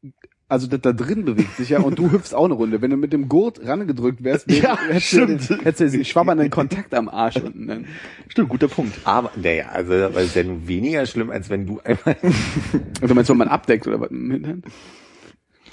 [0.49, 2.83] also das da drin bewegt sich ja und du hüpfst auch eine Runde.
[2.83, 5.65] Wenn du mit dem Gurt rangedrückt wärst, Ja, hättest, du, den- stimmt.
[5.65, 7.67] hättest du diesen schwabbernden Kontakt am Arsch unten.
[7.69, 7.87] Dann.
[8.29, 8.99] Stimmt, guter Punkt.
[9.05, 12.17] Aber, naja, also, weil es ja nun weniger schlimm, als wenn du einmal,
[13.01, 14.11] Und du meinst, wenn man abdeckt oder was?
[14.11, 14.63] im Hintern?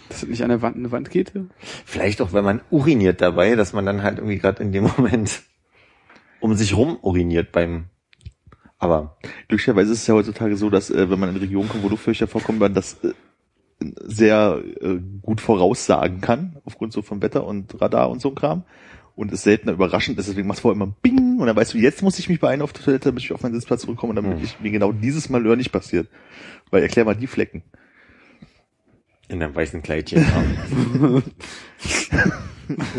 [0.09, 1.34] Dass das nicht an der Wand eine Wand geht?
[1.86, 5.41] vielleicht auch, wenn man uriniert dabei, dass man dann halt irgendwie gerade in dem Moment
[6.39, 7.86] um sich rum uriniert beim,
[8.80, 9.17] aber,
[9.47, 12.28] Glücklicherweise ist es ja heutzutage so, dass äh, wenn man in Regionen kommt, wo Luftfeuchter
[12.28, 13.13] vorkommen, man das äh,
[13.80, 18.63] sehr äh, gut voraussagen kann, aufgrund so von Wetter und Radar und so ein Kram.
[19.15, 21.80] Und es seltener überraschend ist, deswegen machst du vorher immer Bing und dann weißt du,
[21.80, 24.15] jetzt muss ich mich beeilen auf die Toilette, damit ich auf meinen Sitzplatz zurückkomme und
[24.17, 26.07] damit ich, mir genau dieses Malheur nicht passiert.
[26.69, 27.63] Weil erklär mal die Flecken.
[29.28, 30.23] in einem weißen Kleidchen.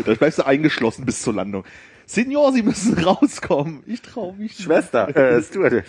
[0.03, 1.63] Da bleibst du eingeschlossen bis zur Landung.
[2.09, 3.83] Senior, Sie müssen rauskommen.
[3.85, 4.57] Ich trau mich.
[4.57, 4.61] nicht.
[4.61, 5.83] Schwester, äh, Stuart.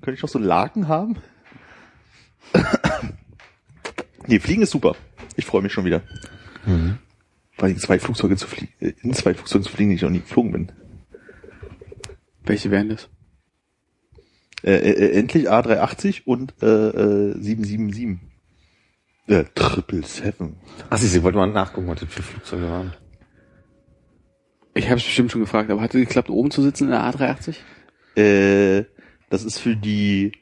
[0.00, 1.16] Könnte ich noch so Laken haben?
[4.28, 4.94] nee, Fliegen ist super.
[5.34, 6.02] Ich freue mich schon wieder.
[7.58, 10.10] Weil in zwei Flugzeuge zu fliegen, äh, in zwei Flugzeugen zu fliegen, die ich noch
[10.10, 10.72] nie geflogen bin.
[12.44, 13.08] Welche wären das?
[14.62, 18.20] Äh, äh, endlich A380 und äh, äh, 777.
[19.26, 20.54] Äh, Triple Seven.
[20.88, 22.92] Ach, siehst du, ich wollte mal nachgucken, was das für Flugzeuge waren.
[24.74, 27.02] Ich habe es bestimmt schon gefragt, aber hat es geklappt, oben zu sitzen in der
[27.02, 27.56] A380?
[28.16, 28.84] Äh,
[29.30, 30.32] das ist für die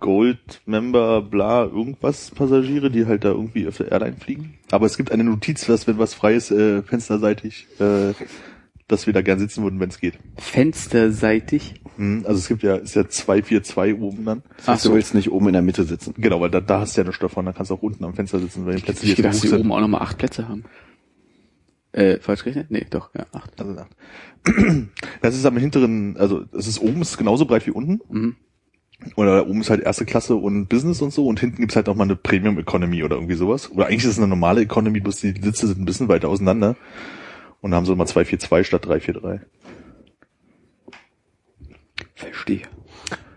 [0.00, 4.54] Gold Member bla irgendwas Passagiere, die halt da irgendwie auf der Airline fliegen.
[4.70, 8.12] Aber es gibt eine Notiz, dass wenn was frei ist, äh, fensterseitig, äh,
[8.86, 10.14] dass wir da gern sitzen würden, wenn es geht.
[10.36, 11.74] Fensterseitig?
[11.96, 14.42] Hm, Also es gibt ja, ist ja 242 oben dann.
[14.58, 16.14] Das heißt, du willst nicht oben in der Mitte sitzen.
[16.16, 18.14] Genau, weil da, da hast du ja eine davon, da kannst du auch unten am
[18.14, 19.58] Fenster sitzen, weil die Plätze Ich jetzt gedacht, dass sind.
[19.60, 20.64] oben auch nochmal acht Plätze haben.
[21.92, 22.70] Äh, falsch gerechnet?
[22.70, 23.58] Nee, doch, ja, acht.
[23.60, 23.90] Also acht.
[25.20, 28.00] Das ist am hinteren, also es ist oben ist genauso breit wie unten.
[28.08, 28.36] Mhm.
[29.16, 31.88] Oder da oben ist halt erste Klasse und Business und so und hinten gibt's halt
[31.88, 33.70] auch mal eine Premium Economy oder irgendwie sowas.
[33.70, 36.76] Oder eigentlich ist es eine normale Economy, bloß die Sitze sind ein bisschen weiter auseinander.
[37.60, 39.46] Und da haben sie mal 242 statt 343.
[42.14, 42.62] Verstehe.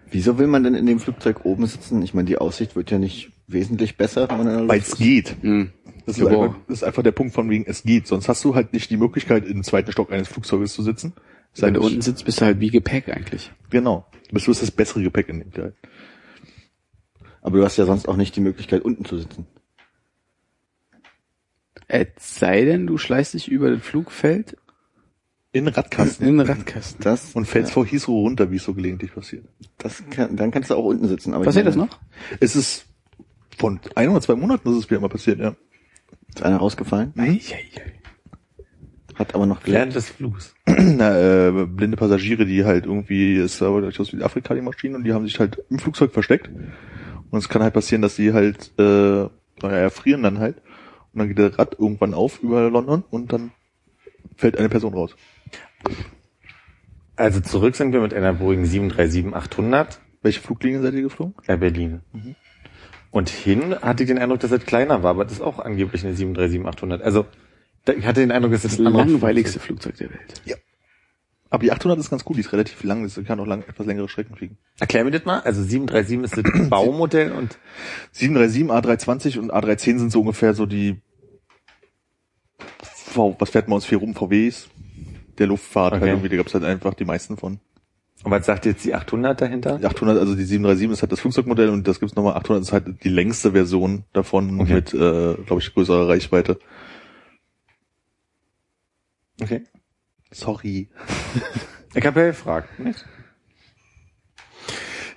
[0.09, 2.01] Wieso will man denn in dem Flugzeug oben sitzen?
[2.03, 4.87] Ich meine, die Aussicht wird ja nicht wesentlich besser, wenn man in der Weil Luft
[4.87, 4.99] es ist.
[4.99, 5.35] geht.
[5.41, 5.71] Hm.
[6.05, 8.07] Das ist, Ja, einfach, das ist einfach der Punkt von wegen, es geht.
[8.07, 11.13] Sonst hast du halt nicht die Möglichkeit, im zweiten Stock eines Flugzeuges zu sitzen.
[11.53, 13.51] Ist Wenn du unten sitzt, bist du halt wie Gepäck eigentlich.
[13.69, 14.05] Genau.
[14.27, 15.73] Du bist du hast das bessere Gepäck in dem Teil.
[17.41, 19.47] Aber du hast ja sonst auch nicht die Möglichkeit, unten zu sitzen.
[21.87, 22.07] Es
[22.39, 24.55] sei denn, du schleißt dich über das Flugfeld
[25.51, 26.25] In den Radkasten.
[26.25, 27.03] In den Radkasten.
[27.03, 29.45] Das, Und fällst vor Heathrow runter, wie es so gelegentlich passiert.
[29.77, 31.33] das kann, dann kannst du auch unten sitzen.
[31.33, 31.99] Aber Passiert das noch?
[32.39, 32.85] Es ist
[33.57, 35.55] von ein oder zwei Monaten ist es wieder mal passiert, ja.
[36.33, 37.13] Ist einer rausgefallen?
[39.15, 39.95] Hat aber noch Während gelernt.
[39.95, 40.55] des Flugs.
[40.65, 45.13] Na, äh, blinde Passagiere, die halt irgendwie, es war aus Südafrika die Maschinen und die
[45.13, 46.49] haben sich halt im Flugzeug versteckt.
[47.29, 48.83] Und es kann halt passieren, dass sie halt, äh,
[49.61, 50.57] naja, erfrieren dann halt.
[51.13, 53.51] Und dann geht der Rad irgendwann auf über London und dann
[54.37, 55.15] fällt eine Person raus.
[57.15, 61.35] Also zurück sind wir mit einer Boeing 737-800 Welche Fluglinie seid ihr geflogen?
[61.47, 62.01] Air Berlin.
[63.11, 66.05] Und hin hatte ich den Eindruck, dass es kleiner war, aber das ist auch angeblich
[66.05, 67.01] eine 737-800.
[67.01, 67.25] Also
[67.95, 70.41] ich hatte den Eindruck, dass es Das anderes langweiligste Flugzeug der Welt.
[71.49, 73.85] Aber die 800 ist ganz cool, die ist relativ lang, das kann auch lang, etwas
[73.85, 74.57] längere Strecken fliegen.
[74.79, 75.41] Erklär mir das mal.
[75.41, 77.57] Also 737 ist das Baumodell und
[78.13, 81.01] 737, A320 und A310 sind so ungefähr so die,
[82.81, 84.69] v, was fährt man uns viel rum, VWs,
[85.39, 86.01] der Luftfahrt Okay.
[86.01, 87.59] halt irgendwie, da gab's halt einfach die meisten von.
[88.23, 89.77] Und was sagt jetzt die 800 dahinter?
[89.79, 92.71] Die 800, also die 737 ist halt das Flugzeugmodell und das gibt's nochmal, 800 ist
[92.71, 94.73] halt die längste Version davon Okay.
[94.75, 96.59] mit, äh, glaube ich, größerer Reichweite.
[99.41, 99.63] Okay.
[100.31, 100.89] Sorry.
[101.93, 102.79] Ich habe ja gefragt.
[102.79, 103.05] Nicht?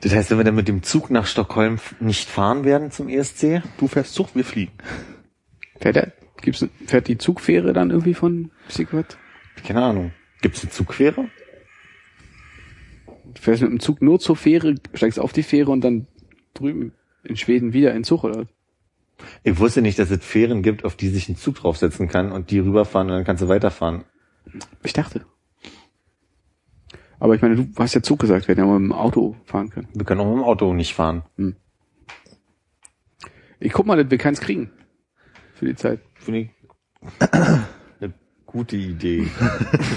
[0.00, 3.62] Das heißt, wenn wir dann mit dem Zug nach Stockholm nicht fahren werden zum ESC?
[3.78, 4.72] Du fährst Zug, wir fliegen.
[5.80, 9.16] Fährt, der, gibt's, fährt die Zugfähre dann irgendwie von Secret?
[9.64, 10.12] Keine Ahnung.
[10.42, 11.28] Gibt's eine Zugfähre?
[13.34, 16.06] Du fährst mit dem Zug nur zur Fähre, steigst auf die Fähre und dann
[16.54, 16.92] drüben
[17.24, 18.46] in Schweden wieder in Zug, oder?
[19.42, 22.50] Ich wusste nicht, dass es Fähren gibt, auf die sich ein Zug draufsetzen kann und
[22.50, 24.04] die rüberfahren und dann kannst du weiterfahren.
[24.82, 25.24] Ich dachte.
[27.18, 29.36] Aber ich meine, du hast ja Zug gesagt, wir hätten ja mal mit dem Auto
[29.44, 29.88] fahren können.
[29.94, 31.22] Wir können auch mit dem Auto nicht fahren.
[33.60, 34.70] Ich guck mal, dass wir keins kriegen.
[35.54, 36.00] Für die Zeit.
[36.14, 36.50] Finde ich
[38.00, 38.12] eine
[38.44, 39.26] gute Idee.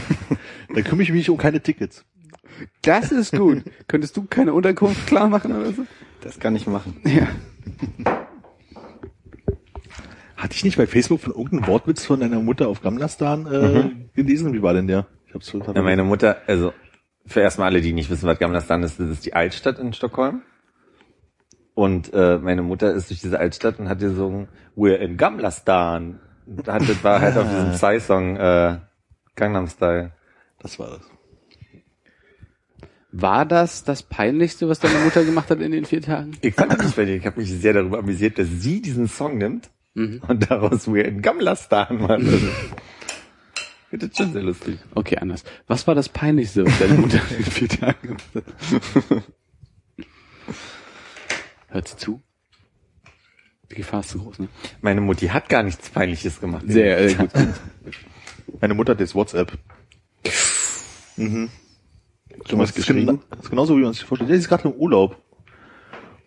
[0.73, 2.05] Dann kümmere ich mich um keine Tickets.
[2.81, 3.63] Das ist gut.
[3.87, 5.85] Könntest du keine Unterkunft klar machen oder so?
[6.21, 6.99] Das kann ich machen.
[7.03, 7.27] Ja.
[10.37, 14.53] Hatte ich nicht bei Facebook von irgendeinem Wortwitz von deiner Mutter auf Gamlastan äh, gelesen?
[14.53, 15.07] Wie war denn der?
[15.27, 16.73] Ich hab's total Ja, meine Mutter, also
[17.27, 19.93] für erstmal alle, die nicht wissen, was Gamla Stan ist, das ist die Altstadt in
[19.93, 20.41] Stockholm.
[21.73, 26.19] Und äh, meine Mutter ist durch diese Altstadt und hat gesungen, We're in Gamla Stan.
[26.45, 28.77] Und Hat, das war halt auf diesem Psy-Song äh,
[29.35, 30.11] Gangnam Style.
[30.59, 31.16] Das war das.
[33.19, 36.33] War das das Peinlichste, was deine Mutter gemacht hat in den vier Tagen?
[36.41, 37.17] Ich fand das nicht fertig.
[37.21, 40.21] Ich habe mich sehr darüber amüsiert, dass sie diesen Song nimmt Mhm.
[40.27, 42.21] und daraus We're in Gamla Stan macht.
[43.89, 44.77] Das schon sehr lustig.
[44.95, 45.45] Okay, anders.
[45.65, 48.43] Was war das Peinlichste, was deine Mutter in den vier Tagen gemacht hat?
[51.69, 52.21] Hört sie zu?
[53.71, 54.49] Die Gefahr ist zu groß, ne?
[54.81, 56.65] Meine Mutti hat gar nichts Peinliches gemacht.
[56.67, 57.29] Sehr äh, gut.
[58.61, 59.53] Meine Mutter hat jetzt WhatsApp.
[61.15, 61.49] Mhm.
[62.47, 63.21] Du hast ist geschrieben?
[63.29, 64.29] das ist genauso, wie man sich vorstellt.
[64.31, 65.21] Sie ist gerade im Urlaub.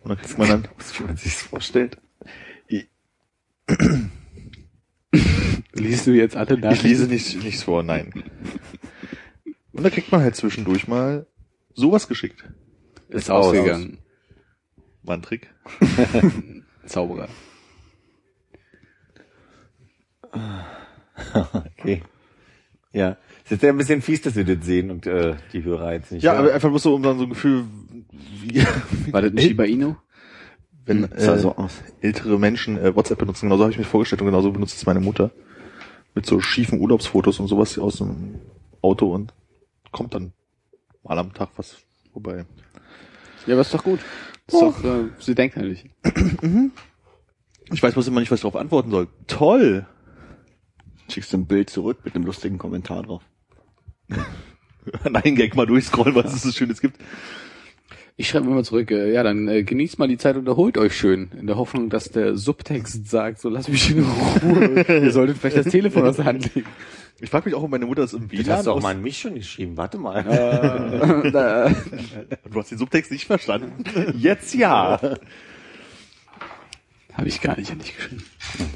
[0.02, 1.98] Und dann kriegt man dann, Wie man sich vorstellt.
[5.74, 6.86] Liest du jetzt alle ich Nachrichten?
[6.88, 8.12] lese nicht, nichts vor, nein.
[9.72, 11.26] Und da kriegt man halt zwischendurch mal
[11.74, 12.44] sowas geschickt.
[13.08, 13.98] Ist ausgegangen.
[15.02, 15.54] War ein Trick.
[16.86, 17.28] Zauberer.
[21.78, 22.02] Okay.
[22.92, 23.16] Ja.
[23.50, 26.12] Es ist ja ein bisschen fies, dass wir das sehen und äh, die Hörer jetzt
[26.12, 26.22] nicht.
[26.22, 26.44] Ja, hören.
[26.44, 27.64] aber einfach bloß so, um dann so ein Gefühl,
[28.44, 28.62] wie,
[29.12, 29.96] War das ein Shiba Inu?
[30.86, 31.82] wenn Das sah äh, so aus.
[32.00, 33.46] ältere Menschen äh, WhatsApp benutzen.
[33.46, 35.32] Genauso habe ich mir vorgestellt und genauso benutzt es meine Mutter.
[36.14, 38.36] Mit so schiefen Urlaubsfotos und sowas aus dem
[38.82, 39.34] Auto und
[39.90, 40.32] kommt dann
[41.02, 41.76] mal am Tag was
[42.12, 42.44] vorbei.
[43.46, 43.98] Ja, aber ist doch gut.
[44.46, 45.90] Ist doch, äh, sie denkt natürlich.
[47.72, 49.06] Ich weiß bloß immer nicht, was ich darauf antworten soll.
[49.28, 49.86] Toll!
[51.08, 53.22] Schickst du ein Bild zurück mit einem lustigen Kommentar drauf.
[55.10, 56.96] Nein, Gag mal durchscrollen, was es so Schönes gibt.
[58.16, 60.94] Ich schreibe immer zurück, äh, ja, dann äh, genießt mal die Zeit und erholt euch
[60.96, 61.30] schön.
[61.40, 64.84] In der Hoffnung, dass der Subtext sagt, so lass mich in Ruhe.
[64.88, 66.66] Ihr solltet vielleicht das Telefon aus der Hand legen.
[67.22, 68.94] Ich frage mich auch, ob meine Mutter das im das WLAN hast du auch mal
[68.94, 69.76] an mich schon geschrieben.
[69.76, 70.18] Warte mal.
[70.20, 71.70] Äh, da-
[72.50, 73.84] Du hast den Subtext nicht verstanden.
[74.18, 75.00] Jetzt ja.
[77.14, 78.22] Habe ich gar nicht an dich geschrieben.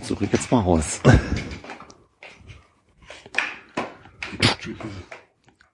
[0.02, 1.00] Zurück jetzt mal raus.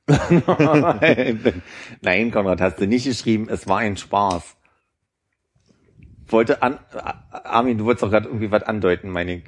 [2.02, 3.48] Nein, Konrad, hast du nicht geschrieben.
[3.48, 4.56] Es war ein Spaß.
[6.28, 6.78] Wollte an,
[7.30, 9.44] Armin, du wolltest doch gerade irgendwie was andeuten, meine ich.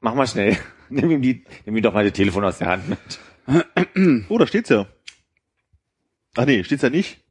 [0.00, 0.56] Mach mal schnell.
[0.90, 2.98] Nimm ihm die, nimm ihm doch mal das Telefon aus der Hand mit.
[4.28, 4.86] Oh, da steht's ja.
[6.36, 7.22] Ach nee, steht's ja nicht.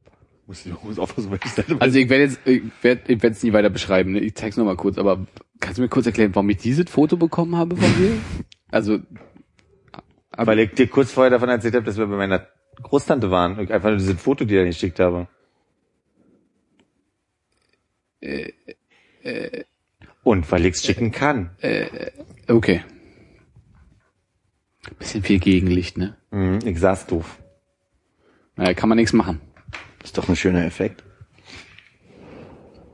[0.46, 3.42] Muss ich muss aufpassen, welche Seite Also ich werde jetzt, ich werde ich werde es
[3.42, 4.12] nie weiter beschreiben.
[4.12, 4.20] Ne?
[4.20, 4.98] Ich zeig's nur mal kurz.
[4.98, 5.26] Aber
[5.60, 8.12] kannst du mir kurz erklären, warum ich dieses Foto bekommen habe von dir?
[8.72, 9.00] Also
[10.32, 12.46] Aber- Weil ich dir kurz vorher davon erzählt habe, dass wir bei meiner
[12.82, 13.58] Großtante waren.
[13.60, 15.28] Ich einfach nur dieses Foto, die er geschickt habe.
[20.22, 21.50] Und weil ich's schicken kann.
[22.48, 22.82] Okay.
[24.98, 26.16] Bisschen viel Gegenlicht, ne?
[26.30, 27.38] Mhm, ich saß doof.
[28.56, 29.40] Naja, kann man nichts machen.
[30.02, 31.02] Ist doch ein schöner Effekt.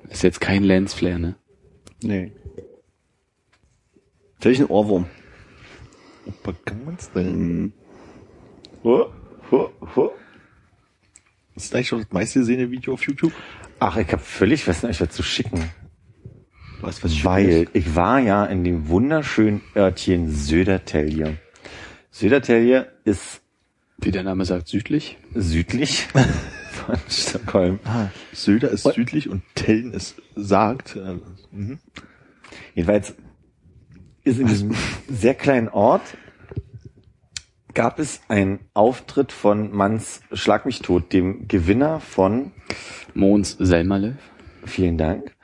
[0.08, 1.34] Ist jetzt kein Lensflare, ne?
[2.02, 2.32] Nee.
[4.40, 5.06] Vielleicht ein Ohrwurm.
[6.28, 7.70] Opa Gangnam Style.
[8.84, 9.06] Huh,
[9.50, 10.10] huh, huh.
[11.54, 13.32] Das ist eigentlich schon das meiste gesehene Video auf YouTube.
[13.80, 15.70] Ach, ich habe völlig vergessen, euch was zu schicken.
[16.80, 21.38] Was, was Weil ich war ja in dem wunderschönen Örtchen Södertälje.
[22.10, 23.40] Södertälje ist
[23.98, 25.18] Wie der Name sagt, südlich.
[25.34, 26.06] südlich
[26.70, 27.80] von Stockholm.
[27.84, 30.94] Ah, Söder ist südlich und Tellen ist sagt.
[30.94, 31.16] äh,
[31.50, 31.80] mhm.
[32.74, 33.14] Jedenfalls
[34.28, 34.74] ist in diesem
[35.08, 36.02] sehr kleinen Ort
[37.74, 42.52] gab es einen Auftritt von Manns Schlag mich tot, dem Gewinner von,
[43.14, 44.18] Mons Selmerle.
[44.64, 45.34] vielen Dank,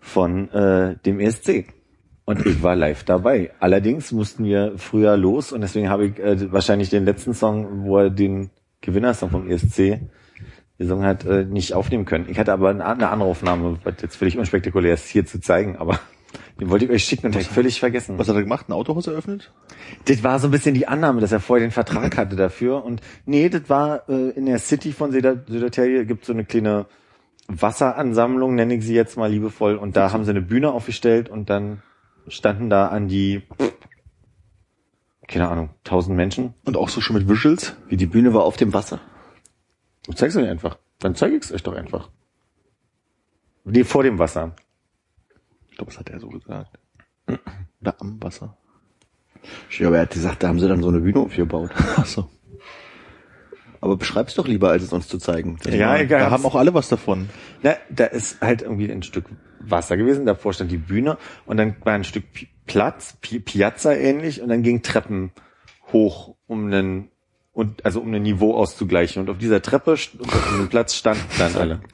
[0.00, 1.66] von äh, dem ESC.
[2.26, 3.52] Und ich war live dabei.
[3.60, 7.98] Allerdings mussten wir früher los und deswegen habe ich äh, wahrscheinlich den letzten Song, wo
[7.98, 10.00] er den Gewinnersong vom ESC
[10.78, 12.26] gesungen hat, äh, nicht aufnehmen können.
[12.28, 15.76] Ich hatte aber eine, eine andere Aufnahme, was jetzt völlig unspektakulär ist, hier zu zeigen,
[15.76, 16.00] aber
[16.60, 18.18] den wollte ich euch schicken und habe ich völlig vergessen.
[18.18, 18.68] Was hat er gemacht?
[18.68, 19.52] Ein Autohaus eröffnet?
[20.04, 22.84] Das war so ein bisschen die Annahme, dass er vorher den Vertrag hatte dafür.
[22.84, 26.86] Und nee, das war äh, in der City von Söder- Södertälje gibt so eine kleine
[27.48, 29.76] Wasseransammlung, nenne ich sie jetzt mal liebevoll.
[29.76, 31.82] Und da haben sie eine Bühne aufgestellt und dann
[32.28, 33.42] standen da an die,
[35.26, 36.54] keine Ahnung, tausend Menschen.
[36.64, 37.76] Und auch so schon mit Visuals?
[37.88, 39.00] Wie die Bühne war auf dem Wasser.
[40.08, 40.78] Ich zeig's euch einfach.
[41.00, 42.10] Dann zeige ich's euch doch einfach.
[43.64, 44.54] Nee, vor dem Wasser.
[45.74, 46.78] Ich glaube, das hat er so gesagt.
[47.80, 48.56] Oder am Wasser.
[49.76, 51.72] Ja, aber er hat gesagt, da haben sie dann so eine Bühne aufgebaut.
[51.96, 52.30] Ach so.
[53.80, 55.58] Aber beschreib's doch lieber, als es uns zu zeigen.
[55.64, 56.20] Das Ja, war- egal.
[56.20, 57.28] Da haben auch alle was davon.
[57.64, 59.24] Na, da ist halt irgendwie ein Stück
[59.58, 62.22] Wasser gewesen, davor stand die Bühne und dann war ein Stück
[62.66, 65.32] Platz, Pi Piazza ähnlich und dann gingen Treppen
[65.92, 67.08] hoch, um einen
[67.52, 71.24] und also um ein Niveau auszugleichen und auf dieser Treppe und auf diesem Platz standen
[71.36, 71.80] dann alle.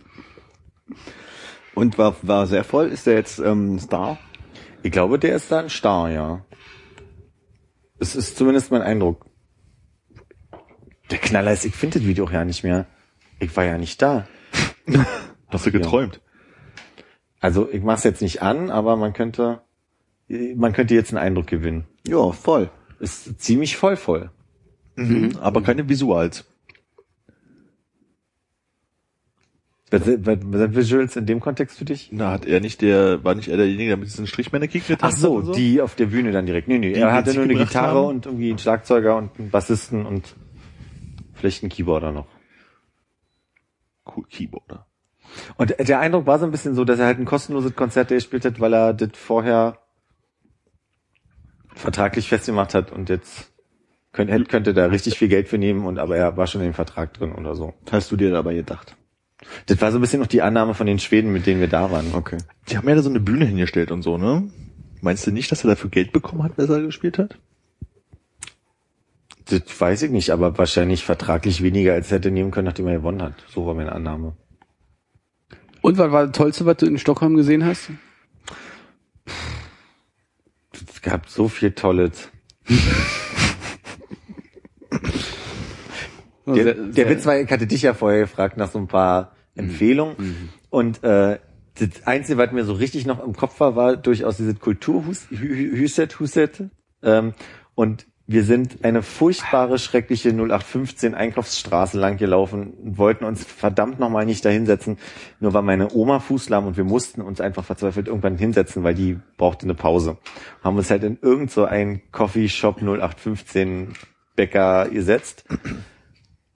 [1.74, 2.88] Und war, war sehr voll.
[2.88, 4.18] Ist der jetzt ähm, Star?
[4.82, 6.44] Ich glaube, der ist da ein Star, ja.
[7.98, 9.26] Es ist zumindest mein Eindruck.
[11.10, 12.86] Der Knaller ist, ich finde das Video auch ja nicht mehr.
[13.38, 14.26] Ich war ja nicht da.
[15.48, 16.20] Hast du geträumt?
[17.40, 19.62] Also ich mach's jetzt nicht an, aber man könnte
[20.54, 21.86] man könnte jetzt einen Eindruck gewinnen.
[22.06, 22.70] Ja, voll.
[23.00, 24.30] Ist ziemlich voll voll.
[24.94, 25.36] Mhm.
[25.40, 26.44] Aber keine Visuals.
[29.79, 32.10] Was sind was sind Visuals in dem Kontext für dich?
[32.12, 35.52] Na, hat er nicht der, war nicht er derjenige, der mit diesen Strichmännerkick Ach so,
[35.52, 36.68] die auf der Bühne dann direkt.
[36.68, 38.06] Nee, nee, Die, er hatte nur eine Gitarre haben?
[38.06, 40.36] und irgendwie einen Schlagzeuger und einen Bassisten und
[41.34, 42.26] vielleicht einen Keyboarder noch.
[44.06, 44.86] Cool Keyboarder.
[45.56, 48.44] Und der Eindruck war so ein bisschen so, dass er halt ein kostenloses Konzert gespielt
[48.44, 49.78] hat, weil er das vorher
[51.74, 53.52] vertraglich festgemacht hat und jetzt
[54.12, 56.74] könnte, könnte da richtig viel Geld für nehmen und aber er war schon in dem
[56.74, 57.74] Vertrag drin oder so.
[57.90, 58.96] Hast du dir dabei gedacht?
[59.66, 61.90] Das war so ein bisschen noch die Annahme von den Schweden, mit denen wir da
[61.90, 62.14] waren.
[62.14, 62.38] Okay.
[62.68, 64.50] Die haben ja da so eine Bühne hingestellt und so, ne?
[65.00, 67.38] Meinst du nicht, dass er dafür Geld bekommen hat, dass er gespielt hat?
[69.46, 72.96] Das weiß ich nicht, aber wahrscheinlich vertraglich weniger, als er hätte nehmen können, nachdem er
[72.96, 73.34] gewonnen hat.
[73.48, 74.36] So war meine Annahme.
[75.80, 77.90] Und was war das Tollste, was du in Stockholm gesehen hast?
[80.72, 82.30] Es gab so viel Tolles.
[86.54, 89.32] Der, Sehr- der Witz war, ich hatte dich ja vorher gefragt nach so ein paar
[89.54, 90.50] Empfehlungen.
[90.70, 91.38] Und äh,
[91.78, 96.64] das Einzige, was mir so richtig noch im Kopf war, war durchaus diese Kulturhuset, Huset.
[97.02, 97.34] Ähm,
[97.74, 104.24] und wir sind eine furchtbare, schreckliche 0815 Einkaufsstraße lang gelaufen und wollten uns verdammt nochmal
[104.24, 104.98] nicht da hinsetzen.
[105.40, 109.18] Nur war meine Oma fußlahm und wir mussten uns einfach verzweifelt irgendwann hinsetzen, weil die
[109.36, 110.16] brauchte eine Pause.
[110.62, 113.94] Haben uns halt in irgend so einen Coffeeshop 0815
[114.36, 115.44] Bäcker gesetzt.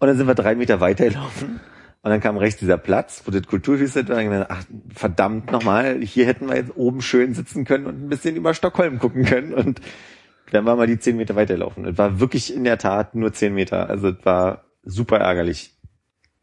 [0.04, 1.60] Und dann sind wir drei Meter weitergelaufen.
[2.02, 3.96] Und dann kam rechts dieser Platz, wo das Kulturhus ist.
[3.96, 8.04] Und dann gedacht, ach, verdammt nochmal, hier hätten wir jetzt oben schön sitzen können und
[8.04, 9.54] ein bisschen über Stockholm gucken können.
[9.54, 9.80] Und
[10.52, 11.86] dann waren wir die zehn Meter weiterlaufen.
[11.86, 13.88] Es war wirklich in der Tat nur zehn Meter.
[13.88, 15.74] Also es war super ärgerlich.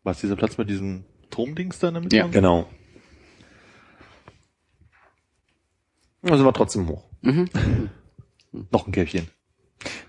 [0.01, 2.17] War es dieser Platz mit diesem Turmdings da in der Mitte?
[2.17, 2.25] Ja.
[2.25, 2.67] Genau.
[6.23, 7.03] Also war trotzdem hoch.
[8.71, 9.27] Noch ein Käffchen.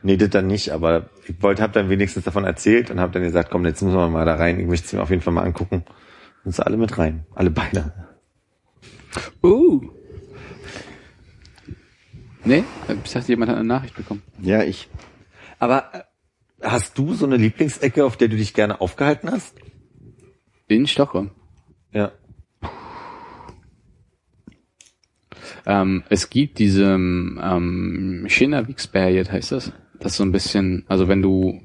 [0.03, 3.23] Nee, das dann nicht, aber ich wollte, hab dann wenigstens davon erzählt und habe dann
[3.23, 4.61] gesagt, komm, jetzt müssen wir mal da rein.
[4.61, 5.85] Ich möchte es mir auf jeden Fall mal angucken.
[6.45, 7.25] Und so alle mit rein.
[7.35, 7.93] Alle beide.
[9.43, 9.81] Uh.
[12.45, 12.65] Nee,
[13.05, 14.23] ich dachte, jemand hat eine Nachricht bekommen.
[14.41, 14.89] Ja, ich.
[15.61, 16.01] Aber äh,
[16.63, 19.57] Hast du so eine Lieblingsecke, auf der du dich gerne aufgehalten hast?
[20.69, 21.33] In Stockholm.
[21.93, 22.13] Ja.
[25.67, 29.73] Ähm, es gibt diese ähm, Kinnaviksberget heißt das.
[30.01, 31.61] Das so ein bisschen, also wenn du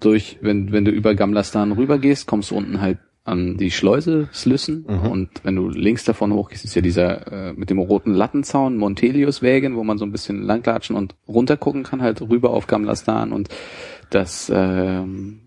[0.00, 4.84] durch, wenn, wenn du über Gamlastan rübergehst, kommst du unten halt an die Schleuse Slüssen
[5.10, 9.74] und wenn du links davon hochgehst, ist ja dieser äh, mit dem roten Lattenzaun Montelius-Wägen,
[9.74, 13.48] wo man so ein bisschen langlatschen und runtergucken kann, halt rüber auf Gamlastan und
[14.10, 15.40] das ähm,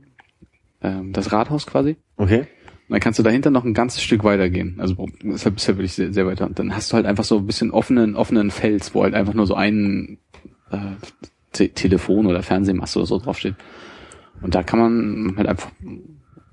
[0.81, 1.97] ähm, das Rathaus quasi.
[2.17, 2.47] Okay.
[2.89, 4.75] Und dann kannst du dahinter noch ein ganzes Stück weitergehen.
[4.79, 6.47] Also deshalb ist ja wirklich sehr, sehr weiter.
[6.47, 9.35] Und dann hast du halt einfach so ein bisschen offenen, offenen Fels, wo halt einfach
[9.35, 10.17] nur so ein
[10.71, 10.77] äh,
[11.51, 13.53] Te Telefon oder Fernsehmast oder so draufsteht.
[14.41, 15.71] Und da kann man halt einfach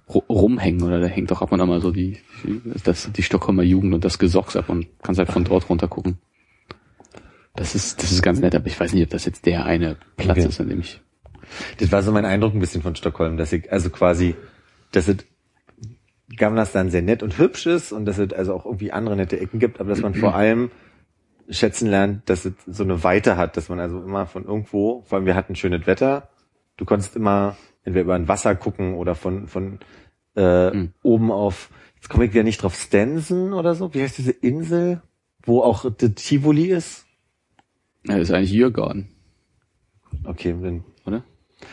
[0.09, 2.19] ru- rumhängen oder da hängt auch ab und an mal so die,
[2.85, 6.19] das, die Stockholmer Jugend und das Gesocks ab und kannst halt von dort runter gucken.
[7.55, 9.97] Das ist, das ist ganz nett, aber ich weiß nicht, ob das jetzt der eine
[10.19, 10.49] Platz Okay.
[10.49, 11.01] ist, an dem ich
[11.79, 14.35] Das war so mein Eindruck ein bisschen von Stockholm, dass ich, also quasi,
[14.93, 15.17] dass es
[16.35, 19.39] Gamlas dann sehr nett und hübsch ist und dass es also auch irgendwie andere nette
[19.39, 20.71] Ecken gibt, aber dass man vor allem
[21.49, 25.19] schätzen lernt, dass es so eine Weite hat, dass man also immer von irgendwo, vor
[25.19, 26.29] allem wir hatten schönes Wetter,
[26.77, 29.79] du konntest immer entweder über ein Wasser gucken oder von, von
[30.35, 30.93] äh, Mhm.
[31.03, 35.03] oben auf, jetzt komme ich wieder nicht drauf, Stensen oder so, wie heißt diese Insel,
[35.45, 37.07] wo auch der Tivoli ist?
[38.09, 39.09] ja, das ist eigentlich Jürgarten,
[40.25, 40.85] Okay, dann?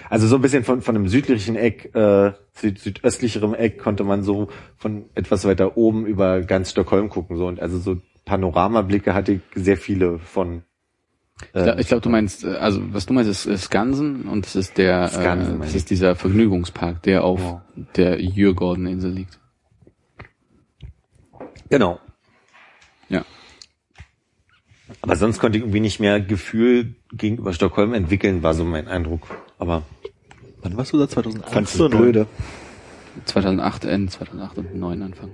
[0.10, 4.24] Also so ein bisschen von, von einem südlichen Eck, äh, süd, südöstlicherem Eck konnte man
[4.24, 7.38] so von etwas weiter oben über ganz Stockholm gucken.
[7.38, 10.64] So und also so Panoramablicke hatte ich sehr viele von.
[11.48, 14.56] Ich glaube, glaub, du meinst, äh, also was du meinst, ist, ist Skansen und das
[14.56, 17.66] ist der, Skansen, äh, das ist dieser Vergnügungspark, der auf Ja.
[17.98, 19.40] der Jürgorden-Insel liegt.
[21.70, 22.00] genau.
[23.10, 23.26] Ja.
[25.02, 29.28] Aber sonst konnte ich irgendwie nicht mehr Gefühl gegenüber Stockholm entwickeln, war so mein Eindruck.
[29.64, 29.84] Aber
[30.61, 31.07] Wann warst du da?
[31.07, 31.53] 2008?
[31.53, 32.28] Fandst du blöde?
[33.24, 35.30] 2008 Ende, 2008 und 2009 Anfang.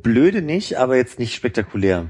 [0.00, 2.06] blöde nicht, aber jetzt nicht spektakulär.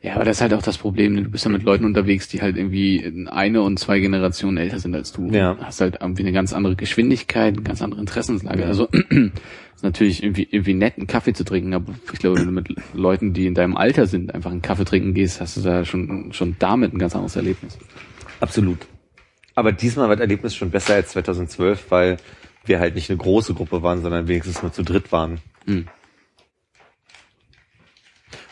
[0.00, 1.14] Ja, aber das ist halt auch das Problem.
[1.14, 1.22] ne?
[1.22, 4.94] Du bist ja mit Leuten unterwegs, die halt irgendwie eine und zwei Generationen älter sind
[4.94, 5.28] als du.
[5.30, 5.54] Ja.
[5.54, 8.64] Du hast halt irgendwie eine ganz andere Geschwindigkeit, eine ganz andere Interessenslage.
[8.64, 8.86] Also
[9.74, 12.68] ist natürlich irgendwie, irgendwie nett, einen Kaffee zu trinken, aber ich glaube, wenn du mit
[12.94, 16.32] Leuten, die in deinem Alter sind, einfach einen Kaffee trinken gehst, hast du da schon,
[16.32, 17.78] schon damit ein ganz anderes Erlebnis.
[18.38, 18.78] Absolut.
[19.54, 22.16] Aber diesmal war das Erlebnis schon besser als 2012, weil
[22.64, 25.40] wir halt nicht eine große Gruppe waren, sondern wenigstens nur zu dritt waren.
[25.66, 25.88] Mhm.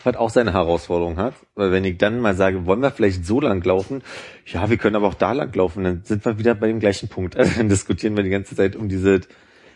[0.03, 3.39] Was auch seine Herausforderung hat, weil wenn ich dann mal sage, wollen wir vielleicht so
[3.39, 4.01] lang laufen?
[4.47, 7.07] Ja, wir können aber auch da lang laufen, dann sind wir wieder bei dem gleichen
[7.07, 7.35] Punkt.
[7.41, 9.21] Also dann diskutieren wir die ganze Zeit um diese,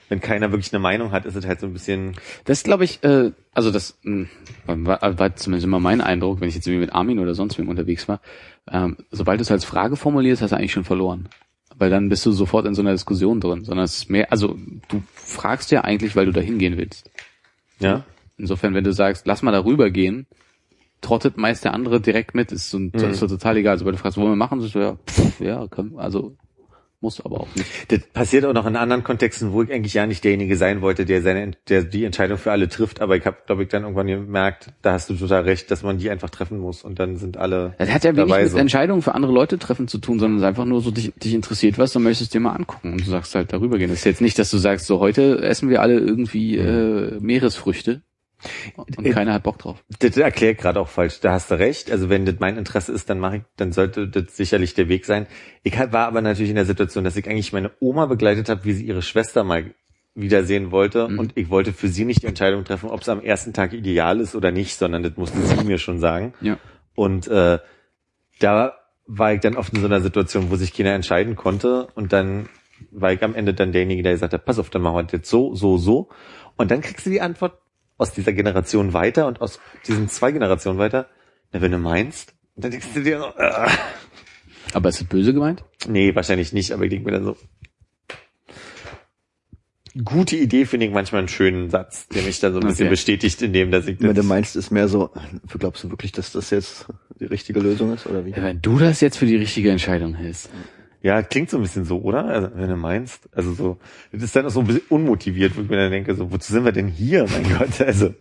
[0.10, 2.14] wenn keiner wirklich eine Meinung hat, ist es halt so ein bisschen,
[2.46, 4.28] Das glaube ich, äh, also das mh,
[4.66, 7.70] war, war zumindest immer mein Eindruck, wenn ich jetzt irgendwie mit Armin oder sonst wem
[7.70, 8.22] unterwegs war.
[8.72, 11.30] Ähm, sobald du es als Frage formulierst, hast du eigentlich schon verloren.
[11.78, 14.58] Weil dann bist du sofort in so einer Diskussion drin, sondern es ist mehr, also
[14.88, 17.10] du fragst ja eigentlich, weil du da hingehen willst.
[17.80, 18.04] ja.
[18.38, 20.28] Insofern, wenn du sagst, lass mal darüber gehen,
[21.00, 23.78] trottet meist der andere direkt mit, ist so, ist so total egal.
[23.78, 26.36] Sobald du fragst, wollen wir machen, so, ja, pff, ja, können, also
[27.06, 27.92] musst du aber auch nicht.
[27.92, 31.06] Das passiert auch noch in anderen Kontexten, wo ich eigentlich ja nicht derjenige sein wollte,
[31.06, 34.08] der seine, der die Entscheidung für alle trifft, aber ich habe, glaube ich, dann irgendwann
[34.08, 37.38] gemerkt, da hast du total recht, dass man die einfach treffen muss und dann sind
[37.38, 38.58] alle Das hat ja wenig mit so.
[38.58, 41.36] Entscheidungen für andere Leute treffen zu tun, sondern es ist einfach nur so, dich, dich
[41.36, 43.90] interessiert was, dann möchtest du dir mal angucken und du sagst halt darüber gehen.
[43.90, 48.02] Das ist jetzt nicht, dass du sagst, so heute essen wir alle irgendwie äh, Meeresfrüchte
[48.76, 49.84] und keiner hat Bock drauf.
[50.00, 51.20] Das erklärt gerade auch falsch.
[51.20, 51.92] Da hast du recht.
[51.92, 55.06] Also wenn das mein Interesse ist, dann mache ich, dann sollte das sicherlich der Weg
[55.06, 55.28] sein.
[55.64, 58.74] Ich war aber natürlich in der Situation, dass ich eigentlich meine Oma begleitet habe, wie
[58.74, 59.74] sie ihre Schwester mal
[60.16, 61.08] wiedersehen wollte.
[61.08, 61.20] Mhm.
[61.20, 64.20] Und ich wollte für sie nicht die Entscheidung treffen, ob es am ersten Tag ideal
[64.20, 66.34] ist oder nicht, sondern das musste sie mir schon sagen.
[66.42, 66.58] Ja.
[66.96, 67.60] Und äh,
[68.40, 68.74] da
[69.08, 71.88] war ich dann oft in so einer Situation, wo sich keiner entscheiden konnte.
[71.96, 72.50] Und dann
[72.92, 75.12] war ich am Ende dann derjenige, der gesagt hat, pass auf, dann machen wir das
[75.12, 76.10] jetzt so, so, so.
[76.58, 77.60] Und dann kriegst du die Antwort
[77.98, 81.08] aus dieser Generation weiter und aus diesen zwei Generationen weiter.
[81.52, 82.34] Na, wenn du meinst.
[82.56, 83.68] Dann denkst du dir, so, äh,
[84.74, 85.64] Aber ist es böse gemeint?
[85.88, 87.38] nee, wahrscheinlich nicht, aber ich denke mir dann so,
[90.04, 92.90] gute Idee finde ich manchmal einen schönen Satz, der mich dann so ein bisschen Okay.
[92.94, 95.12] bestätigt in dem, dass ich Wenn du das, meinst, ist mehr so,
[95.58, 96.88] glaubst du wirklich, dass das jetzt
[97.20, 98.32] die richtige Lösung ist, oder wie?
[98.32, 100.50] Ja, wenn du das jetzt für die richtige Entscheidung hältst.
[101.06, 102.26] Ja, klingt so ein bisschen so, oder?
[102.26, 103.78] Also, wenn du meinst, also so,
[104.12, 106.52] das ist dann auch so ein bisschen unmotiviert, wo ich mir dann denke, so, wozu
[106.52, 108.16] sind wir denn hier, mein Gott, also.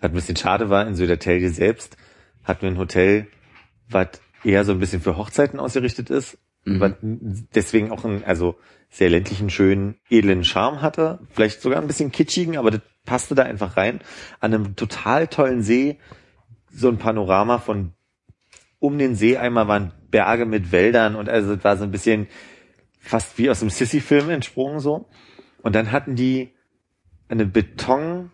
[0.00, 1.96] Was ein bisschen schade war, in Södertälje selbst
[2.42, 3.28] hatten wir ein Hotel,
[3.88, 4.08] was
[4.42, 6.80] eher so ein bisschen für Hochzeiten ausgerichtet ist, Mhm.
[6.80, 6.92] was
[7.54, 8.58] deswegen auch einen, also
[8.90, 13.44] sehr ländlichen, schönen, edlen Charme hatte, vielleicht sogar ein bisschen kitschigen, aber das passte da
[13.44, 14.00] einfach rein,
[14.40, 16.00] an einem total tollen See,
[16.72, 17.92] so ein Panorama von
[18.80, 22.28] um den See einmal waren Berge mit Wäldern und also es war so ein bisschen
[22.98, 25.08] fast wie aus einem Sissy-Film entsprungen so.
[25.62, 26.52] Und dann hatten die
[27.28, 28.30] eine Beton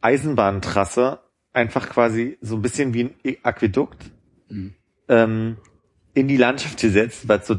[0.00, 1.20] Eisenbahntrasse
[1.52, 4.10] einfach quasi so ein bisschen wie ein Aquädukt
[5.08, 5.56] ähm,
[6.14, 7.56] in die Landschaft gesetzt, weil es so,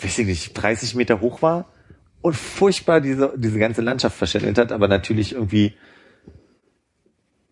[0.00, 1.72] weiß ich nicht, 30 Meter hoch war
[2.22, 5.74] und furchtbar diese, diese ganze Landschaft verschändelt hat, aber natürlich irgendwie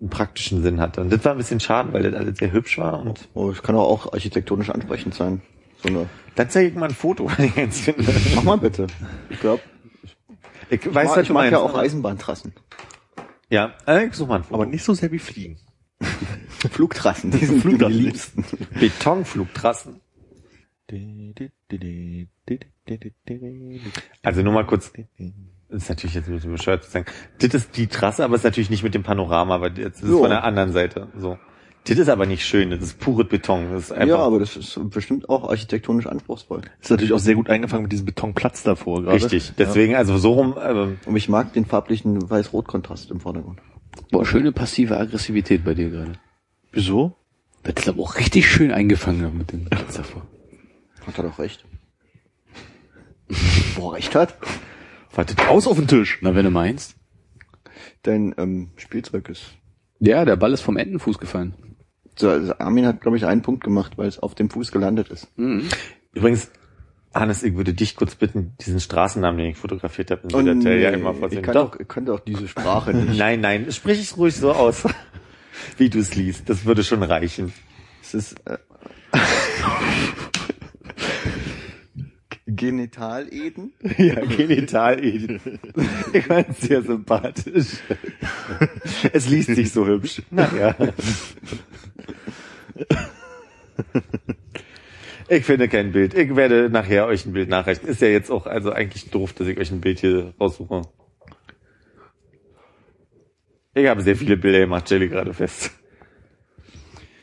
[0.01, 1.01] einen praktischen Sinn hatte.
[1.01, 3.62] Und das war ein bisschen schade, weil das alles sehr hübsch war und Oh, es
[3.62, 5.42] kann auch, auch architektonisch ansprechend sein.
[5.82, 6.09] So eine.
[6.34, 8.05] dann zeige ich mal ein Foto, wenn ich eins finde.
[8.34, 8.86] Mach mal bitte.
[9.30, 9.62] Ich glaube,
[10.70, 12.53] Ich ich weiß, mag, was ich mag ja auch Eisenbahntrassen.
[13.51, 14.55] Ja, äh, ich such mal ein Foto.
[14.55, 15.59] Aber nicht so sehr wie Fliegen.
[16.70, 17.96] Flugtrassen, die sind Flugtrassen.
[17.96, 18.44] die liebsten.
[18.78, 20.01] Betonflugtrassen.
[24.22, 24.92] Also nur mal kurz,
[25.71, 27.07] das ist natürlich jetzt ein bisschen bescheuert zu sagen.
[27.41, 30.05] Das ist die Trasse, aber es ist natürlich nicht mit dem Panorama, weil jetzt ist
[30.05, 30.21] es Jo.
[30.21, 31.09] von der anderen Seite.
[31.19, 31.39] So.
[31.85, 33.71] Das ist aber nicht schön, das ist pure Beton.
[33.73, 36.62] Das ist einfach, Ja, aber das ist bestimmt auch architektonisch anspruchsvoll.
[36.83, 39.14] Ist natürlich auch sehr gut eingefangen mit diesem Betonplatz davor gerade.
[39.16, 39.53] richtig.
[39.57, 43.61] Deswegen, also so rum, ähm, Und ich mag den farblichen Weiß-Rot-Kontrast im Vordergrund.
[44.11, 46.12] Boah, schöne passive Aggressivität bei dir gerade.
[46.73, 47.14] Wieso?
[47.62, 50.27] Das ist aber auch richtig schön eingefangen mit dem Platz davor.
[51.07, 51.64] Hat er doch recht.
[53.77, 54.37] Wo er recht hat.
[55.13, 56.19] Wartet Aus auf den Tisch.
[56.21, 56.97] Na, wenn du meinst.
[58.03, 59.57] Dein ähm, Spielzeug ist.
[60.01, 61.55] Ja, der Ball ist vom Entenfuß gefallen.
[62.17, 65.09] So, also Armin hat, glaube ich, einen Punkt gemacht, weil es auf dem Fuß gelandet
[65.09, 65.29] ist.
[66.15, 66.51] Übrigens,
[67.15, 70.91] Hannes, ich würde dich kurz bitten, diesen Straßennamen, den ich fotografiert habe, in Südertel, ja
[70.91, 71.43] immer ich vorsehen.
[71.43, 71.71] kann Doch.
[71.73, 73.19] doch, ich kann doch diese Sprache nicht.
[73.19, 74.85] Nein, nein, sprich es ruhig so aus,
[75.79, 76.49] wie du es liest.
[76.49, 77.53] Das würde schon reichen.
[78.03, 78.59] Es ist äh,
[82.59, 83.73] Genitaleden.
[83.97, 85.41] Ja, genital, Edith.
[86.13, 87.79] Ich fand es sehr sympathisch.
[89.13, 90.23] Es liest sich so hübsch.
[90.31, 90.75] Naja.
[95.29, 96.15] Ich finde kein Bild.
[96.15, 97.87] Ich werde nachher euch ein Bild nachreichen.
[97.87, 100.83] Ist ja jetzt auch also eigentlich doof, dass ich euch ein Bild hier raussuche.
[103.75, 105.71] Ich habe sehr viele Bilder gemacht, Jelly gerade fest.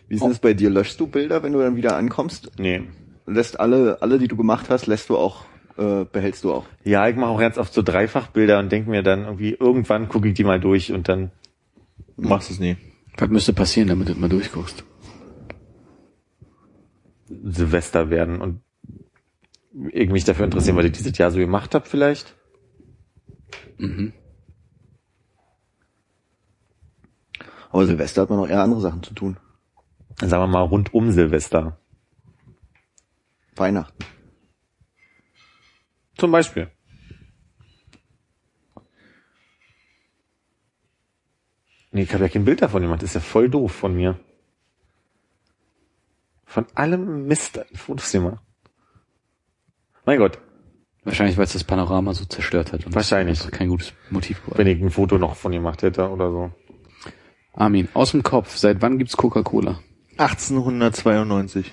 [0.08, 0.70] Wie ist denn das bei dir?
[0.70, 2.52] Löschst du Bilder, wenn du dann wieder ankommst?
[2.60, 2.84] Nee.
[3.28, 5.46] Lässt alle, alle, die du gemacht hast, lässt du auch,
[5.78, 6.66] äh, behältst du auch.
[6.84, 10.28] Ja, ich mache auch ganz oft so Dreifachbilder und denke mir dann irgendwie, irgendwann gucke
[10.28, 11.32] ich die mal durch und dann
[12.18, 12.78] Machst es nie.
[13.18, 14.84] Was müsste passieren, damit du mal durchguckst?
[17.28, 18.62] Silvester werden und
[19.92, 22.36] ich mich dafür interessieren, was ich dieses Jahr so gemacht habe vielleicht.
[27.72, 29.38] Aber Silvester hat man noch eher andere Sachen zu tun.
[30.20, 31.78] Sagen wir mal rund um Silvester.
[33.56, 34.06] Weihnachten.
[36.18, 36.72] Zum Beispiel.
[41.92, 43.02] Nee, ich habe ja kein Bild davon gemacht.
[43.02, 44.20] Das ist ja voll doof von mir.
[46.46, 48.42] Von allem Mist Fotos gemacht.
[50.06, 50.40] Mein Gott,
[51.06, 52.84] Wahrscheinlich, weil es das Panorama so zerstört hat.
[52.86, 53.38] Und Wahrscheinlich.
[53.40, 54.58] das kein gutes Motiv war.
[54.58, 56.52] wenn ich ein Foto noch von gemacht hätte oder so.
[57.54, 58.58] Armin, aus dem Kopf.
[58.58, 59.80] Seit wann gibt's Coca-Cola?
[60.18, 61.72] 1892.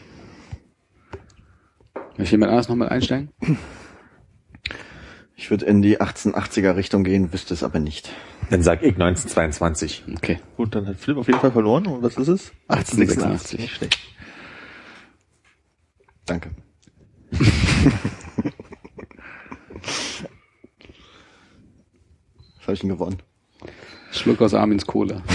[2.16, 3.30] Möchte jemand anders nochmal einsteigen?
[5.34, 8.10] Ich würde in die 1880er Richtung gehen, wüsste es aber nicht.
[8.50, 10.04] Dann sag ich 1922.
[10.16, 10.38] Okay.
[10.56, 11.86] Gut, dann hat Philipp auf jeden Fall verloren.
[11.86, 12.52] Und was ist es?
[12.68, 13.58] 1886.
[13.60, 13.98] Nicht schlecht.
[16.26, 16.50] Danke.
[22.58, 23.18] Was habe ich denn gewonnen?
[24.12, 25.22] Schluck aus Armins Cola.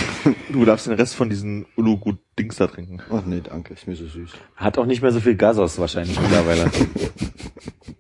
[0.50, 3.02] Du darfst den Rest von diesen Ulugu-Dings da trinken.
[3.10, 4.32] Ach nee, danke, ist mir so süß.
[4.58, 6.70] Hat auch nicht mehr so viel Gasos wahrscheinlich mittlerweile.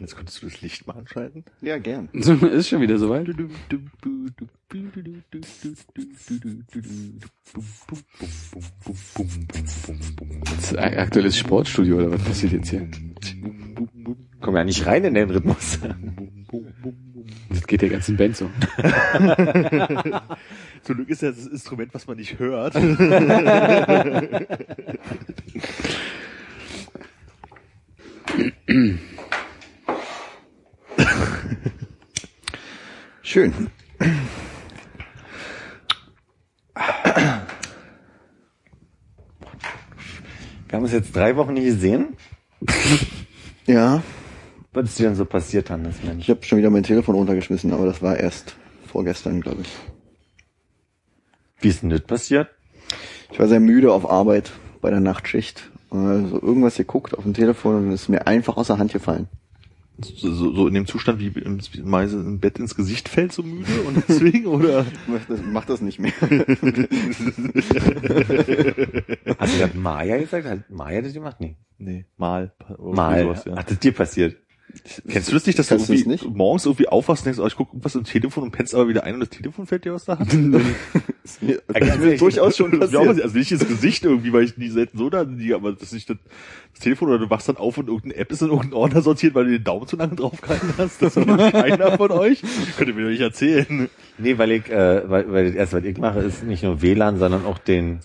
[0.00, 1.44] Hannes, könntest du das Licht mal anschalten?
[1.60, 2.08] Ja, gern.
[2.14, 3.28] ist schon wieder soweit.
[10.48, 12.88] Das ist ein aktuelles Sportstudio oder was passiert jetzt hier?
[14.40, 15.78] Komm ja nicht rein in den Rhythmus.
[17.50, 18.50] Das geht der ganzen Band so.
[20.82, 22.74] Zum Glück ist ja das Instrument, was man nicht hört.
[33.22, 33.68] Schön.
[40.68, 42.16] Wir haben uns jetzt drei Wochen nicht gesehen.
[43.66, 44.02] Ja,
[44.72, 46.24] Was ist dir denn so passiert, Hannes, Mensch?
[46.24, 48.54] ich habe schon wieder mein Telefon runtergeschmissen, aber das war erst
[48.86, 49.68] vorgestern, glaube ich.
[51.60, 52.48] Wie ist denn das passiert?
[53.32, 55.70] Ich war sehr müde auf Arbeit bei der Nachtschicht.
[55.90, 59.28] Also irgendwas geguckt auf dem Telefon und es ist mir einfach aus der Hand gefallen.
[60.04, 61.32] So, so in dem Zustand wie
[61.82, 64.86] Meise im Bett ins Gesicht fällt, so müde und deswegen, oder?
[65.06, 66.12] Mach das, mach das nicht mehr.
[69.38, 70.46] Hast du gerade Maya gesagt?
[70.46, 71.36] Hat Maya das gemacht?
[71.40, 71.56] Nee.
[71.78, 72.52] Nee, mal.
[72.78, 73.22] Mal.
[73.22, 73.56] sowas, ja.
[73.56, 74.36] Hat das dir passiert?
[75.08, 76.36] Kennst du das nicht, dass du Kennst du irgendwie das nicht?
[76.36, 79.04] morgens irgendwie aufwachst und denkst, oh, ich gucke was im Telefon und pennst aber wieder
[79.04, 80.32] ein und das Telefon fällt dir aus der Hand?
[81.22, 83.06] Das ist mir durchaus schon passiert.
[83.06, 85.92] also nicht ins Gesicht irgendwie, weil ich nie selten so da liege, aber das ist
[85.92, 86.16] nicht das,
[86.72, 89.34] das Telefon oder du wachst dann auf und irgendeine App ist in irgendeinen Ordner sortiert,
[89.34, 91.00] weil du den Daumen zu lange draufgehalten hast.
[91.02, 92.42] Das ist einer von euch.
[92.76, 93.88] Könnt ihr mir doch nicht erzählen.
[94.18, 97.18] Nee, weil ich, äh, weil, weil das erste, was ich mache, ist nicht nur WLAN,
[97.18, 98.00] sondern auch den,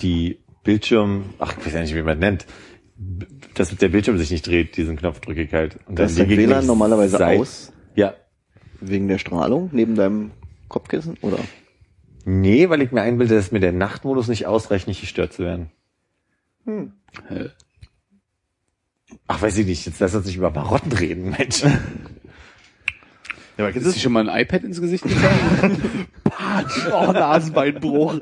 [0.00, 2.46] die Bildschirm, ach, ich weiß ja nicht, wie man das nennt,
[3.54, 5.78] dass der Bildschirm sich nicht dreht, diesen Knopf drücke ich halt.
[5.86, 8.14] Und Das ist liege dein WLAN normalerweise seit- aus, Ja.
[8.80, 10.32] wegen der Strahlung, neben deinem
[10.68, 11.38] Kopfkissen, oder?
[12.24, 15.70] Nee, weil ich mir einbilde, dass mir der Nachtmodus nicht ausreicht, nicht gestört zu werden.
[16.66, 17.48] Hä?
[19.26, 21.62] Ach, weiß ich nicht, jetzt lass uns nicht über Marotten reden, Mensch.
[23.58, 26.06] Ja, aber Ist du dir schon mal ein iPad ins Gesicht gefallen?
[26.92, 28.18] Oh, Nasenbeinbruch.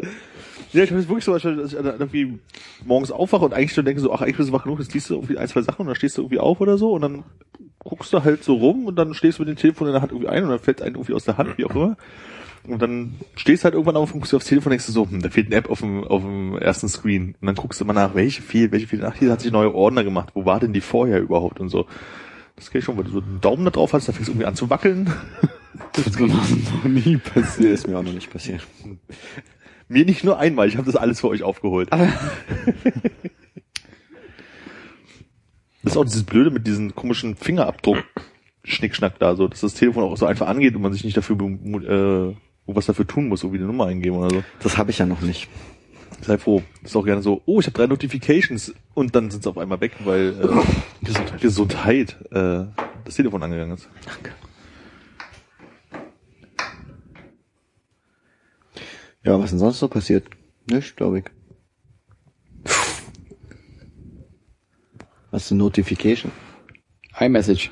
[0.72, 2.38] Ja, ich habe jetzt wirklich so, dass ich irgendwie
[2.84, 5.08] morgens aufwache und eigentlich schon denke so, ach, eigentlich bist du wach genug, jetzt liest
[5.10, 7.24] du irgendwie ein, zwei Sachen und dann stehst du irgendwie auf oder so und dann
[7.78, 10.12] guckst du halt so rum und dann stehst du mit dem Telefon in der Hand
[10.12, 11.96] irgendwie ein und dann fällt einem irgendwie aus der Hand, wie auch immer.
[12.66, 14.92] Und dann stehst du halt irgendwann auf und guckst du aufs Telefon und denkst du
[14.92, 17.34] so, hm, da fehlt eine App auf dem, auf dem ersten Screen.
[17.40, 19.04] Und dann guckst du mal nach, welche fehlt, welche fehlt.
[19.04, 20.30] Ach, hier hat sich ein neuer Ordner gemacht.
[20.34, 21.86] Wo war denn die vorher überhaupt und so.
[22.56, 24.32] Das kenn ich schon, weil du so einen Daumen da drauf hast, da fängst du
[24.32, 25.10] irgendwie an zu wackeln.
[25.92, 27.72] Das ist noch nie passiert.
[27.72, 28.66] Ist mir auch noch nicht passiert.
[29.88, 31.90] Mir nicht nur einmal, ich habe das alles für euch aufgeholt.
[35.84, 38.04] Das ist auch dieses Blöde mit diesem komischen Fingerabdruck
[38.64, 41.36] Schnickschnack da, so, dass das Telefon auch so einfach angeht und man sich nicht dafür
[41.36, 42.34] äh,
[42.66, 44.44] was dafür tun muss, so wie eine Nummer eingeben oder so.
[44.62, 45.48] Das habe ich ja noch nicht.
[46.20, 46.62] Sei froh.
[46.82, 49.56] Das ist auch gerne so, oh, ich habe drei Notifications und dann sind sie auf
[49.56, 52.64] einmal weg, weil äh, Gesundheit, Gesundheit äh,
[53.04, 53.88] das Telefon angegangen ist.
[59.24, 60.28] Ja, was denn sonst so passiert?
[60.70, 61.24] Nicht, glaube ich.
[65.30, 66.32] Was ist eine Notification?
[67.18, 67.70] iMessage.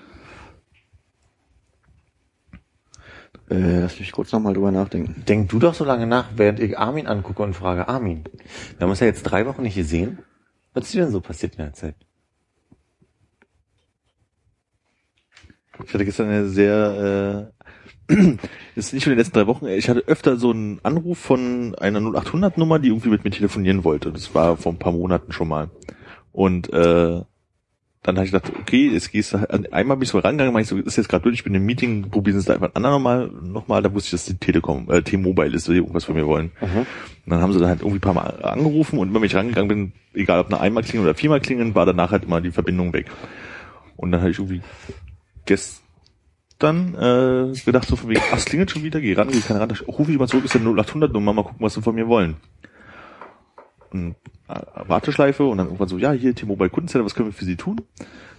[3.48, 5.24] Äh, lass mich kurz nochmal drüber nachdenken.
[5.28, 8.24] Denk du doch so lange nach, während ich Armin angucke und frage, Armin,
[8.76, 10.18] wir haben uns ja jetzt drei Wochen nicht gesehen.
[10.74, 11.94] Was ist dir denn so passiert in der Zeit?
[15.84, 17.55] Ich hatte gestern eine sehr, äh,
[18.76, 21.98] ist nicht von den letzten drei Wochen, ich hatte öfter so einen Anruf von einer
[22.00, 24.12] 0800-Nummer, die irgendwie mit mir telefonieren wollte.
[24.12, 25.70] Das war vor ein paar Monaten schon mal.
[26.32, 27.20] Und äh,
[28.02, 30.64] dann habe ich gedacht, okay, jetzt gehst du, halt- einmal bin ich so rangegangen, meinte
[30.66, 32.54] ich so, das ist jetzt gerade durch, ich bin im Meeting, probieren Sie es da
[32.54, 36.04] einfach ein andermal nochmal, da wusste ich, dass die Telekom, äh, T-Mobile ist, die irgendwas
[36.04, 36.52] von mir wollen.
[37.24, 39.68] Und dann haben sie dann halt irgendwie ein paar Mal angerufen und wenn ich rangegangen
[39.68, 42.92] bin, egal ob eine einmal klingen oder viermal klingen, war danach halt immer die Verbindung
[42.92, 43.06] weg.
[43.96, 44.60] Und dann habe ich irgendwie
[45.46, 45.82] gestern
[46.60, 49.68] äh, gedacht, so von wegen, ach, es klingelt schon wieder, geh ran, geh keiner ran,
[49.68, 52.08] da rufe ich mal zurück, ist ja 0800 Nummer, mal gucken, was sie von mir
[52.08, 52.36] wollen.
[53.90, 54.16] Und,
[54.48, 57.56] äh, Warteschleife und dann irgendwann so, ja, hier T-Mobile Kundencenter, was können wir für Sie
[57.56, 57.80] tun?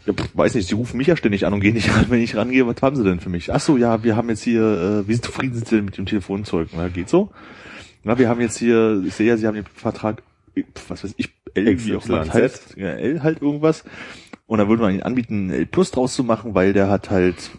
[0.06, 2.22] Ja, pff, weiß nicht, sie rufen mich ja ständig an und gehen nicht ran, wenn
[2.22, 3.54] ich rangehe, was haben sie denn für mich?
[3.54, 5.98] Ach so, ja, wir haben jetzt hier, äh, wie sind zufrieden sind Sie denn mit
[5.98, 6.70] dem Telefonzeug?
[6.76, 7.32] Na, geht so.
[8.04, 10.24] Na, wir haben jetzt hier, ich sehe ja, Sie haben den Vertrag,
[10.88, 13.84] was weiß ich, L, wie auch immer heißt, ja, L halt irgendwas.
[14.46, 17.52] Und dann würde man ihnen anbieten, L Plus draus zu machen, weil der hat halt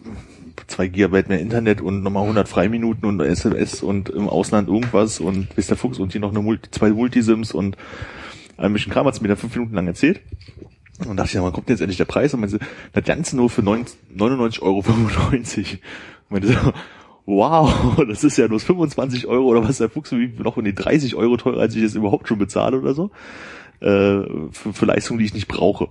[0.67, 5.55] zwei Gigabyte mehr Internet und nochmal 100 Freiminuten und SMS und im Ausland irgendwas und
[5.55, 7.77] bis der Fuchs und hier noch eine Multi, zwei Multisims und
[8.57, 10.21] ein bisschen Kram hat's mir da fünf Minuten lang erzählt.
[11.07, 12.33] Und dachte ich, ja, wann kommt denn jetzt endlich der Preis?
[12.33, 12.59] Und meinte,
[12.91, 14.79] das Ganze nur für 99,95 Euro.
[14.79, 15.79] Und
[16.29, 16.73] meinte so,
[17.25, 20.75] wow, das ist ja nur 25 Euro oder was der Fuchs wie noch in die
[20.75, 23.11] 30 Euro teurer, als ich das überhaupt schon bezahle oder so.
[23.79, 25.87] Äh, für, für Leistungen, die ich nicht brauche.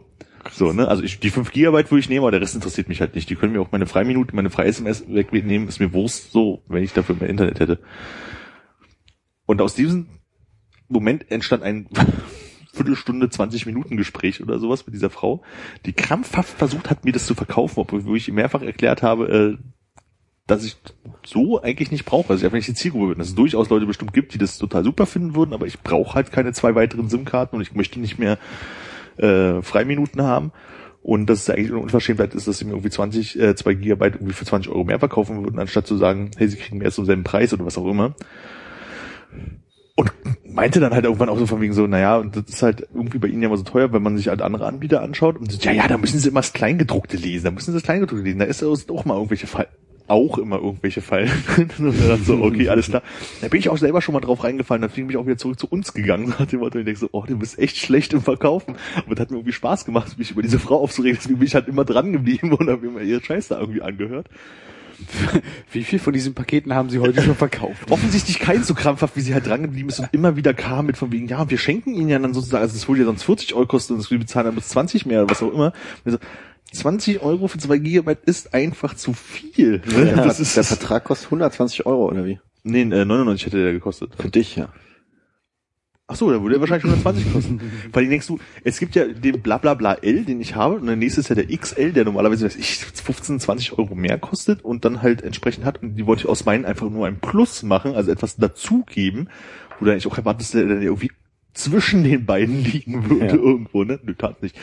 [0.51, 0.89] So, ne?
[0.89, 3.29] Also ich, die 5 Gigabyte würde ich nehmen, aber der Rest interessiert mich halt nicht.
[3.31, 6.83] Die können mir auch meine Freiminuten, meine freie SMS wegnehmen, ist mir Wurst so, wenn
[6.83, 7.79] ich dafür mehr Internet hätte.
[9.47, 10.07] Und aus diesem
[10.89, 11.89] Moment entstand ein
[12.73, 15.43] Viertelstunde, 20 Minuten Gespräch oder sowas mit dieser Frau,
[15.85, 19.63] die krampfhaft versucht hat, mir das zu verkaufen, obwohl ich mehrfach erklärt habe, äh,
[20.47, 20.77] dass ich
[21.27, 23.19] so eigentlich nicht brauche, dass ich einfach nicht die Zielgruppe bin.
[23.19, 26.15] Dass es durchaus Leute bestimmt gibt, die das total super finden würden, aber ich brauche
[26.15, 28.39] halt keine zwei weiteren SIM-Karten und ich möchte nicht mehr
[29.19, 30.53] äh, Freiminuten haben.
[31.03, 34.17] Und dass es eigentlich eine Unverschämtheit ist, dass sie mir irgendwie 20, äh, 2 Gigabyte
[34.17, 37.07] irgendwie für 20 Euro mehr verkaufen würden, anstatt zu sagen, hey, sie kriegen mehr zum
[37.07, 38.15] selben Preis oder was auch immer.
[39.95, 40.13] Und
[40.45, 43.19] meinte dann halt irgendwann auch so von wegen so, naja, und das ist halt irgendwie
[43.19, 45.59] bei ihnen ja immer so teuer, wenn man sich halt andere Anbieter anschaut und so,
[45.61, 48.39] ja, ja, da müssen sie immer das Kleingedruckte lesen, da müssen sie das Kleingedruckte lesen,
[48.41, 49.69] da ist auch mal irgendwelche Fall
[50.09, 51.31] auch immer irgendwelche Fallen.
[51.57, 53.03] und dann so, okay, alles klar.
[53.41, 55.59] Da bin ich auch selber schon mal drauf reingefallen, dann bin ich auch wieder zurück
[55.59, 56.35] zu uns gegangen.
[56.39, 58.77] Nach dem Motto, ich denke so, oh, du bist echt schlecht im Verkaufen.
[58.97, 61.19] Aber das hat mir irgendwie Spaß gemacht, mich über diese Frau aufzuregen.
[61.21, 64.29] Deswegen bin ich halt immer dran geblieben und habe mir ihre Scheiß da irgendwie angehört.
[65.73, 67.79] Wie viel von diesen Paketen haben Sie heute schon verkauft?
[67.91, 70.97] offensichtlich kein so krampfhaft, wie sie halt dran geblieben ist und immer wieder kam mit
[70.97, 73.55] von wegen, ja, wir schenken ihnen ja dann sozusagen, also es würde ja sonst 40
[73.55, 75.73] Euro kosten und wir bezahlen dann bis 20 mehr oder was auch immer.
[76.05, 76.19] Und so,
[76.73, 79.83] 20 Euro für 2 Gigabyte ist einfach zu viel.
[79.87, 80.05] Ne?
[80.05, 82.39] Der, das ist, der Vertrag kostet 120 Euro, oder wie?
[82.69, 84.15] nee, äh, 99 hätte der gekostet.
[84.19, 84.69] Für dich, ja.
[86.11, 87.61] Ach so, da würde er wahrscheinlich 120 kosten.
[87.93, 90.97] Weil ich denkst du, es gibt ja den Blablabla L, den ich habe, und der
[90.97, 94.85] nächste ist ja der XL, der normalerweise, weiß ich, 15, 20 Euro mehr kostet und
[94.87, 95.83] dann halt entsprechend hat.
[95.83, 99.29] Und die wollte ich aus meinen einfach nur ein Plus machen, also etwas dazugeben,
[99.79, 101.11] wo du eigentlich auch erwartest, dass der dann irgendwie
[101.59, 103.35] zwischen den beiden liegen würde Ja.
[103.35, 103.99] irgendwo, ne?
[104.03, 104.57] Nö, tat nicht.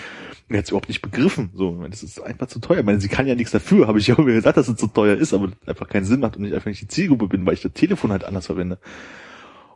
[0.49, 1.49] Er hat es überhaupt nicht begriffen.
[1.53, 2.79] So, das ist einfach zu teuer.
[2.79, 4.87] Ich meine, sie kann ja nichts dafür, habe ich ja auch gesagt, dass es zu
[4.87, 7.55] teuer ist, aber einfach keinen Sinn macht und ich einfach nicht die Zielgruppe bin, weil
[7.55, 8.79] ich das Telefon halt anders verwende.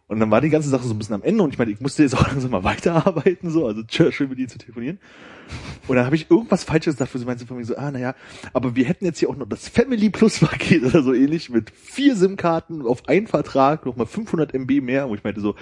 [0.08, 1.80] Und dann war die ganze Sache so ein bisschen am Ende und ich meine, ich
[1.82, 5.00] musste jetzt auch langsam mal weiterarbeiten, so, also tschö, schön mit ihr zu telefonieren.
[5.88, 8.16] Und dann habe ich irgendwas Falsches gesagt, wo sie meinte von mir so, ah, naja,
[8.54, 11.72] aber wir hätten jetzt hier auch noch das Family Plus Paket oder so ähnlich mit
[11.72, 15.56] vier SIM-Karten auf einen Vertrag, nochmal 500 MB mehr, wo ich meinte so,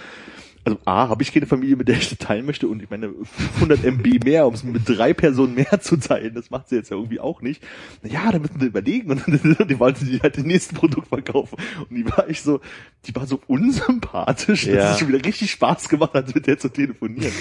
[0.68, 3.10] also A, habe ich keine Familie, mit der ich das teilen möchte und ich meine
[3.10, 6.92] 500 MB mehr, um es mit drei Personen mehr zu teilen, das macht sie jetzt
[6.92, 7.64] ja irgendwie auch nicht.
[8.04, 11.58] Ja, da müssen wir überlegen und dann die wollten die halt das nächste Produkt verkaufen
[11.90, 12.60] und die war ich so,
[13.06, 14.92] die war so unsympathisch, dass Ja.
[14.92, 17.32] es schon wieder richtig Spaß gemacht hat, mit der zu telefoninen.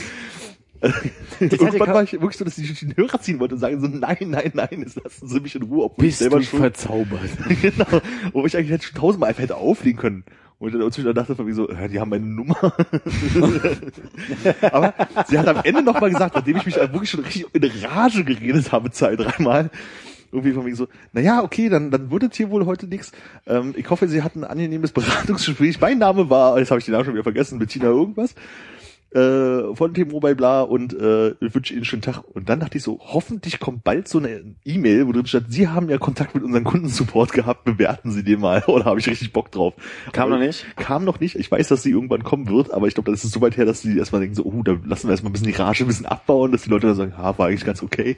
[0.81, 0.95] hatte
[1.41, 4.17] Irgendwann war ich wirklich so, dass ich den Hörer ziehen wollte und sagen so, nein,
[4.21, 7.31] nein, nein, jetzt lassen Sie mich in Ruhe, obwohl ich Bist selber du schon verzaubert?
[7.63, 8.01] genau.
[8.33, 10.25] Wo ich eigentlich hätte schon tausendmal einfach hätte auflegen können.
[10.59, 12.57] Und ich dann zwischendurch dachte von mir so, die haben meine Nummer.
[14.73, 14.95] Aber
[15.27, 18.73] sie hat am Ende nochmal gesagt, nachdem ich mich wirklich schon richtig in Rage geredet
[18.73, 19.71] habe, zwei, dreimal,
[20.33, 23.13] irgendwie von mir so, na ja, okay, dann, dann wird es hier wohl heute nichts.
[23.47, 25.79] Ähm, ich hoffe, Sie hatten ein angenehmes Beratungsgespräch.
[25.81, 28.35] Mein Name war, jetzt habe ich den Namen schon wieder vergessen, Bettina irgendwas
[29.17, 32.23] äh, von T-Mobile bla und äh, wünsche Ihnen einen schönen Tag.
[32.35, 35.69] Und dann dachte ich so, hoffentlich kommt bald so eine E-Mail, wo drin steht, Sie
[35.69, 38.63] haben ja Kontakt mit unserem Kundensupport gehabt, bewerten Sie den mal.
[38.67, 39.75] Oder habe ich richtig Bock drauf.
[40.13, 40.67] Kam Aber noch nicht?
[40.77, 41.37] Kam noch nicht.
[41.37, 43.65] Ich weiß, dass sie irgendwann kommen wird, aber ich glaube, das ist so weit her,
[43.65, 45.87] dass sie erstmal denken so, oh, da lassen wir erstmal ein bisschen die Rage ein
[45.87, 48.17] bisschen abbauen, dass die Leute dann sagen, ha, war eigentlich ganz okay.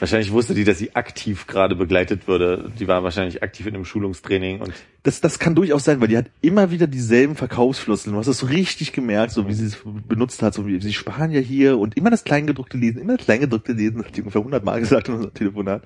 [0.00, 2.72] Wahrscheinlich wusste die, dass sie aktiv gerade begleitet würde.
[2.80, 4.72] Die war wahrscheinlich aktiv in einem Schulungstraining und
[5.04, 8.12] Das, das kann durchaus sein, weil die hat immer wieder dieselben Verkaufsfloskeln.
[8.12, 10.92] Du hast das so richtig gemerkt, so wie sie es benutzt hat, so wie sie
[10.92, 14.22] sparen ja hier und immer das Kleingedruckte lesen, immer das Kleingedruckte lesen, das hat die
[14.22, 15.82] ungefähr 100 Mal gesagt in unserem Telefonat.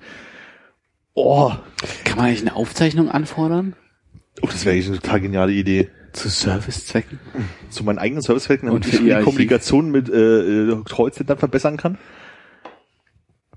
[1.13, 1.51] Oh,
[2.03, 3.75] Kann man eigentlich eine Aufzeichnung anfordern?
[4.41, 5.89] oh das wäre eigentlich eine total geniale Idee.
[6.13, 7.19] Zu Servicezwecken?
[7.69, 9.23] Zu meinen eigenen Servicefällen, damit Und ich die?
[9.23, 10.13] Kommunikation mit äh,
[10.71, 11.97] äh, Callcentern verbessern kann.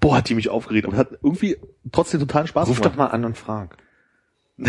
[0.02, 1.56] Boah, hat die mich aufgeregt, aber hat irgendwie
[1.92, 2.92] trotzdem totalen Spaß ruf gemacht.
[2.92, 3.78] doch mal an und frag.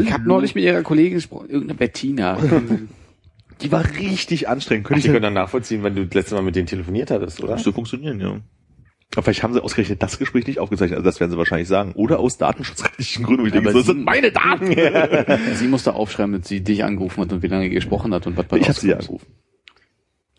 [0.00, 2.38] Ich habe neulich mit ihrer Kollegin gesprochen, irgendeine Bettina.
[3.60, 4.86] Die war richtig anstrengend.
[4.86, 7.10] Ach, Könnte die ich können dann nachvollziehen, wenn du das letzte Mal mit denen telefoniert
[7.10, 7.54] hattest, oder?
[7.54, 8.40] Müsste funktionieren, ja.
[9.14, 11.92] Aber vielleicht haben sie ausgerechnet das Gespräch nicht aufgezeichnet, also das werden sie wahrscheinlich sagen.
[11.92, 14.74] Oder aus datenschutzrechtlichen Gründen, wo ich denke, das sind meine Daten.
[15.54, 18.38] sie musste aufschreiben, dass sie dich angerufen hat und wie lange ihr gesprochen hat und
[18.38, 19.26] was bei Ich habe sie ja angerufen.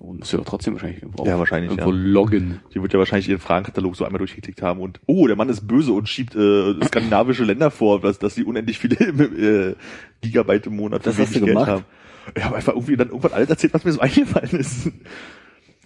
[0.03, 1.97] Und musst du doch trotzdem wahrscheinlich irgendwo, Ja, wahrscheinlich, irgendwo ja.
[1.97, 2.59] loggen.
[2.73, 5.65] Die wird ja wahrscheinlich ihren Fragenkatalog so einmal durchgeklickt haben und oh, der Mann ist
[5.65, 9.75] böse und schiebt äh, skandinavische Länder vor, dass, dass sie unendlich viele äh,
[10.21, 11.67] Gigabyte im Monat Das hast du Geld gemacht?
[11.69, 11.85] haben.
[12.35, 14.91] Ich habe einfach irgendwie dann irgendwann alles erzählt, was mir so eingefallen ist.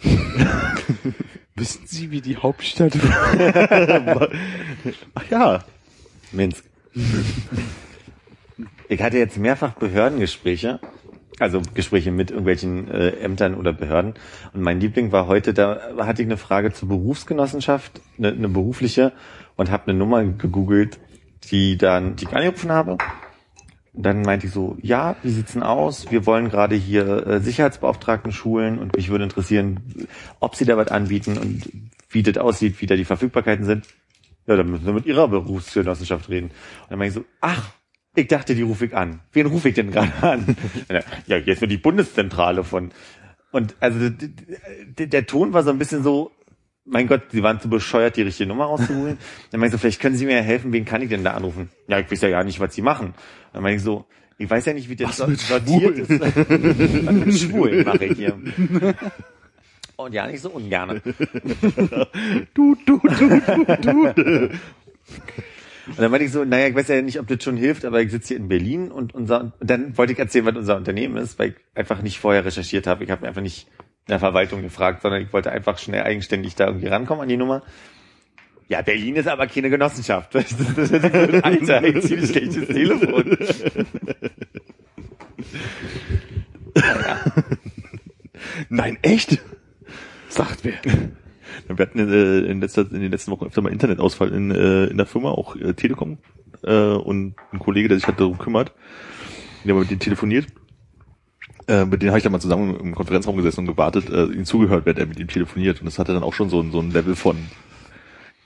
[1.55, 2.93] Wissen Sie, wie die Hauptstadt
[5.13, 5.63] Ach ja.
[6.31, 6.63] Minsk.
[8.89, 10.79] Ich hatte jetzt mehrfach Behördengespräche,
[11.39, 14.15] also Gespräche mit irgendwelchen äh, Ämtern oder Behörden.
[14.53, 19.13] Und mein Liebling war heute, da hatte ich eine Frage zur Berufsgenossenschaft, eine, eine berufliche,
[19.55, 20.99] und habe eine Nummer gegoogelt,
[21.51, 22.97] die dann, die ich angerufen habe.
[23.93, 26.11] Und dann meinte ich so, ja, wie sieht's denn aus?
[26.11, 30.07] Wir wollen gerade hier äh, Sicherheitsbeauftragten schulen und mich würde interessieren,
[30.39, 31.67] ob sie da was anbieten und
[32.09, 33.87] wie das aussieht, wie da die Verfügbarkeiten sind.
[34.45, 36.47] Ja, dann müssen wir mit ihrer Berufsgenossenschaft reden.
[36.47, 37.71] Und dann meine ich so, ach,
[38.17, 39.19] ich dachte, die rufe ich an.
[39.31, 40.55] Wen rufe ich denn gerade an?
[41.27, 42.91] ja, jetzt wird die Bundeszentrale von.
[43.51, 44.09] Und also
[44.97, 46.31] der Ton war so ein bisschen so,
[46.83, 49.17] mein Gott, sie waren zu bescheuert, die richtige Nummer rauszuholen.
[49.51, 51.33] Dann meine ich so, vielleicht können Sie mir ja helfen, wen kann ich denn da
[51.33, 51.69] anrufen?
[51.87, 53.13] Ja, ich weiß ja gar nicht, was Sie machen.
[53.53, 54.05] Dann meine ich so,
[54.37, 56.19] ich weiß ja nicht, wie das so- sortiert ist.
[56.19, 58.37] was mit Schwulen mache ich hier.
[59.95, 61.01] Und ja, nicht so ungerne.
[62.53, 63.27] Du, du, du,
[63.81, 64.49] du, du.
[65.87, 68.01] Und dann meinte ich so, naja, ich weiß ja nicht, ob das schon hilft, aber
[68.01, 71.17] ich sitze hier in Berlin und unser, und dann wollte ich erzählen, was unser Unternehmen
[71.17, 73.03] ist, weil ich einfach nicht vorher recherchiert habe.
[73.03, 76.67] Ich habe einfach nicht in der Verwaltung gefragt, sondern ich wollte einfach schnell eigenständig da
[76.67, 77.63] irgendwie rankommen an die Nummer.
[78.69, 80.35] Ja, Berlin ist aber keine Genossenschaft.
[80.35, 83.37] Alter, ey, ziemlich schlechtes Telefon.
[88.69, 89.39] Nein, echt?
[90.27, 90.73] Sagt wer.
[91.67, 94.97] Wir hatten äh, in, letzter, in den letzten Wochen öfter mal Internetausfall in, äh, in
[94.97, 96.17] der Firma, auch äh, Telekom
[96.63, 98.71] äh, und ein Kollege, der sich halt darum kümmert,
[99.65, 100.47] der hat mit denen telefoniert.
[101.67, 104.45] Äh, mit denen habe ich dann mal zusammen im Konferenzraum gesessen und gewartet, äh, ihm
[104.45, 105.81] zugehört, während er mit ihm telefoniert.
[105.81, 107.35] Und das hatte dann auch schon so, ein so ein Level von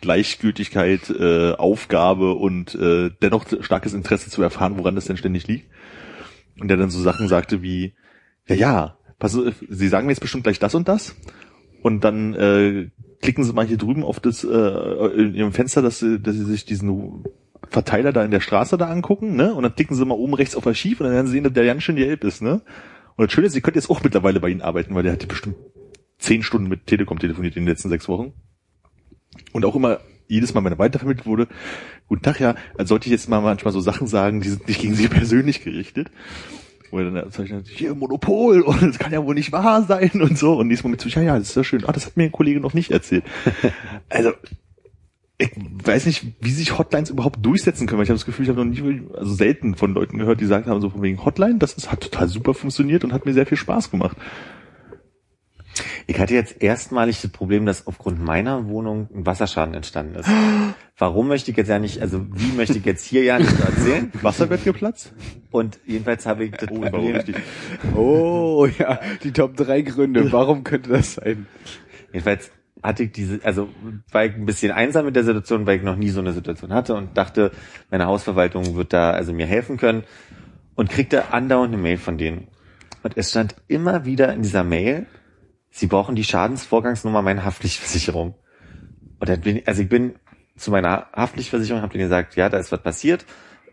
[0.01, 5.69] Gleichgültigkeit, äh, Aufgabe und äh, dennoch starkes Interesse zu erfahren, woran das denn ständig liegt.
[6.59, 7.93] Und der dann so Sachen sagte wie,
[8.47, 9.37] ja, ja, pass,
[9.69, 11.15] Sie sagen mir jetzt bestimmt gleich das und das.
[11.83, 12.89] Und dann äh,
[13.21, 16.45] klicken Sie mal hier drüben auf das äh, in Ihrem Fenster, dass Sie, dass Sie
[16.45, 17.23] sich diesen
[17.69, 19.53] Verteiler da in der Straße da angucken, ne?
[19.53, 21.53] Und dann klicken Sie mal oben rechts auf Archiv und dann werden Sie sehen, dass
[21.53, 22.61] der ganz schön gelb ist, ne?
[23.15, 25.27] Und das Schöne ist, Sie können jetzt auch mittlerweile bei Ihnen arbeiten, weil der hat
[25.27, 25.55] bestimmt
[26.17, 28.33] zehn Stunden mit Telekom telefoniert in den letzten sechs Wochen.
[29.53, 31.47] Und auch immer jedes Mal, wenn er weitervermittelt wurde,
[32.07, 34.81] guten Tag, ja, als sollte ich jetzt mal manchmal so Sachen sagen, die sind nicht
[34.81, 36.09] gegen Sie persönlich gerichtet.
[36.91, 40.37] Wo er dann erzeichnet, hier Monopol und das kann ja wohl nicht wahr sein und
[40.37, 40.57] so.
[40.57, 41.85] Und nächstes mit so, ja, ja, das ist ja schön.
[41.85, 43.23] Ah, das hat mir ein Kollege noch nicht erzählt.
[44.09, 44.33] also,
[45.37, 48.49] ich weiß nicht, wie sich Hotlines überhaupt durchsetzen können, weil ich habe das Gefühl, ich
[48.49, 51.57] habe noch nie, also selten von Leuten gehört, die gesagt haben, so von wegen Hotline,
[51.57, 54.17] das ist, hat total super funktioniert und hat mir sehr viel Spaß gemacht.
[56.07, 60.29] Ich hatte jetzt erstmalig das Problem, dass aufgrund meiner Wohnung ein Wasserschaden entstanden ist.
[60.97, 64.11] Warum möchte ich jetzt ja nicht, also wie möchte ich jetzt hier ja nicht erzählen?
[64.21, 65.13] Wasserbett geplatzt?
[65.49, 67.21] Und jedenfalls habe ich das Oh, Problem.
[67.95, 70.31] Oh ja, die Top 3 Gründe.
[70.31, 71.47] Warum könnte das sein?
[72.13, 72.51] jedenfalls
[72.83, 73.69] hatte ich diese, also
[74.11, 76.73] war ich ein bisschen einsam mit der Situation, weil ich noch nie so eine Situation
[76.73, 77.51] hatte und dachte,
[77.89, 80.03] meine Hausverwaltung wird da also mir helfen können
[80.75, 82.47] und kriegte andauernd eine Mail von denen.
[83.03, 85.05] Und es stand immer wieder in dieser Mail,
[85.71, 88.35] sie brauchen die Schadensvorgangsnummer meiner Haftpflichtversicherung.
[89.19, 90.15] Und dann bin ich, also ich bin
[90.55, 93.25] zu meiner Haftpflichtversicherung, habe denen gesagt, ja, da ist was passiert.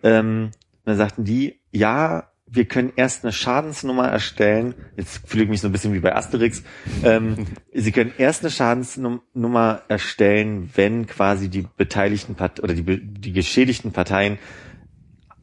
[0.03, 0.51] Ähm,
[0.85, 4.75] und dann sagten die, ja, wir können erst eine Schadensnummer erstellen.
[4.97, 6.62] Jetzt fühle ich mich so ein bisschen wie bei Asterix.
[7.05, 13.33] Ähm, Sie können erst eine Schadensnummer erstellen, wenn quasi die beteiligten Part oder die, die
[13.33, 14.39] geschädigten Parteien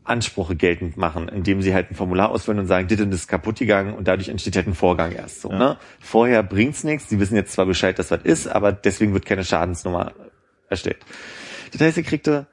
[0.06, 3.58] Ansprüche geltend machen, indem sie halt ein Formular ausfüllen und sagen, und das ist kaputt
[3.58, 5.50] gegangen und dadurch entsteht halt ein Vorgang erst so.
[5.50, 5.78] Ne?
[6.00, 9.44] Vorher bringt's nichts, sie wissen jetzt zwar Bescheid, dass was ist, aber deswegen wird keine
[9.44, 10.14] Schadensnummer
[10.70, 10.98] erstellt.
[11.72, 12.48] Das heißt, ihr kriegte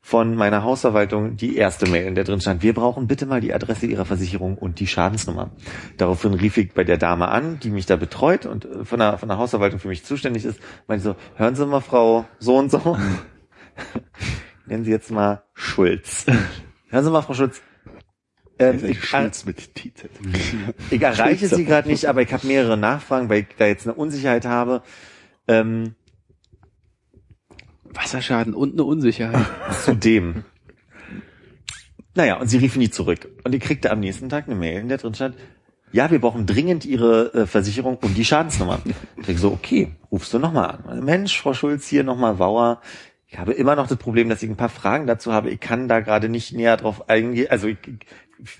[0.00, 3.54] von meiner Hausverwaltung die erste Mail, in der drin stand, wir brauchen bitte mal die
[3.54, 5.52] Adresse Ihrer Versicherung und die Schadensnummer.
[5.96, 9.16] Daraufhin rief ich bei der Dame an, die mich da betreut und äh, von der,
[9.16, 12.70] von der Hausverwaltung für mich zuständig ist, meinte so, hören Sie mal, Frau so und
[12.70, 12.98] so,
[14.66, 16.26] nennen Sie jetzt mal Schulz.
[16.94, 17.60] Hören Sie mal, Frau Schulz,
[18.60, 20.08] ähm, ich, Schulz mit TZ.
[20.92, 23.96] ich erreiche sie gerade nicht, aber ich habe mehrere Nachfragen, weil ich da jetzt eine
[23.96, 24.80] Unsicherheit habe.
[25.48, 25.96] Ähm,
[27.82, 29.44] Wasserschaden und eine Unsicherheit.
[29.84, 30.44] Zudem.
[32.14, 33.28] Naja, und sie rief nie zurück.
[33.42, 35.34] Und ich kriegte am nächsten Tag eine Mail, in der drin stand,
[35.90, 38.78] ja, wir brauchen dringend Ihre äh, Versicherung und die Schadensnummer.
[39.16, 41.04] Ich denke so, okay, rufst du nochmal an.
[41.04, 42.80] Mensch, Frau Schulz, hier nochmal Wauer.
[43.34, 45.50] Ich habe immer noch das Problem, dass ich ein paar Fragen dazu habe.
[45.50, 47.50] Ich kann da gerade nicht näher drauf eingehen.
[47.50, 47.78] Also ich,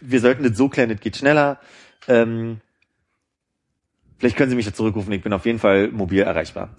[0.01, 1.61] wir sollten das so klären, das geht schneller.
[2.09, 2.61] Ähm,
[4.19, 5.13] vielleicht können Sie mich ja zurückrufen.
[5.13, 6.75] Ich bin auf jeden Fall mobil erreichbar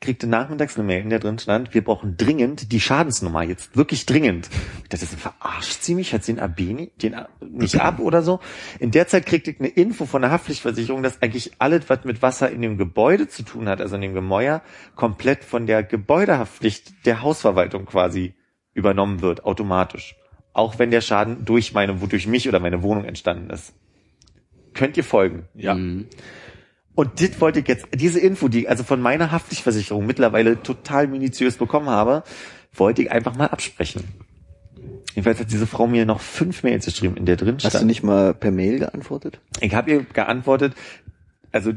[0.00, 4.06] kriegte nachmittags eine Mail, in der drin stand, wir brauchen dringend die Schadensnummer, jetzt wirklich
[4.06, 4.50] dringend.
[4.90, 8.40] Das ist verarscht sie mich, hat sie den AB nicht, den nicht ab oder so.
[8.78, 12.22] In der Zeit kriegte ich eine Info von der Haftpflichtversicherung, dass eigentlich alles, was mit
[12.22, 14.62] Wasser in dem Gebäude zu tun hat, also in dem Gemäuer,
[14.94, 18.34] komplett von der Gebäudehaftpflicht der Hausverwaltung quasi
[18.74, 20.16] übernommen wird, automatisch.
[20.52, 23.74] Auch wenn der Schaden durch meine, durch mich oder meine Wohnung entstanden ist.
[24.74, 25.48] Könnt ihr folgen?
[25.54, 25.74] Ja.
[25.74, 26.06] Mhm.
[26.96, 31.06] Und das wollte ich jetzt, diese Info, die ich also von meiner Haftpflichtversicherung mittlerweile total
[31.06, 32.24] minutiös bekommen habe,
[32.74, 34.02] wollte ich einfach mal absprechen.
[35.14, 37.86] Jedenfalls hat diese Frau mir noch fünf Mails geschrieben, in der drin Hast du stand.
[37.86, 39.40] nicht mal per Mail geantwortet?
[39.60, 40.74] Ich habe ihr geantwortet,
[41.52, 41.72] also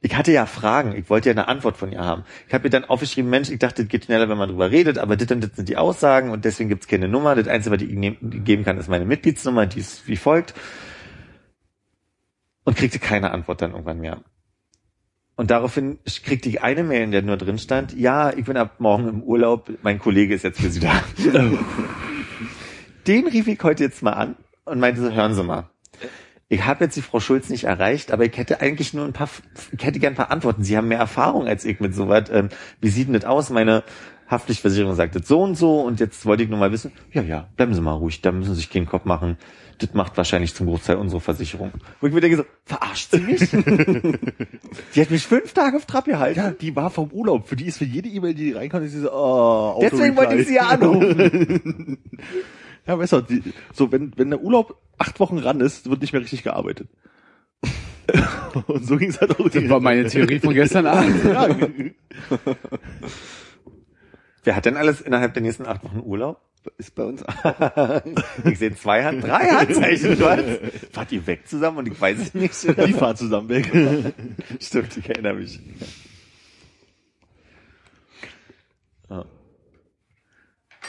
[0.00, 2.24] ich hatte ja Fragen, ich wollte ja eine Antwort von ihr haben.
[2.46, 4.96] Ich habe ihr dann aufgeschrieben, Mensch, ich dachte, das geht schneller, wenn man drüber redet,
[4.98, 7.34] aber das und das sind die Aussagen und deswegen gibt's keine Nummer.
[7.34, 10.54] Das Einzige, was ich nehm- geben kann, ist meine Mitgliedsnummer, die ist wie folgt.
[12.64, 14.22] Und kriegte keine Antwort dann irgendwann mehr.
[15.38, 18.80] Und daraufhin kriegte ich eine Mail, in der nur drin stand, ja, ich bin ab
[18.80, 21.00] morgen im Urlaub, mein Kollege ist jetzt für Sie da.
[23.06, 24.34] Den rief ich heute jetzt mal an
[24.64, 25.70] und meinte so, hören Sie mal.
[26.48, 29.28] Ich habe jetzt die Frau Schulz nicht erreicht, aber ich hätte eigentlich nur ein paar,
[29.70, 30.64] ich hätte gern ein paar Antworten.
[30.64, 32.24] Sie haben mehr Erfahrung als ich mit sowas.
[32.32, 32.48] Ähm,
[32.80, 33.48] wie sieht denn das aus?
[33.50, 33.84] Meine
[34.28, 37.48] Haftpflichtversicherung sagt das so und so und jetzt wollte ich nur mal wissen, ja, ja,
[37.56, 39.36] bleiben Sie mal ruhig, da müssen Sie sich keinen Kopf machen.
[39.78, 41.70] Das macht wahrscheinlich zum Großteil unsere Versicherung.
[42.00, 43.48] Wo ich mir denke so, verarscht sie mich?
[44.94, 46.40] die hat mich fünf Tage auf Trab gehalten.
[46.40, 47.48] Ja, die war vom Urlaub.
[47.48, 50.48] Für die ist für jede E-Mail, die reinkommt, ist sie so, oh, Deswegen wollte ich
[50.48, 51.98] sie ja anrufen.
[52.86, 53.42] Ja, weißt du, die,
[53.74, 56.88] so wenn, wenn der Urlaub acht Wochen ran ist, wird nicht mehr richtig gearbeitet.
[58.66, 59.46] Und so ging es halt auch.
[59.50, 61.22] Das war meine Theorie von gestern Abend.
[61.22, 61.48] ja,
[64.44, 66.40] Wer hat denn alles innerhalb der nächsten acht Wochen Urlaub?
[66.76, 67.24] Ist bei uns
[68.44, 70.16] Ich sehe zwei Hand, drei Handzeichen.
[70.92, 72.54] Fahrt ihr weg zusammen und ich weiß es nicht.
[72.86, 73.70] die fahren zusammen weg.
[74.60, 75.60] Stimmt, ich erinnere mich.
[79.08, 79.24] Ja.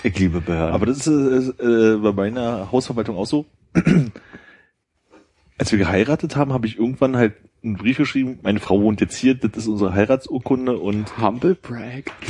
[0.04, 0.74] Ich liebe Behörden.
[0.74, 3.46] Aber das ist äh, bei meiner Hausverwaltung auch so.
[5.58, 7.34] Als wir geheiratet haben, habe ich irgendwann halt
[7.64, 12.12] einen Brief geschrieben, meine Frau wohnt jetzt hier, das ist unsere Heiratsurkunde und Humble Brag.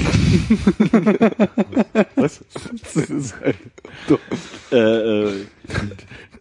[2.15, 2.43] was?
[2.93, 3.57] Das ist halt,
[4.72, 5.45] äh, äh,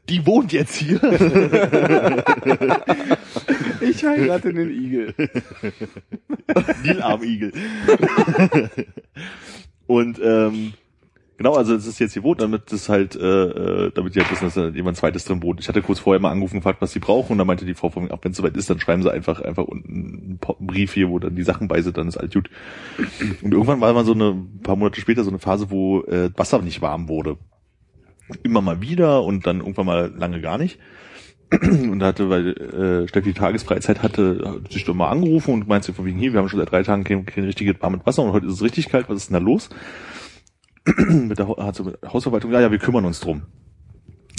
[0.08, 1.00] die wohnt jetzt hier.
[3.80, 5.14] Ich heirate den Igel.
[6.82, 7.52] Nilarmigel.
[9.86, 10.74] und ähm,
[11.38, 14.30] genau, also es ist jetzt hier wohnt, damit das halt, äh, äh, damit die halt
[14.30, 15.60] wissen, dass da jemand zweites drin wohnt.
[15.60, 17.88] Ich hatte kurz vorher mal angerufen, gefragt, was sie brauchen, und dann meinte die Frau
[17.88, 20.92] von mir, auch wenn es soweit ist, dann schreiben sie einfach einfach unten einen Brief
[20.92, 22.50] hier, wo dann die Sachen bei sind, dann ist alles gut.
[23.40, 26.30] Und irgendwann war mal so eine ein paar Monate später so eine Phase, wo äh,
[26.36, 27.38] Wasser nicht warm wurde.
[28.42, 30.78] Immer mal wieder und dann irgendwann mal lange gar nicht.
[31.50, 35.94] Und da hatte, weil äh, Steffi Tagesfreizeit hatte, hat sich doch mal angerufen und meinte
[35.94, 38.32] von wegen hier, wir haben schon seit drei Tagen kein, kein richtiges warmes Wasser und
[38.32, 39.70] heute ist es richtig kalt, was ist denn da los?
[41.08, 43.42] Mit der, sie mit Hausverwaltung, ja, ja, wir kümmern uns drum.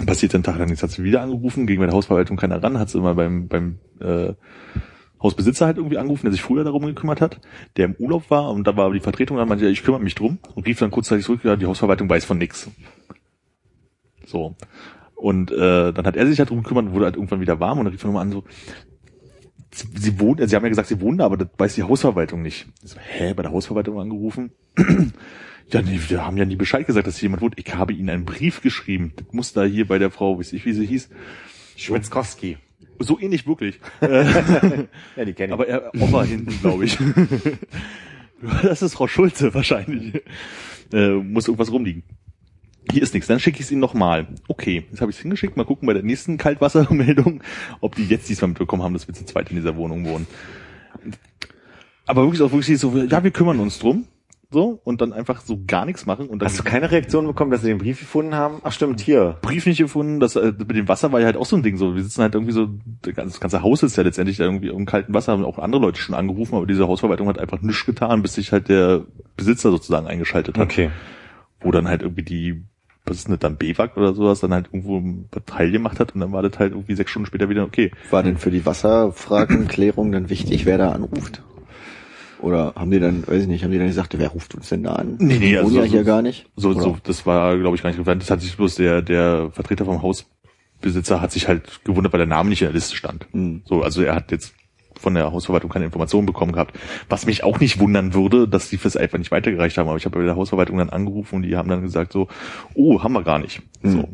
[0.05, 2.79] Passiert den Tag lang nichts, hat sie wieder angerufen, gegen bei der Hausverwaltung keiner ran,
[2.79, 4.33] hat sie immer beim, beim äh,
[5.21, 7.41] Hausbesitzer halt irgendwie angerufen, der sich früher darum gekümmert hat,
[7.75, 10.39] der im Urlaub war und da war die Vertretung dann meinte, ich kümmere mich drum
[10.55, 12.69] und rief dann kurzzeitig zurück, ja, die Hausverwaltung weiß von nix.
[14.25, 14.55] So.
[15.15, 17.79] Und äh, dann hat er sich halt drum gekümmert und wurde halt irgendwann wieder warm
[17.79, 18.43] und dann rief er nochmal an so,
[19.71, 22.41] sie, sie wohnen, sie haben ja gesagt, sie wohnen da, aber das weiß die Hausverwaltung
[22.41, 22.67] nicht.
[22.81, 24.51] Ich so, hä, bei der Hausverwaltung angerufen?
[25.71, 27.53] Ja, nee, wir haben ja nie Bescheid gesagt, dass hier jemand wohnt.
[27.57, 29.13] Ich habe ihnen einen Brief geschrieben.
[29.15, 31.09] Das muss da hier bei der Frau, weiß ich, wie sie hieß.
[31.75, 32.57] Schwitzkowski.
[32.99, 33.79] So ähnlich wirklich.
[34.01, 35.53] Ja, die kenne ich.
[35.53, 36.97] Aber er Opfer hinten, glaube ich.
[38.63, 40.21] das ist Frau Schulze wahrscheinlich.
[40.93, 42.03] Äh, muss irgendwas rumliegen.
[42.91, 44.27] Hier ist nichts, dann schicke ich es Ihnen nochmal.
[44.47, 45.55] Okay, jetzt habe ich es hingeschickt.
[45.57, 47.43] Mal gucken bei der nächsten Kaltwassermeldung,
[47.81, 50.25] ob die jetzt diesmal mitbekommen haben, dass wir zu zweit in dieser Wohnung wohnen.
[52.07, 54.07] Aber wirklich auch wirklich so, ja, wir kümmern uns drum.
[54.51, 56.27] So, und dann einfach so gar nichts machen.
[56.27, 58.61] Und dann Hast du keine Reaktion bekommen, dass sie den Brief gefunden haben?
[58.63, 59.37] Ach stimmt, hier.
[59.43, 60.19] Brief nicht gefunden.
[60.19, 61.77] Das äh, mit dem Wasser war ja halt auch so ein Ding.
[61.77, 62.67] So, wir sitzen halt irgendwie so,
[63.03, 65.33] das ganze, das ganze Haus ist ja letztendlich da irgendwie im kalten Wasser.
[65.33, 68.51] Haben auch andere Leute schon angerufen, aber diese Hausverwaltung hat einfach nichts getan, bis sich
[68.51, 69.05] halt der
[69.37, 70.63] Besitzer sozusagen eingeschaltet hat.
[70.63, 70.89] Okay.
[71.61, 72.63] Wo dann halt irgendwie die,
[73.05, 76.15] was ist denn das dann, BWAG oder sowas, dann halt irgendwo ein Teil gemacht hat
[76.15, 77.91] und dann war das halt irgendwie sechs Stunden später wieder okay.
[78.09, 81.43] War denn für die Wasserfragenklärung dann wichtig, wer da anruft?
[82.41, 84.83] Oder haben die dann, weiß ich nicht, haben die dann gesagt, wer ruft uns denn
[84.83, 85.15] da an?
[85.19, 86.45] Nee, nee, also ja so- hier gar nicht.
[86.55, 86.81] So, Oder?
[86.81, 88.21] so, das war, glaube ich, gar nicht geplant.
[88.21, 92.27] Das hat sich bloß der, der Vertreter vom Hausbesitzer hat sich halt gewundert, weil der
[92.27, 93.27] Name nicht in der Liste stand.
[93.31, 93.61] Hm.
[93.65, 94.53] So, also er hat jetzt
[94.99, 96.77] von der Hausverwaltung keine Informationen bekommen gehabt.
[97.07, 99.87] Was mich auch nicht wundern würde, dass die fürs einfach nicht weitergereicht haben.
[99.87, 102.27] Aber ich habe bei der Hausverwaltung dann angerufen und die haben dann gesagt so,
[102.73, 103.61] oh, haben wir gar nicht.
[103.81, 104.09] So.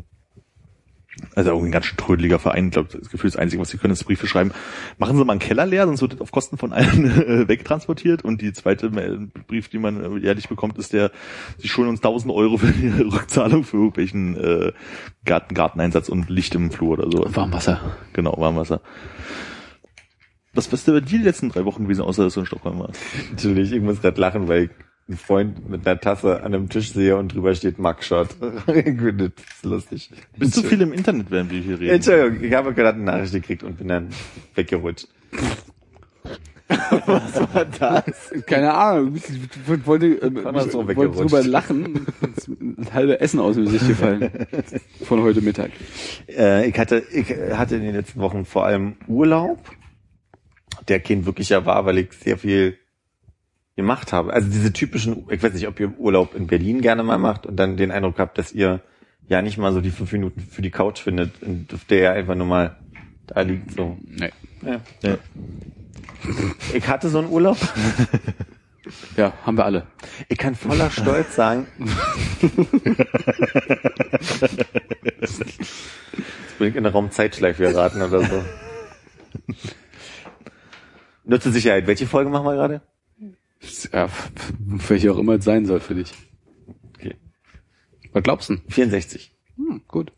[1.34, 2.66] Also irgendwie ein ganz schön trödeliger Verein.
[2.66, 4.52] Ich glaube, das Gefühl, das Einzige, was sie können, ist Briefe schreiben.
[4.98, 7.04] Machen Sie mal einen Keller leer, sonst wird das auf Kosten von allen
[7.44, 8.22] äh, wegtransportiert.
[8.22, 11.10] Und die zweite Mail- Brief, die man äh, jährlich bekommt, ist der,
[11.58, 14.72] Sie schulden uns 1000 Euro für die Rückzahlung für irgendwelchen äh,
[15.24, 17.24] Garten, Garteneinsatz und Licht im Flur oder so.
[17.34, 17.96] Warmwasser.
[18.12, 18.80] Genau, Warmwasser.
[20.52, 22.78] Was bist du bei dir die letzten drei Wochen gewesen, außer dass du in Stockholm
[22.78, 23.00] warst?
[23.30, 24.70] Entschuldigung, ich muss gerade lachen, weil ich
[25.08, 28.28] einen Freund mit einer Tasse an einem Tisch sehe und drüber steht Mugshot.
[28.40, 30.10] das ist lustig.
[30.36, 31.94] Bist du viel im Internet, während wir hier reden?
[31.94, 34.08] Entschuldigung, ich habe gerade eine Nachricht gekriegt und bin dann
[34.54, 35.08] weggerutscht.
[38.46, 39.14] Keine Ahnung.
[39.14, 42.06] Ich wollte, äh, so wollte drüber lachen.
[42.76, 44.30] Das halbe Essen aus dem Gesicht gefallen.
[45.04, 45.70] Von heute Mittag.
[46.28, 49.60] Äh, ich hatte, ich hatte in den letzten Wochen vor allem Urlaub,
[50.88, 52.78] der kein wirklicher war, weil ich sehr viel
[53.76, 54.32] gemacht habe.
[54.32, 57.56] Also diese typischen, ich weiß nicht, ob ihr Urlaub in Berlin gerne mal macht und
[57.56, 58.80] dann den Eindruck habt, dass ihr
[59.28, 62.12] ja nicht mal so die fünf Minuten für die Couch findet und auf der ihr
[62.12, 62.76] einfach nur mal
[63.26, 63.98] da liegt so.
[64.04, 64.30] Nee.
[64.62, 64.80] Ja.
[65.02, 65.18] Ja.
[66.72, 67.58] Ich hatte so einen Urlaub.
[69.16, 69.88] Ja, haben wir alle.
[70.28, 71.66] Ich kann voller Stolz sagen.
[75.20, 78.44] Jetzt bin ich in der Raumzeitschleife geraten oder so.
[81.24, 81.88] Nur zur Sicherheit.
[81.88, 82.80] Welche Folge machen wir gerade?
[83.92, 84.08] Ja,
[84.58, 86.12] welche auch immer es sein soll für dich.
[86.96, 87.16] Okay.
[88.12, 88.56] Was glaubst du?
[88.68, 89.34] 64.
[89.56, 90.12] Hm, gut.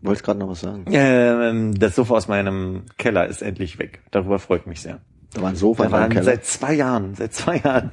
[0.00, 0.84] Wolltest gerade noch was sagen?
[0.88, 4.02] Ähm, das Sofa aus meinem Keller ist endlich weg.
[4.12, 5.00] Darüber freue ich mich sehr.
[5.32, 6.24] Da war ein Sofa Da in deinem waren Keller.
[6.24, 7.90] seit zwei Jahren, seit zwei Jahren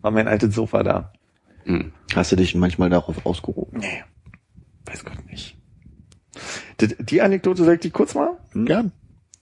[0.00, 1.12] war mein altes Sofa da.
[1.64, 1.92] Hm.
[2.14, 3.72] Hast du dich manchmal darauf ausgeruht?
[3.74, 4.04] Nee,
[4.86, 5.56] weiß Gott nicht.
[6.80, 8.38] Die, die Anekdote sag ich die kurz mal.
[8.54, 8.92] Gern.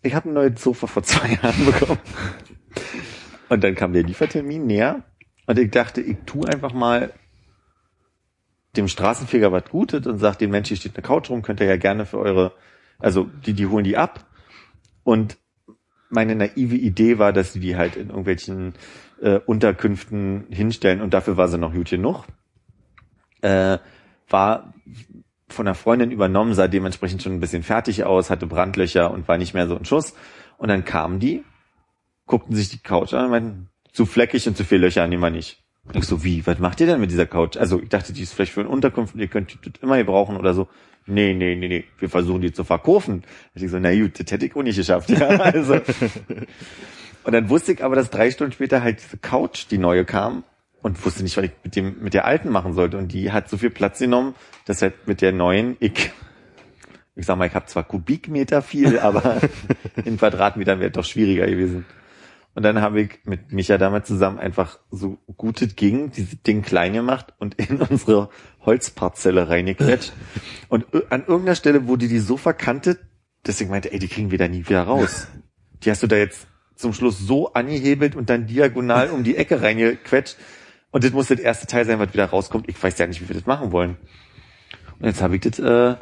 [0.02, 1.98] Ich habe ein neues Sofa vor zwei Jahren bekommen.
[3.52, 5.02] Und dann kam der Liefertermin näher.
[5.46, 7.12] Und ich dachte, ich tu einfach mal
[8.74, 11.66] dem Straßenfeger was Gutes und sag den Mensch, hier steht eine Couch rum, könnt ihr
[11.66, 12.54] ja gerne für eure,
[12.98, 14.24] also die, die holen die ab.
[15.04, 15.36] Und
[16.08, 18.72] meine naive Idee war, dass sie die halt in irgendwelchen
[19.20, 22.24] äh, Unterkünften hinstellen und dafür war sie noch gut genug.
[23.42, 23.76] Äh,
[24.30, 24.72] war
[25.50, 29.36] von einer Freundin übernommen, sah dementsprechend schon ein bisschen fertig aus, hatte Brandlöcher und war
[29.36, 30.14] nicht mehr so ein Schuss.
[30.56, 31.44] Und dann kamen die,
[32.32, 35.28] guckten sich die Couch an und meinten, zu fleckig und zu viel Löcher nehmen wir
[35.28, 35.62] nicht.
[35.92, 37.58] Ich so, wie, was macht ihr denn mit dieser Couch?
[37.58, 40.38] Also ich dachte, die ist vielleicht für eine Unterkunft und ihr könnt die immer gebrauchen
[40.38, 40.66] oder so.
[41.04, 43.22] Nee, nee, nee, nee, wir versuchen die zu verkaufen.
[43.54, 45.10] Ich so, na gut, das hätte ich auch nicht geschafft.
[45.10, 45.74] Ja, also.
[47.24, 50.44] Und dann wusste ich aber, dass drei Stunden später halt diese Couch, die neue kam
[50.80, 52.96] und wusste nicht, was ich mit dem, mit der alten machen sollte.
[52.96, 54.34] Und die hat so viel Platz genommen,
[54.64, 56.10] dass halt mit der neuen ich,
[57.14, 59.38] ich sag mal, ich habe zwar Kubikmeter viel, aber
[60.06, 61.84] in Quadratmetern wäre doch schwieriger gewesen.
[62.54, 66.62] Und dann habe ich mit Micha damals zusammen einfach so gut es ging, dieses Ding
[66.62, 68.28] klein gemacht und in unsere
[68.60, 70.12] Holzparzelle reingequetscht.
[70.68, 73.00] Und an irgendeiner Stelle wurde die so verkantet,
[73.42, 75.28] dass ich meinte, ey, die kriegen wir da nie wieder raus.
[75.82, 76.46] Die hast du da jetzt
[76.76, 80.36] zum Schluss so angehebelt und dann diagonal um die Ecke reingequetscht.
[80.90, 82.68] Und das muss das erste Teil sein, was wieder rauskommt.
[82.68, 83.96] Ich weiß ja nicht, wie wir das machen wollen.
[84.98, 85.96] Und jetzt habe ich das äh,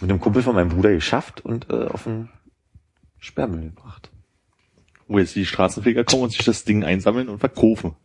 [0.00, 2.30] mit einem Kumpel von meinem Bruder geschafft und äh, auf den
[3.18, 4.10] Sperrmüll gebracht.
[5.10, 7.96] Wo jetzt die Straßenfeger kommen und sich das Ding einsammeln und verkaufen.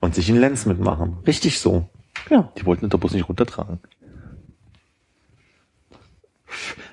[0.00, 1.18] Und sich einen Lenz mitmachen.
[1.26, 1.90] Richtig so.
[2.30, 2.50] Ja.
[2.56, 3.80] Die wollten doch bloß nicht runtertragen.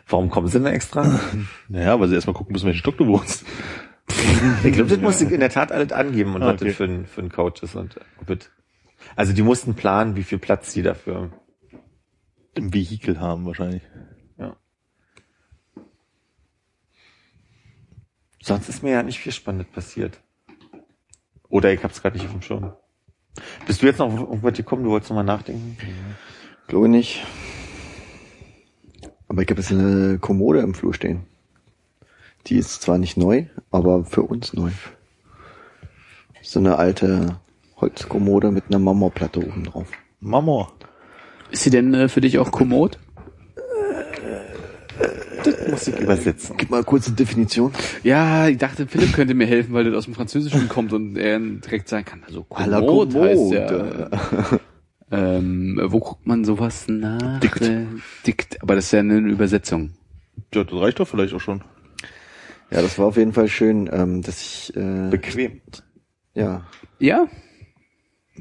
[0.10, 1.20] Warum kommen sie denn extra?
[1.70, 3.46] Naja, weil sie erstmal gucken müssen, welchen Stock du wohnst.
[4.64, 6.66] ich glaube, das musste in der Tat alles angeben und Ah, was okay.
[6.66, 7.76] das für ein, für ein Couch ist.
[7.78, 7.96] Und,
[8.28, 8.50] das-
[9.16, 11.32] also die mussten planen, wie viel Platz die dafür.
[12.56, 13.84] Im Vehikel haben wahrscheinlich.
[14.38, 14.58] Ja.
[18.46, 20.20] Sonst ist mir ja nicht viel Spannendes passiert.
[21.50, 22.74] Oder ich hab's gerade nicht auf dem Schirm.
[23.66, 24.84] Bist du jetzt noch auf irgendwas gekommen?
[24.84, 25.76] Du wolltest noch mal nachdenken?
[26.68, 27.26] Glaube nicht.
[29.28, 31.26] Aber ich habe jetzt eine Kommode im Flur stehen.
[32.46, 34.70] Die ist zwar nicht neu, aber für uns neu.
[36.44, 37.40] So eine alte
[37.78, 39.88] Holzkommode mit einer Marmorplatte oben drauf.
[40.20, 40.72] Mama.
[41.50, 43.00] Ist sie denn äh, für dich auch kommod?
[45.70, 46.56] Muss ich übersetzen.
[46.58, 47.72] Gib mal kurze Definition.
[48.04, 51.40] Ja, ich dachte, Philipp könnte mir helfen, weil das aus dem Französischen kommt und er
[51.40, 54.10] direkt sagen kann, also À la kommod heißt ja.
[55.12, 57.40] Ähm, wo guckt man sowas nach?
[57.40, 57.62] Dickt.
[57.62, 57.86] Äh,
[58.26, 59.92] Dickt, aber das ist ja eine Übersetzung.
[60.54, 61.64] Ja, das reicht doch vielleicht auch schon.
[62.72, 65.62] Ja, das war auf jeden Fall schön, ähm, dass ich äh, Bequem.
[66.34, 66.66] ja
[67.00, 67.28] Ja,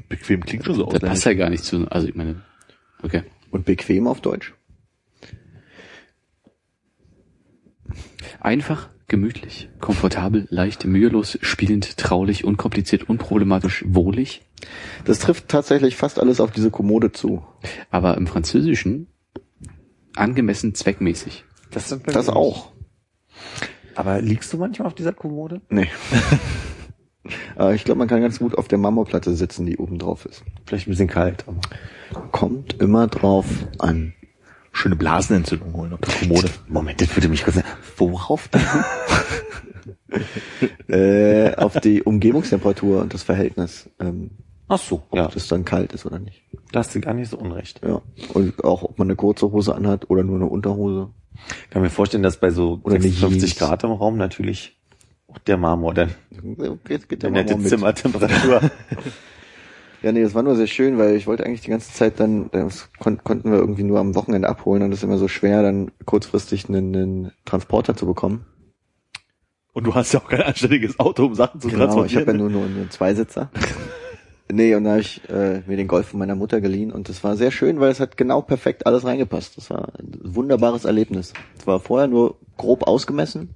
[0.09, 2.41] Bequem klingt schon so das passt ja gar nicht zu, also ich meine,
[3.03, 3.23] okay.
[3.51, 4.54] und bequem auf Deutsch.
[8.39, 14.41] Einfach, gemütlich, komfortabel, leicht, mühelos, spielend, traulich, unkompliziert, unproblematisch, wohlig.
[15.05, 17.43] Das trifft tatsächlich fast alles auf diese Kommode zu.
[17.91, 19.07] Aber im Französischen
[20.15, 21.45] angemessen zweckmäßig.
[21.71, 22.71] Das, sind Das auch.
[23.95, 25.61] Aber liegst du manchmal auf dieser Kommode?
[25.69, 25.89] Nee.
[27.55, 30.43] Aber ich glaube, man kann ganz gut auf der Marmorplatte sitzen, die oben drauf ist.
[30.65, 31.45] Vielleicht ein bisschen kalt.
[31.47, 31.59] Aber
[32.31, 33.45] Kommt immer drauf
[33.79, 34.13] an.
[34.75, 36.49] Schöne Blasenentzündung holen auf der Kommode.
[36.67, 37.57] Moment, das würde mich kurz
[37.97, 38.61] Worauf denn?
[40.87, 44.31] Äh, auf die Umgebungstemperatur und das Verhältnis, ähm,
[44.67, 45.27] Ach so, ob ja.
[45.27, 46.43] das dann kalt ist oder nicht.
[46.71, 47.81] Da hast du gar nicht so unrecht.
[47.85, 48.01] Ja.
[48.33, 51.09] Und auch, ob man eine kurze Hose anhat oder nur eine Unterhose.
[51.63, 53.59] Ich kann mir vorstellen, dass bei so Oder eine 56 Jeans.
[53.59, 54.77] Grad im Raum natürlich
[55.27, 56.11] auch der Marmor dann
[56.85, 57.69] Geht, geht der nette Marmor mit.
[57.69, 58.61] Zimmertemperatur.
[60.05, 62.51] Ja, nee, das war nur sehr schön, weil ich wollte eigentlich die ganze Zeit dann,
[62.51, 65.63] das kon konnten wir irgendwie nur am Wochenende abholen und es ist immer so schwer,
[65.63, 68.45] dann kurzfristig einen, einen Transporter zu bekommen.
[69.73, 72.21] Und du hast ja auch kein anständiges Auto, um Sachen zu Genau, ich transportieren.
[72.21, 73.49] habe ja nur, nur einen Zweisitzer.
[74.51, 77.23] nee, und da habe ich äh, mir den Golf von meiner Mutter geliehen und das
[77.23, 79.57] war sehr schön, weil es hat genau perfekt alles reingepasst.
[79.57, 81.33] Das war ein wunderbares Erlebnis.
[81.57, 83.55] Es war vorher nur grob ausgemessen.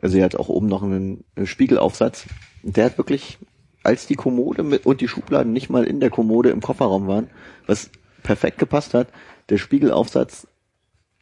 [0.00, 2.26] Also sie hat auch oben noch einen, einen Spiegelaufsatz.
[2.62, 3.38] Und der hat wirklich,
[3.84, 7.28] als die Kommode mit und die Schubladen nicht mal in der Kommode im Kofferraum waren,
[7.66, 7.90] was
[8.22, 9.08] perfekt gepasst hat,
[9.50, 10.46] der Spiegelaufsatz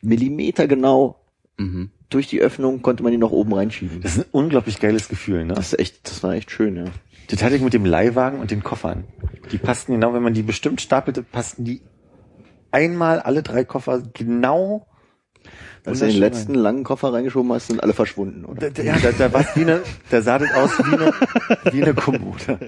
[0.01, 1.19] Millimeter genau
[1.59, 1.91] Mhm.
[2.09, 4.01] durch die Öffnung konnte man ihn noch oben reinschieben.
[4.01, 5.53] Das ist ein unglaublich geiles Gefühl, ne?
[5.55, 6.85] Das ist echt, das war echt schön, ja.
[7.29, 9.05] Das hatte ich mit dem Leihwagen und den Koffern.
[9.53, 11.83] Die passten genau, wenn man die bestimmt stapelte, passten die
[12.71, 14.87] einmal alle drei Koffer genau.
[15.85, 18.71] Als du den letzten langen Koffer reingeschoben hast, sind alle verschwunden, oder?
[18.71, 21.13] da, ja, da, da war wie eine, da sah das aus wie eine,
[21.73, 22.59] wie eine Kommode.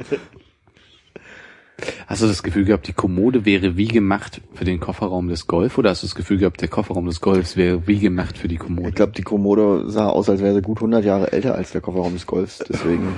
[2.07, 5.77] Hast du das Gefühl gehabt, die Kommode wäre wie gemacht für den Kofferraum des Golf
[5.77, 8.57] oder hast du das Gefühl gehabt, der Kofferraum des Golfs wäre wie gemacht für die
[8.57, 8.89] Kommode?
[8.91, 11.81] Ich glaube, die Kommode sah aus, als wäre sie gut 100 Jahre älter als der
[11.81, 12.65] Kofferraum des Golfs.
[12.69, 13.15] Deswegen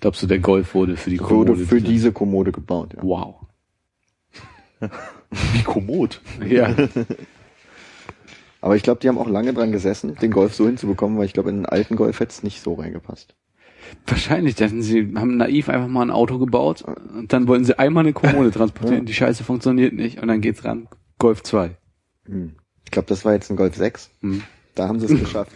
[0.00, 1.52] Glaubst du, der Golf wurde für die Kommode?
[1.52, 2.94] wurde für diese Kommode gebaut.
[2.94, 3.02] Ja.
[3.02, 3.34] Wow.
[5.52, 6.20] Wie kommod.
[6.48, 6.74] Ja.
[8.62, 11.32] Aber ich glaube, die haben auch lange dran gesessen, den Golf so hinzubekommen, weil ich
[11.32, 13.34] glaube, in einen alten Golf hätte es nicht so reingepasst.
[14.06, 18.04] Wahrscheinlich, denn sie haben naiv einfach mal ein Auto gebaut und dann wollten sie einmal
[18.04, 20.88] eine Kommode transportieren, die Scheiße funktioniert nicht und dann geht's ran.
[21.18, 21.72] Golf 2.
[22.26, 22.52] Hm.
[22.84, 24.10] Ich glaube, das war jetzt ein Golf 6.
[24.20, 24.42] Hm.
[24.76, 25.50] Da haben sie es geschafft.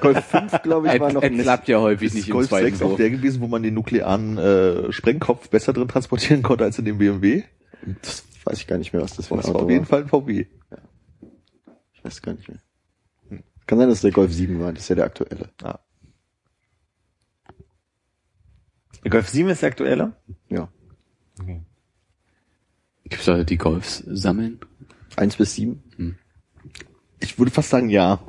[0.00, 2.76] Golf 5, glaube ich, war noch Es ein klappt ja häufig nicht im Golf zweiten
[2.76, 6.80] 6 auch der gewesen, wo man den nuklearen äh, Sprengkopf besser drin transportieren konnte als
[6.80, 7.44] in dem BMW?
[8.02, 10.00] Das weiß ich gar nicht mehr, was das ein Das war auf jeden war.
[10.00, 10.46] Fall ein VW.
[12.04, 12.60] Ich weiß gar nicht mehr.
[13.66, 14.72] Kann sein, dass es der Golf 7 war.
[14.74, 15.48] Das ist ja der aktuelle.
[15.62, 15.78] Ah.
[19.02, 20.14] Der Golf 7 ist der aktuelle?
[20.50, 20.68] Ja.
[23.04, 24.60] Gibt's da die Golfs sammeln?
[25.16, 26.18] Eins bis sieben,
[27.20, 28.20] Ich würde fast sagen, ja.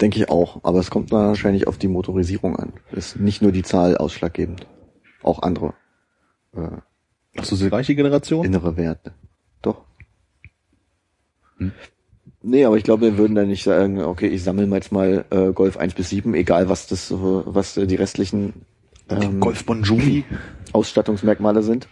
[0.00, 0.64] denke ich auch.
[0.64, 2.72] Aber es kommt wahrscheinlich auf die Motorisierung an.
[2.92, 4.66] Ist nicht nur die Zahl ausschlaggebend.
[5.22, 5.74] Auch andere
[6.54, 6.78] äh,
[7.36, 8.44] Hast du die gleiche Generation?
[8.46, 9.12] innere Werte.
[9.60, 9.84] Doch.
[12.42, 15.52] Nee, aber ich glaube, wir würden dann nicht sagen, okay, ich sammle jetzt mal äh,
[15.52, 18.52] Golf 1 bis 7, egal was das, äh, was äh, die restlichen
[19.08, 20.24] ähm, Golf Bon Jovi.
[20.72, 21.88] Ausstattungsmerkmale sind.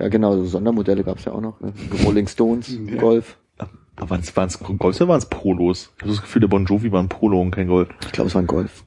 [0.00, 1.60] Ja, genau, so Sondermodelle gab's ja auch noch.
[1.60, 1.72] Ne?
[2.04, 3.36] Rolling Stones, Golf.
[3.96, 5.92] Aber waren es waren's Golfs oder waren es Polos?
[5.96, 7.90] Ich habe das Gefühl, der Bon Jovi war ein Polo und kein Golf.
[8.00, 8.84] Ich glaube, es war ein Golf.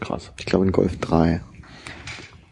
[0.00, 0.32] Krass.
[0.38, 1.40] Ich glaube, ein Golf 3.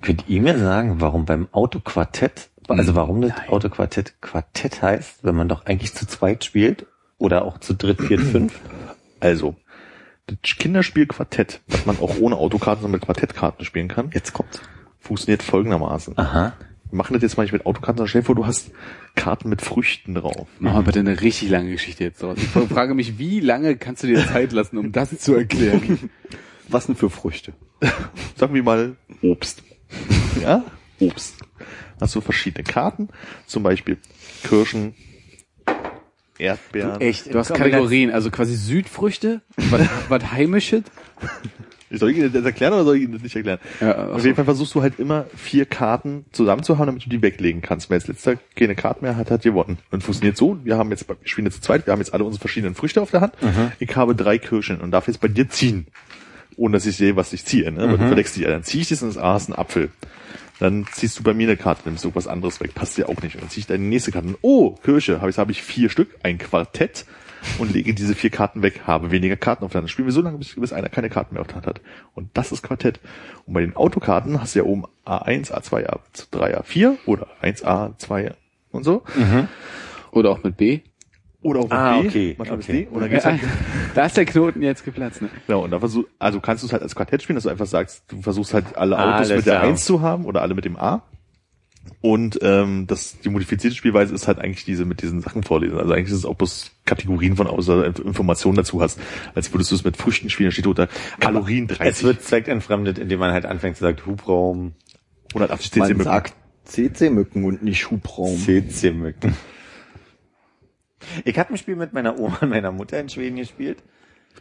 [0.00, 5.48] Könnt ihr mir sagen, warum beim Autoquartett, also warum das Autoquartett Quartett heißt, wenn man
[5.48, 6.86] doch eigentlich zu zweit spielt?
[7.18, 8.58] Oder auch zu dritt, viert, fünf?
[9.20, 9.56] Also,
[10.26, 14.60] das Kinderspiel Quartett, das man auch ohne Autokarten, sondern mit Quartettkarten spielen kann, Jetzt kommt's.
[15.00, 16.16] funktioniert folgendermaßen.
[16.18, 16.52] Aha.
[16.90, 18.70] Wir machen das jetzt mal nicht mit Autokarten, sondern stell dir vor, du hast
[19.14, 20.46] Karten mit Früchten drauf.
[20.58, 22.38] Machen wir bitte eine richtig lange Geschichte jetzt draus.
[22.38, 26.10] Ich frage mich, wie lange kannst du dir Zeit lassen, um das zu erklären?
[26.68, 27.52] Was denn für Früchte?
[28.36, 29.62] Sagen wir mal Obst.
[30.42, 30.64] Ja?
[31.00, 31.34] Obst.
[32.00, 33.08] Hast du verschiedene Karten,
[33.46, 33.98] zum Beispiel
[34.44, 34.94] Kirschen,
[36.38, 37.00] Erdbeeren.
[37.00, 37.32] Echt?
[37.34, 40.82] Du hast Kategorien, also quasi Südfrüchte, was, was heimisches.
[41.90, 43.58] Soll ich Ihnen das erklären oder soll ich Ihnen das nicht erklären?
[43.80, 47.62] Ja, Auf jeden Fall versuchst du halt immer vier Karten zusammenzuhauen, damit du die weglegen
[47.62, 47.88] kannst.
[47.90, 49.78] Wer als letzter keine Karte mehr hat, hat gewonnen.
[49.90, 52.24] Und funktioniert so, wir haben jetzt, wir spielen jetzt zu zweit, wir haben jetzt alle
[52.24, 53.32] unsere verschiedenen Früchte auf der Hand.
[53.80, 55.86] Ich habe drei Kirschen und darf jetzt bei dir ziehen.
[56.56, 57.72] Ohne dass ich sehe, was ich ziehe.
[57.72, 57.82] Ne?
[57.82, 58.42] Aber du verdeckst dich.
[58.44, 58.50] ja.
[58.50, 59.90] Dann ziehe ich das und das A ist ein Apfel.
[60.58, 63.22] Dann ziehst du bei mir eine Karte, nimmst du was anderes weg, passt dir auch
[63.22, 63.36] nicht.
[63.36, 64.36] Und dann ziehe ich deine nächste Karte.
[64.42, 67.06] Oh, Kirsche, habe ich, habe ich vier Stück, ein Quartett
[67.58, 69.90] und lege diese vier Karten weg, habe weniger Karten auf der Hand.
[69.90, 71.80] Spielen wir so lange, bis, bis einer keine Karten mehr auf der Hand hat.
[72.14, 73.00] Und das ist Quartett.
[73.46, 78.34] Und bei den Autokarten hast du ja oben A1, A2, A3, A4 oder 1A, 2
[78.72, 79.02] und so.
[80.10, 80.80] Oder auch mit B.
[81.40, 82.72] Oder auch mit Ah, B, okay, manchmal okay.
[82.72, 82.88] D.
[82.90, 83.40] Und dann geht's halt,
[83.94, 85.22] Da ist der Knoten jetzt geplatzt.
[85.22, 85.28] Ne?
[85.46, 87.66] genau, und dann versuch, also kannst du es halt als Quartett spielen, dass du einfach
[87.66, 89.68] sagst, du versuchst halt alle Ah, Autos alles mit der klar.
[89.70, 91.02] 1 zu haben oder alle mit dem A.
[92.00, 95.78] Und ähm, das, die modifizierte Spielweise ist halt eigentlich diese mit diesen Sachen vorlesen.
[95.78, 99.00] Also eigentlich ist es auch bloß Kategorien von außer Informationen dazu hast,
[99.34, 100.88] als würdest du es mit Früchten spielen, da steht unter
[101.18, 101.86] Kalorien 30.
[101.86, 104.72] Es wird zweckentfremdet, indem man halt anfängt zu sagen, Hubraum,
[105.34, 106.34] 180 cc Man sagt
[106.64, 108.36] CC-Mücken und nicht Hubraum.
[108.36, 109.34] CC-Mücken.
[111.24, 113.82] Ich habe ein Spiel mit meiner Oma und meiner Mutter in Schweden gespielt.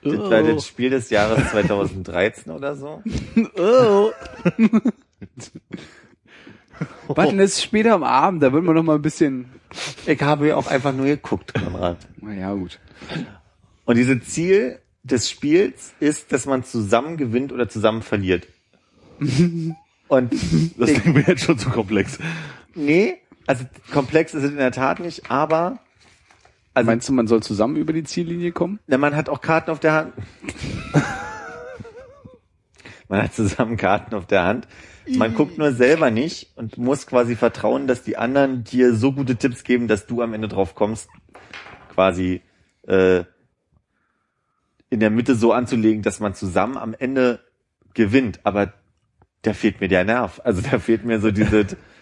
[0.04, 3.02] Das war das Spiel des Jahres 2013 oder so.
[3.58, 4.12] Oh.
[7.16, 8.44] Denn ist später am Abend?
[8.44, 9.50] Da wird man noch mal ein bisschen.
[10.06, 11.98] Ich habe ja auch einfach nur geguckt, Konrad.
[12.22, 12.80] Na ja, gut.
[13.86, 18.48] Und dieses Ziel des Spiels ist, dass man zusammen gewinnt oder zusammen verliert.
[20.10, 20.34] Und
[20.78, 22.20] Das ich, klingt mir jetzt schon zu komplex.
[22.76, 23.16] nee,
[23.46, 25.80] also komplex ist es in der Tat nicht, aber
[26.78, 28.80] also Meinst du, man soll zusammen über die Ziellinie kommen?
[28.86, 30.14] Na, man hat auch Karten auf der Hand.
[33.10, 34.68] man hat zusammen Karten auf der Hand.
[35.16, 39.38] Man guckt nur selber nicht und muss quasi vertrauen, dass die anderen dir so gute
[39.38, 41.10] Tipps geben, dass du am Ende drauf kommst,
[41.96, 42.42] quasi
[42.84, 43.24] äh,
[44.92, 47.40] in der Mitte so anzulegen, dass man zusammen am Ende
[47.96, 48.42] gewinnt.
[48.44, 48.74] Aber
[49.42, 50.42] da fehlt mir der Nerv.
[50.44, 51.66] Also da fehlt mir so diese,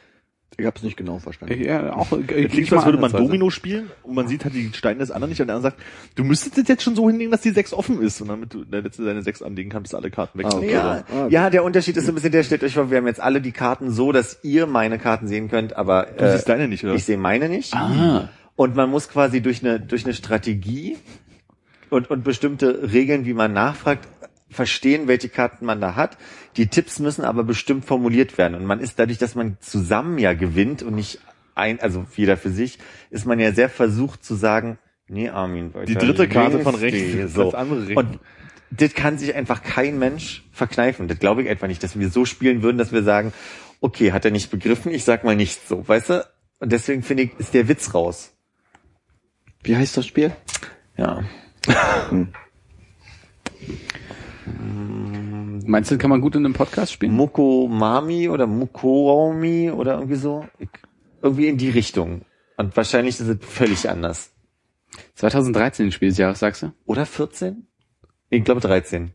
[0.57, 1.61] Ich habe es nicht genau verstanden.
[1.63, 4.53] Ja, auch, äh, Es klingt so, als würde man Domino spielen und man sieht halt
[4.55, 5.83] die Steine des anderen nicht und der andere sagt,
[6.15, 8.63] du müsstest es jetzt schon so hinlegen, dass die sechs offen ist und damit du
[8.63, 10.71] der letzte deine sechs anlegen kannst, bis alle Karten weg Ah, okay.
[10.71, 13.07] Ja, Ah, ja, der Unterschied ist so ein bisschen der, stellt euch vor, wir haben
[13.07, 16.67] jetzt alle die Karten so, dass ihr meine Karten sehen könnt, aber Du siehst deine
[16.67, 16.93] nicht, oder?
[16.95, 17.73] ich sehe meine nicht.
[17.73, 18.29] Ah.
[18.55, 20.95] Und man muss quasi durch eine, durch eine Strategie
[21.89, 24.07] und, und bestimmte Regeln, wie man nachfragt,
[24.55, 26.17] verstehen, welche Karten man da hat.
[26.57, 28.55] Die Tipps müssen aber bestimmt formuliert werden.
[28.55, 31.19] Und man ist dadurch, dass man zusammen ja gewinnt und nicht
[31.53, 32.79] ein, also jeder für sich,
[33.09, 34.77] ist man ja sehr versucht zu sagen,
[35.07, 37.51] nee, Armin, weiter Die dritte Karte von rechts, die, das so.
[37.53, 37.97] andere rechts.
[37.97, 38.19] Und
[38.71, 41.07] das kann sich einfach kein Mensch verkneifen.
[41.07, 43.33] Das glaube ich einfach nicht, dass wir so spielen würden, dass wir sagen,
[43.79, 46.27] okay, hat er nicht begriffen, ich sag mal nicht so, weißt du?
[46.59, 48.33] Und deswegen finde ich, ist der Witz raus.
[49.63, 50.35] Wie heißt das Spiel?
[50.97, 51.23] Ja.
[55.65, 57.13] Meinst du, kann man gut in einem Podcast spielen?
[57.13, 60.45] Mukomami oder Mukomi oder irgendwie so.
[60.59, 60.69] Ich,
[61.21, 62.21] irgendwie in die Richtung.
[62.57, 64.31] Und wahrscheinlich ist es völlig anders.
[65.15, 66.71] 2013 Spiel des Jahres, sagst du?
[66.85, 67.67] Oder 14?
[68.29, 69.11] Ich glaube 13.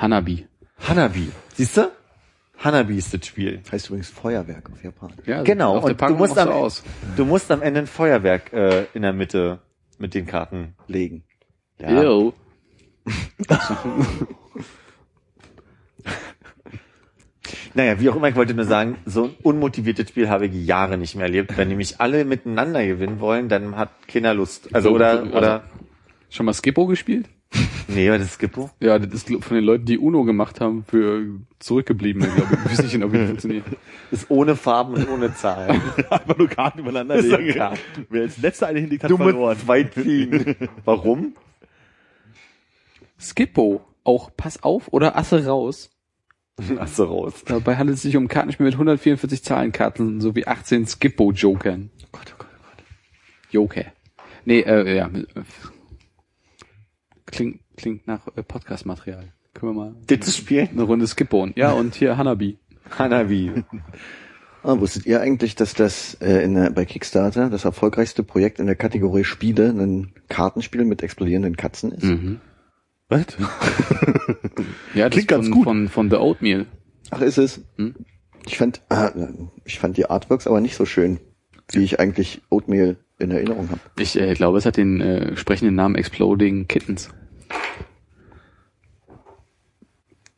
[0.00, 0.46] Hanabi.
[0.86, 1.30] Hanabi.
[1.54, 1.90] Siehst du?
[2.58, 3.62] Hanabi ist das Spiel.
[3.70, 5.26] Heißt übrigens Feuerwerk auf Japanisch.
[5.26, 5.76] Ja, Genau.
[5.76, 6.82] Auf der Und du musst, so am, aus.
[7.16, 9.60] du musst am Ende ein Feuerwerk äh, in der Mitte
[9.98, 11.24] mit den Karten Legen.
[11.80, 12.02] Ja.
[12.02, 12.32] Ew.
[17.74, 20.98] Naja, wie auch immer, ich wollte nur sagen, so ein unmotiviertes Spiel habe ich Jahre
[20.98, 21.56] nicht mehr erlebt.
[21.56, 24.68] Wenn nämlich alle miteinander gewinnen wollen, dann hat keiner Lust.
[24.74, 25.62] Also So, oder, also- oder,
[26.30, 27.26] Schon mal Skippo gespielt?
[27.88, 28.68] nee, aber das ist Gippo.
[28.80, 31.24] Ja, das ist von den Leuten, die Uno gemacht haben, für
[31.58, 32.72] Zurückgebliebene, glaube ich.
[32.72, 33.64] Ich weiß nicht, ob das funktioniert.
[34.10, 35.80] Ist ohne Farben und ohne Zahlen.
[36.10, 37.48] Einfach nur Karten übereinander legen.
[37.52, 37.74] klar.
[38.10, 39.56] Wer als letzter eine hinlegt, hat Du verloren.
[39.66, 40.56] weit fliegen.
[40.84, 41.32] Warum?
[43.20, 43.82] Skippo.
[44.04, 45.90] Auch Pass auf oder Asse raus.
[46.86, 47.44] So, raus.
[47.46, 51.90] Dabei handelt es sich um Kartenspiel mit 144 Zahlenkarten sowie 18 Skippo-Jokern.
[52.02, 52.84] Oh Gott, oh Gott, oh Gott.
[53.50, 53.84] Joker.
[54.44, 55.08] Nee, äh, ja.
[57.26, 59.32] Klingt, klingt nach äh, Podcast-Material.
[59.54, 60.68] Können wir mal Das Spiel?
[60.70, 61.48] eine Runde Skippo.
[61.54, 62.58] Ja, und hier Hanabi.
[62.98, 63.64] Hanabi.
[64.62, 68.66] Ah, wusstet ihr eigentlich, dass das äh, in der, bei Kickstarter das erfolgreichste Projekt in
[68.66, 72.04] der Kategorie Spiele ein Kartenspiel mit explodierenden Katzen ist?
[72.04, 72.40] Mhm.
[73.08, 73.26] Was?
[74.94, 75.64] Ja, das Klingt ganz von, gut.
[75.64, 76.66] Von, von The Oatmeal.
[77.10, 77.60] Ach, ist es?
[77.76, 77.94] Hm?
[78.46, 79.10] Ich fand, ah,
[79.64, 81.20] ich fand die Artworks aber nicht so schön,
[81.72, 83.80] wie ich eigentlich Oatmeal in Erinnerung habe.
[83.98, 87.10] Ich äh, glaube, es hat den äh, sprechenden Namen Exploding Kittens.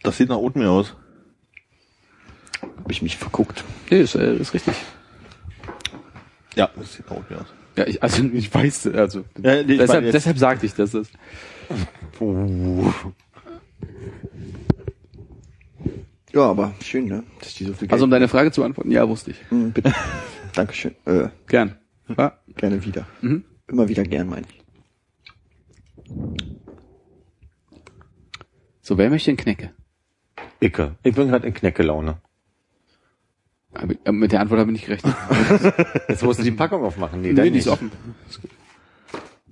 [0.02, 0.96] Das sieht nach Oatmeal aus.
[2.60, 3.64] Habe ich mich verguckt.
[3.90, 4.74] Nee, ist, äh, ist richtig.
[6.56, 7.48] Ja, das sieht nach Oatmeal aus.
[7.76, 10.96] Ja, ich, also ich weiß, also Ja, nee, ich deshalb, deshalb sagte ich das.
[11.70, 11.86] Ist.
[16.32, 17.24] Ja, aber schön, ne?
[17.40, 19.38] Dass die so viel Geld Also um deine Frage zu beantworten, ja, wusste ich.
[19.50, 19.92] Hm, bitte.
[20.54, 20.94] Dankeschön.
[21.04, 21.76] Äh, Gern.
[22.16, 22.38] Ja.
[22.56, 23.06] gerne wieder.
[23.20, 23.44] Mhm.
[23.68, 24.60] Immer wieder gern, meine ich.
[28.82, 29.70] So, wer möchte den Knecke?
[30.60, 30.96] Icke.
[31.04, 32.20] Ich bin gerade in Kneckelaune.
[33.72, 35.14] Aber, äh, mit der Antwort habe ich nicht gerechnet.
[36.08, 37.20] Jetzt musst du die Packung aufmachen.
[37.22, 37.92] Nee, nee, dann die ist offen.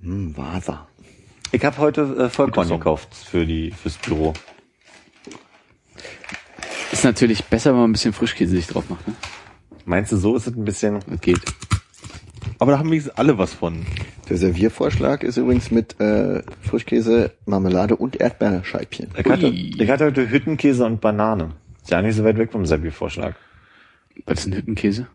[0.01, 0.87] Hm, Vasa.
[1.51, 4.33] Ich habe heute äh, Vollkorn gekauft für die fürs Büro.
[6.91, 9.07] Ist natürlich besser, wenn man ein bisschen Frischkäse sich drauf macht.
[9.07, 9.15] Ne?
[9.85, 10.99] Meinst du, so ist es ein bisschen?
[11.07, 11.39] Das geht.
[12.59, 13.85] Aber da haben wenigstens alle was von.
[14.29, 19.09] Der Serviervorschlag ist übrigens mit äh, Frischkäse, Marmelade und Erdbeerscheibchen.
[19.17, 21.55] Ich hatte, ich hatte heute Hüttenkäse und Banane.
[21.81, 23.35] Ist ja nicht so weit weg vom Serviervorschlag.
[24.25, 25.07] Was ist ein Hüttenkäse?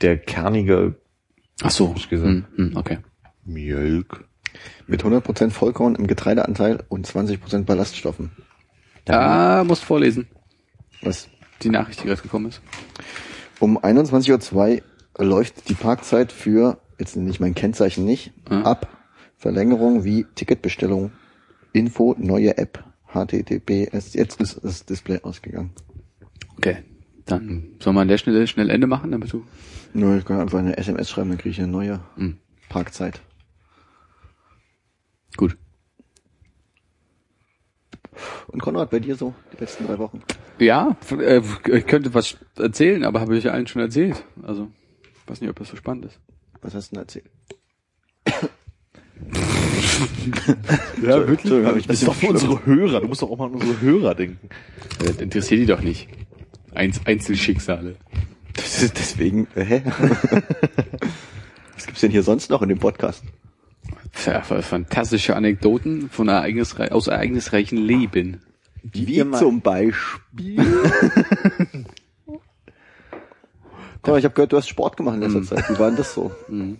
[0.00, 0.94] Der kernige
[1.62, 1.92] Ach so.
[1.92, 2.24] Frischkäse.
[2.24, 2.98] Hm, hm, okay.
[3.44, 4.24] Milk.
[4.86, 8.30] Mit 100% Vollkorn im Getreideanteil und 20% Ballaststoffen.
[9.08, 10.28] Ah, musst vorlesen.
[11.02, 11.28] Was?
[11.62, 12.60] Die Nachricht, die gerade gekommen ist.
[13.58, 14.82] Um 21.02
[15.18, 18.62] Uhr läuft die Parkzeit für, jetzt nenne ich mein Kennzeichen nicht, Mhm.
[18.64, 18.88] ab.
[19.36, 21.12] Verlängerung wie Ticketbestellung,
[21.72, 24.14] Info, neue App, HTTPS.
[24.14, 25.70] Jetzt ist das Display ausgegangen.
[26.56, 26.78] Okay.
[27.26, 29.44] Dann soll man an der Stelle schnell Ende machen, damit du.
[29.94, 32.38] Nur ich kann einfach eine SMS schreiben, dann kriege ich eine neue Hm.
[32.68, 33.20] Parkzeit.
[35.36, 35.56] Gut.
[38.48, 40.22] Und Konrad, bei dir so die letzten drei Wochen?
[40.58, 41.40] Ja, äh,
[41.72, 44.24] ich könnte was erzählen, aber habe ich ja allen schon erzählt.
[44.42, 44.68] Also,
[45.26, 46.20] weiß nicht, ob das so spannend ist.
[46.60, 47.30] Was hast du denn erzählt?
[51.02, 51.52] Ja, wirklich?
[51.64, 53.00] Hab ich Das ist doch für unsere Hörer.
[53.00, 54.48] Du musst doch auch mal an unsere Hörer denken.
[54.98, 56.08] Das interessiert die doch nicht.
[56.74, 57.96] Einz Einzelschicksale.
[58.54, 59.82] Das ist deswegen, äh, hä?
[61.74, 63.24] Was gibt's denn hier sonst noch in dem Podcast?
[64.26, 68.42] Ja, fantastische Anekdoten von ereignisrei aus ereignisreichen Leben.
[68.82, 70.64] Wie immer- zum Beispiel.
[74.06, 75.68] Ja, ich habe gehört, du hast Sport gemacht in letzter Zeit.
[75.68, 76.32] Wie war denn das so?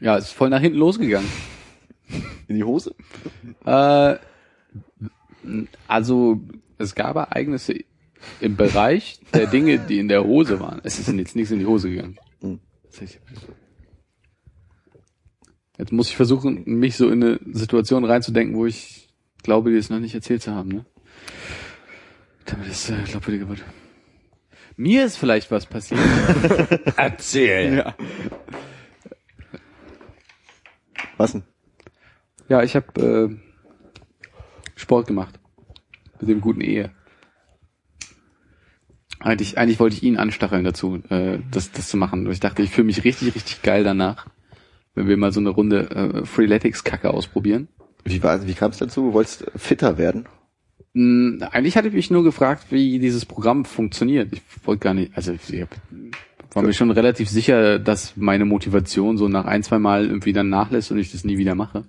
[0.00, 1.28] Ja, es ist voll nach hinten losgegangen.
[2.46, 2.94] In die Hose?
[3.66, 4.14] Äh,
[5.88, 6.40] also
[6.78, 7.74] es gab Ereignisse
[8.40, 10.80] im Bereich der Dinge, die in der Hose waren.
[10.84, 12.16] Es ist jetzt nichts in die Hose gegangen.
[12.40, 12.60] Hm.
[15.78, 19.08] Jetzt muss ich versuchen, mich so in eine Situation reinzudenken, wo ich
[19.42, 20.70] glaube, dir es noch nicht erzählt zu haben.
[20.70, 20.84] Ne?
[22.44, 23.64] Damit es äh, glaubwürdiger wird.
[24.76, 26.00] Mir ist vielleicht was passiert.
[26.96, 27.76] Erzähl.
[27.78, 27.94] ja.
[31.16, 31.42] Was denn?
[32.48, 33.36] ja, ich habe äh,
[34.76, 35.38] Sport gemacht.
[36.20, 36.90] Mit dem guten Ehe.
[39.20, 42.30] Eigentlich, eigentlich wollte ich ihn anstacheln dazu, äh, das, das zu machen.
[42.30, 44.26] Ich dachte, ich fühle mich richtig, richtig geil danach,
[44.98, 47.68] wenn wir mal so eine Runde äh, Freeletics-Kacke ausprobieren.
[48.04, 49.02] Wie, war, wie kam es dazu?
[49.02, 50.26] Du wolltest fitter werden?
[50.94, 54.32] Hm, eigentlich hatte ich mich nur gefragt, wie dieses Programm funktioniert.
[54.32, 55.70] Ich wollte gar nicht, also ich hab,
[56.52, 60.48] war mir schon relativ sicher, dass meine Motivation so nach ein, zwei Mal irgendwie dann
[60.48, 61.84] nachlässt und ich das nie wieder mache.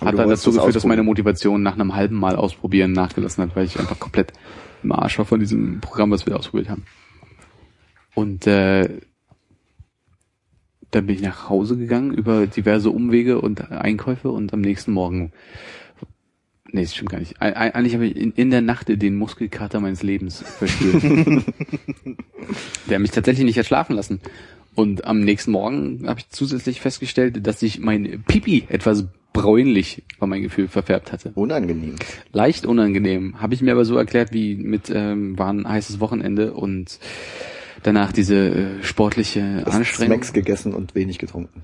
[0.00, 1.02] Aber Hat dann dazu das geführt, dass meine.
[1.02, 4.32] Motivation nach einem halben Mal ausprobieren nachgelassen hat, weil ich einfach komplett
[4.82, 6.84] im Arsch war von diesem Programm, was wir ausprobiert haben.
[8.14, 8.88] Und äh,
[10.92, 15.32] dann bin ich nach Hause gegangen über diverse Umwege und Einkäufe und am nächsten Morgen
[16.74, 17.36] Nee, das stimmt gar nicht.
[17.42, 21.02] Eig- eig- Eigentlich habe ich in, in der Nacht den Muskelkater meines Lebens verspürt.
[22.88, 24.20] der mich tatsächlich nicht hat schlafen lassen.
[24.74, 29.04] Und am nächsten Morgen habe ich zusätzlich festgestellt, dass sich mein Pipi etwas
[29.34, 31.32] bräunlich, war mein Gefühl, verfärbt hatte.
[31.34, 31.96] Unangenehm.
[32.32, 33.38] Leicht unangenehm.
[33.40, 36.98] Habe ich mir aber so erklärt, wie mit ähm, war ein heißes Wochenende und
[37.82, 40.16] danach diese äh, sportliche Hast Anstrengung.
[40.18, 41.62] Smacks gegessen und wenig getrunken.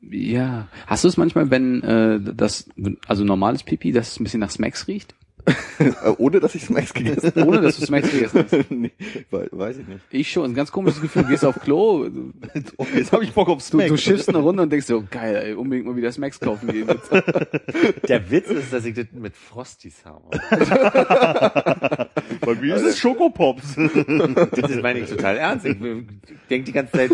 [0.00, 0.68] Ja.
[0.86, 2.68] Hast du es manchmal, wenn äh, das,
[3.08, 5.14] also normales Pipi, dass es ein bisschen nach Smacks riecht?
[6.16, 7.46] Ohne, dass ich Smacks gegessen habe.
[7.46, 8.64] Ohne, dass du Smacks gegessen hast?
[8.70, 8.92] nee,
[9.30, 10.00] we- weiß ich nicht.
[10.10, 10.50] Ich schon.
[10.50, 11.22] Ein ganz komisches Gefühl.
[11.24, 12.32] Du gehst auf Klo, du,
[12.78, 13.88] Oh, jetzt habe ich Bock auf du, Smack.
[13.88, 16.88] du schiffst eine Runde und denkst so, geil, ey, unbedingt mal wieder Smacks kaufen gehen.
[16.88, 17.10] Jetzt.
[18.08, 20.30] Der Witz ist, dass ich das mit Frosties habe.
[22.40, 23.76] Bei mir ist es Schokopops.
[23.76, 25.66] Das ist meine ich total ernst.
[25.66, 25.76] Ich
[26.50, 27.10] denke die ganze Zeit,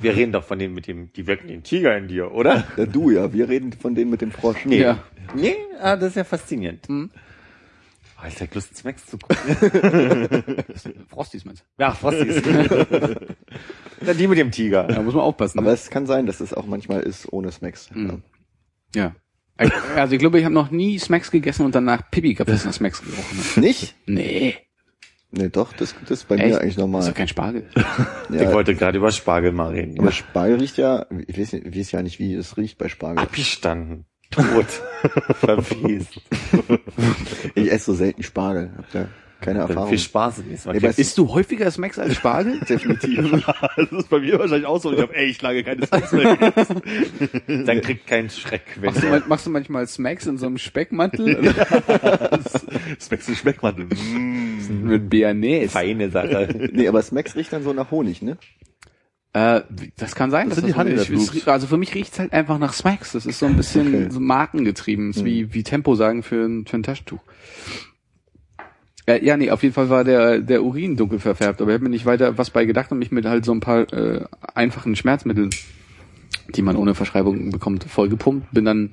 [0.00, 2.64] wir reden doch von denen mit dem, die wirken den Tiger in dir, oder?
[2.76, 4.64] Ja, du ja, wir reden von denen mit dem Frosch.
[4.64, 4.80] Nee.
[4.82, 4.98] Ja.
[5.34, 6.86] Nee, ah, das ist ja faszinierend.
[6.88, 7.10] Hm.
[8.22, 9.38] Oh, ich hab Lust, Smacks zu gucken.
[11.08, 12.42] Frosties meinst Ja, Frosties.
[14.00, 14.84] Na, die mit dem Tiger.
[14.84, 14.94] du?
[14.94, 15.58] Da muss man aufpassen.
[15.58, 15.74] Aber Ne?
[15.74, 17.90] es kann sein, dass es auch manchmal ist ohne Smacks.
[17.90, 18.22] Hm.
[18.94, 19.14] Ja.
[19.96, 22.72] Also ich glaube, ich habe noch nie Smacks gegessen und danach Pipi gehabt, das nach
[22.72, 23.56] Smacks gerochen hat.
[23.62, 23.94] Nicht?
[24.06, 24.56] Nee.
[25.30, 26.46] Nee, doch, das, das ist bei Echt?
[26.46, 27.06] mir eigentlich Das ist normal.
[27.08, 27.68] doch kein Spargel.
[28.30, 29.98] Ich Ja, wollte gerade über Spargel mal reden.
[29.98, 32.88] aber Spargel riecht ja, ich weiß, nicht, ich weiß ja nicht, wie es riecht bei
[32.88, 33.18] Spargel.
[33.22, 34.06] Abgestanden.
[34.30, 34.66] Tot.
[35.36, 36.20] Verwest.
[37.54, 38.72] Ich esse so selten Spargel.
[38.76, 39.08] Hab da
[39.44, 39.88] keine Erfahrung.
[39.88, 40.78] Viel Spaß im nächsten Mal.
[40.80, 42.60] Nee, Isst du häufiger Smacks als Spargel?
[42.68, 43.44] Definitiv.
[43.76, 44.92] Das ist bei mir wahrscheinlich auch so.
[44.92, 46.82] Ich habe echt lange keine Snacks mehr gegessen.
[47.66, 51.54] Dann kriegt kein Schreck, wenn Machst du, machst du manchmal Smacks in so einem Speckmantel
[53.00, 53.86] Smacks und Schmeckmantel.
[53.86, 54.84] Mm.
[54.88, 55.70] mit Bearnaise?
[55.70, 56.70] feine Sache.
[56.72, 58.36] nee, aber Smacks riecht dann so nach Honig, ne?
[59.32, 59.62] Äh,
[59.96, 60.48] das kann sein.
[60.48, 60.78] Das dass sind die so-
[61.18, 63.12] Honey Also für mich riecht's halt einfach nach Smacks.
[63.12, 64.06] Das ist so ein bisschen Okay.
[64.10, 65.10] so markengetrieben.
[65.10, 67.18] Ist wie, wie Tempo sagen für ein, für ein Taschentuch.
[69.06, 71.84] Äh, ja, nee, auf jeden Fall war der, der Urin dunkel verfärbt, aber ich habe
[71.84, 74.24] mir nicht weiter was bei gedacht und mich mit halt so ein paar äh,
[74.54, 75.50] einfachen Schmerzmitteln,
[76.54, 78.50] die man ohne Verschreibung bekommt, vollgepumpt.
[78.52, 78.90] Bin dann,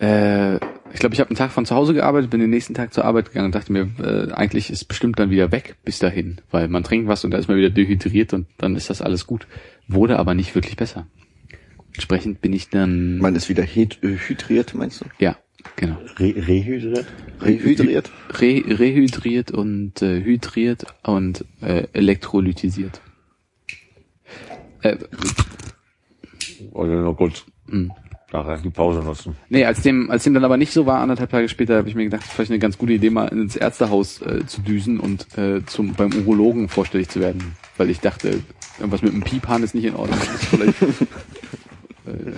[0.00, 2.94] äh, ich glaube, ich habe einen Tag von zu Hause gearbeitet, bin den nächsten Tag
[2.94, 6.40] zur Arbeit gegangen und dachte mir, äh, eigentlich ist bestimmt dann wieder weg bis dahin,
[6.50, 9.26] weil man trinkt was und da ist man wieder dehydriert und dann ist das alles
[9.26, 9.46] gut.
[9.88, 11.06] Wurde aber nicht wirklich besser.
[11.92, 15.06] Entsprechend bin ich dann, Man ist wieder äh, hydriert, meinst du?
[15.18, 15.36] ja,
[15.76, 15.96] genau.
[16.18, 17.06] Re rehydriert?
[17.40, 18.10] Rehydriert?
[18.40, 23.00] Re rehydriert und äh, hydriert und äh, elektrolytisiert.
[24.82, 24.96] Äh,
[26.72, 27.94] nur kurz mh.
[28.32, 29.36] nachher die Pause nutzen.
[29.48, 31.94] nee, als dem, als dem dann aber nicht so war, anderthalb Tage später, habe ich
[31.94, 35.64] mir gedacht, vielleicht eine ganz gute Idee, mal ins Ärztehaus äh, zu düsen und äh,
[35.66, 37.56] zum beim Urologen vorstellig zu werden.
[37.76, 38.40] Weil ich dachte,
[38.78, 40.18] irgendwas mit einem Piephahn ist nicht in Ordnung.
[40.18, 42.32] Vielleicht, äh,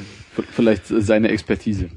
[0.52, 1.90] vielleicht seine Expertise.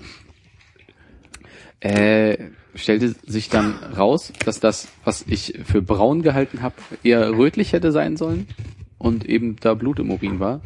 [1.84, 2.38] Äh,
[2.76, 7.92] stellte sich dann raus, dass das, was ich für braun gehalten habe, eher rötlich hätte
[7.92, 8.48] sein sollen
[8.98, 10.62] und eben da Blut im Urin war.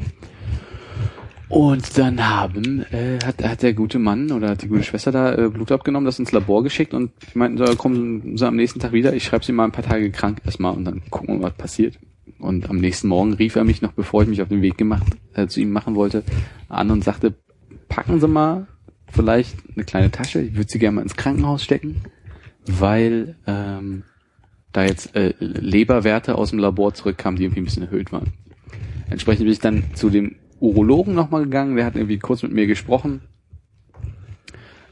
[1.49, 5.33] Und dann haben, äh, hat, hat der gute Mann oder hat die gute Schwester da
[5.33, 8.79] äh, Blut abgenommen, das ins Labor geschickt und die meinten, so, kommen Sie am nächsten
[8.79, 11.47] Tag wieder, ich schreibe Sie mal ein paar Tage krank erstmal und dann gucken wir,
[11.47, 11.97] was passiert.
[12.37, 15.07] Und am nächsten Morgen rief er mich noch, bevor ich mich auf den Weg gemacht,
[15.33, 16.23] äh, zu ihm machen wollte,
[16.69, 17.33] an und sagte,
[17.87, 18.67] packen Sie mal
[19.11, 22.01] vielleicht eine kleine Tasche, ich würde sie gerne mal ins Krankenhaus stecken,
[22.65, 24.03] weil ähm,
[24.73, 28.33] da jetzt äh, Leberwerte aus dem Labor zurückkamen, die irgendwie ein bisschen erhöht waren.
[29.09, 32.67] Entsprechend bin ich dann zu dem Urologen nochmal gegangen, der hat irgendwie kurz mit mir
[32.67, 33.21] gesprochen.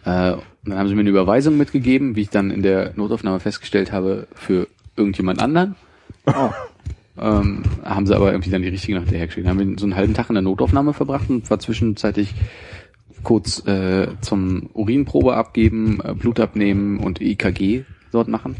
[0.05, 3.39] Äh, und dann haben sie mir eine Überweisung mitgegeben, wie ich dann in der Notaufnahme
[3.39, 5.75] festgestellt habe, für irgendjemand anderen.
[7.17, 9.45] Ähm, haben sie aber irgendwie dann die richtige nach hinterher geschickt.
[9.45, 12.33] Dann haben wir so einen halben Tag in der Notaufnahme verbracht und war zwischenzeitlich
[13.25, 17.83] kurz äh, zum Urinprobe abgeben, äh, Blut abnehmen und EKG
[18.13, 18.55] dort machen.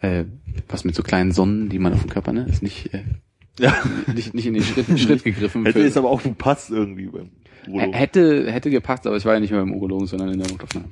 [0.00, 0.24] Äh,
[0.68, 2.46] was mit so kleinen Sonnen, die man auf dem Körper, ne?
[2.48, 3.02] Ist nicht, äh,
[3.58, 3.74] Ja.
[4.14, 5.64] nicht, nicht in den Schritt, Schritt gegriffen.
[5.64, 7.30] Hätte jetzt aber auch gepasst irgendwie beim
[7.66, 7.92] Urologen.
[7.94, 10.86] hätte, hätte gepasst, aber ich war ja nicht mehr beim Urologen, sondern in der Notaufnahme.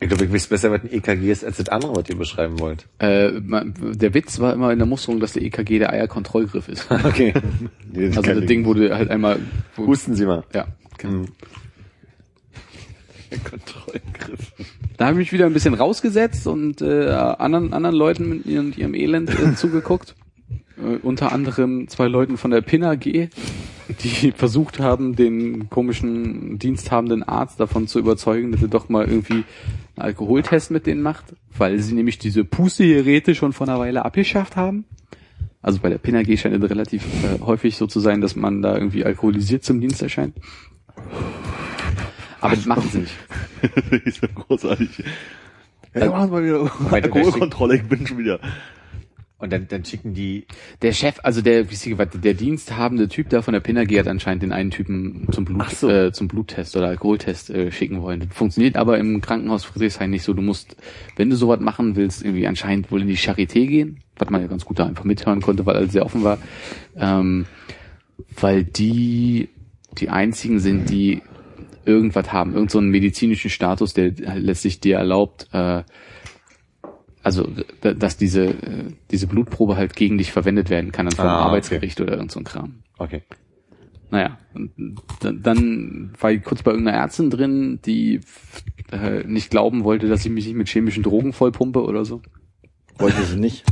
[0.00, 2.58] Ich glaube, ich weiß besser, was ein EKG ist, als das andere, was ihr beschreiben
[2.58, 2.88] wollt.
[2.98, 6.88] Äh, der Witz war immer in der Musterung, dass der EKG der Eierkontrollgriff ist.
[7.04, 7.32] Okay.
[8.16, 9.38] Also das Ding wurde halt einmal,
[9.76, 10.42] wo, Husten Sie mal.
[10.54, 10.66] ja,
[10.98, 11.24] genau.
[13.44, 14.52] Kontrollgriff.
[14.96, 18.72] Da habe ich mich wieder ein bisschen rausgesetzt und äh, anderen, anderen Leuten mit ihrem,
[18.76, 20.14] ihrem Elend äh, zugeguckt.
[20.76, 27.22] Äh, unter anderem zwei Leuten von der PIN AG, die versucht haben, den komischen diensthabenden
[27.22, 29.44] Arzt davon zu überzeugen, dass er doch mal irgendwie einen
[29.96, 31.24] Alkoholtest mit denen macht,
[31.56, 34.84] weil sie nämlich diese Pustegeräte schon vor einer Weile abgeschafft haben.
[35.60, 38.62] Also bei der PIN AG scheint es relativ äh, häufig so zu sein, dass man
[38.62, 40.34] da irgendwie alkoholisiert zum Dienst erscheint.
[42.40, 43.14] Aber das machen sie nicht.
[43.90, 45.04] das ist ja großartig.
[45.94, 48.40] Ja, machen wir mal wieder Weiter, Alkoholkontrolle, ich bin schon wieder.
[49.42, 50.46] Und dann, dann schicken die,
[50.82, 54.06] Der Chef, also der, wie sie, der diensthabende Typ da von der PIN AG hat
[54.06, 55.88] anscheinend den einen Typen zum Blut, so.
[55.88, 58.20] äh, zum Bluttest oder Alkoholtest äh, schicken wollen.
[58.20, 60.32] Das funktioniert aber im Krankenhaus Friedrichshain nicht so.
[60.32, 60.76] Du musst,
[61.16, 64.46] wenn du sowas machen willst, irgendwie anscheinend wohl in die Charité gehen, was man ja
[64.46, 66.38] ganz gut da einfach mithören konnte, weil alles sehr offen war.
[66.96, 67.46] Ähm,
[68.40, 69.48] weil die
[69.98, 71.22] die einzigen sind, die
[71.84, 75.82] irgendwas haben, irgend so einen medizinischen Status, der letztlich dir erlaubt, äh,
[77.24, 77.48] also
[77.80, 81.46] dass diese äh, diese Blutprobe halt gegen dich verwendet werden kann, dann vom Ah, okay.
[81.48, 82.82] Arbeitsgericht oder irgend so ein Kram.
[82.98, 83.22] okay.
[84.10, 84.36] Naja,
[85.20, 88.20] dann, dann war ich kurz bei irgendeiner Ärztin drin, die
[88.90, 92.20] äh, nicht glauben wollte, dass ich mich nicht mit chemischen Drogen vollpumpe oder so.
[92.98, 93.64] Wollte sie nicht.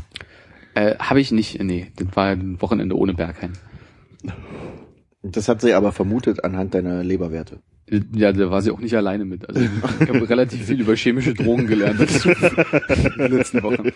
[0.75, 3.53] Äh, Habe ich nicht, nee, das war ein Wochenende ohne Bergheim.
[5.23, 7.61] Das hat sie aber vermutet anhand deiner Leberwerte.
[8.15, 9.49] Ja, da war sie auch nicht alleine mit.
[9.49, 13.91] Also ich habe relativ viel über chemische Drogen gelernt in den letzten Wochen.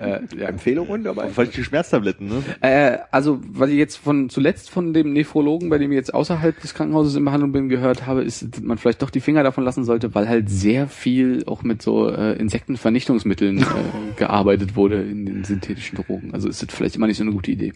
[0.00, 0.48] Äh, ja.
[0.48, 1.28] Empfehlungen dabei?
[1.28, 2.42] Vielleicht die Schmerztabletten, ne?
[2.60, 6.60] Äh, also, was ich jetzt von zuletzt von dem Nephrologen, bei dem ich jetzt außerhalb
[6.60, 9.64] des Krankenhauses in Behandlung bin, gehört habe, ist, dass man vielleicht doch die Finger davon
[9.64, 13.64] lassen sollte, weil halt sehr viel auch mit so äh, Insektenvernichtungsmitteln äh,
[14.16, 16.32] gearbeitet wurde in den synthetischen Drogen.
[16.32, 17.72] Also ist das vielleicht immer nicht so eine gute Idee.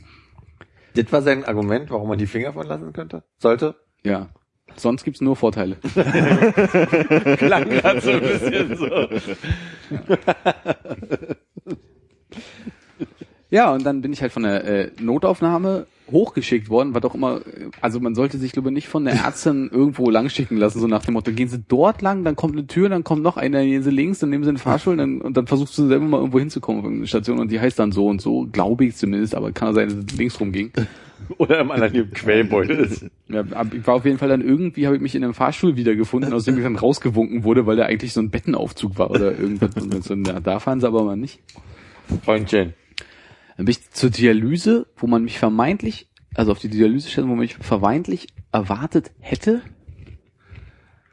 [0.96, 3.22] Das war sein Argument, warum man die Finger von lassen könnte?
[3.38, 3.76] Sollte?
[4.02, 4.30] Ja.
[4.74, 5.76] Sonst gibt's nur Vorteile.
[7.36, 8.86] Klang gerade so ein bisschen so.
[13.48, 17.40] Ja, und dann bin ich halt von der äh, Notaufnahme hochgeschickt worden, war doch immer,
[17.80, 20.86] also man sollte sich glaube ich nicht von der Ärztin irgendwo lang schicken lassen, so
[20.86, 23.64] nach dem Motto, gehen Sie dort lang, dann kommt eine Tür, dann kommt noch einer,
[23.64, 26.18] gehen Sie links, dann nehmen Sie den Fahrstuhl dann, und dann versuchst du selber mal
[26.18, 29.34] irgendwo hinzukommen auf irgendeine Station und die heißt dann so und so, glaube ich zumindest,
[29.34, 30.72] aber kann sein, dass es links rumging.
[31.38, 33.06] Oder im anderen Quellbeutel ist.
[33.28, 33.42] Ja,
[33.72, 36.44] ich war auf jeden Fall dann irgendwie, habe ich mich in einem Fahrstuhl wiedergefunden, aus
[36.44, 39.74] dem ich dann rausgewunken wurde, weil der eigentlich so ein Bettenaufzug war oder irgendwas.
[39.76, 41.40] Und dann so, na, da fahren sie aber mal nicht.
[42.24, 42.74] Freundchen.
[43.56, 47.40] Dann bin ich zur Dialyse, wo man mich vermeintlich, also auf die Dialysestelle, wo man
[47.40, 49.62] mich vermeintlich erwartet hätte,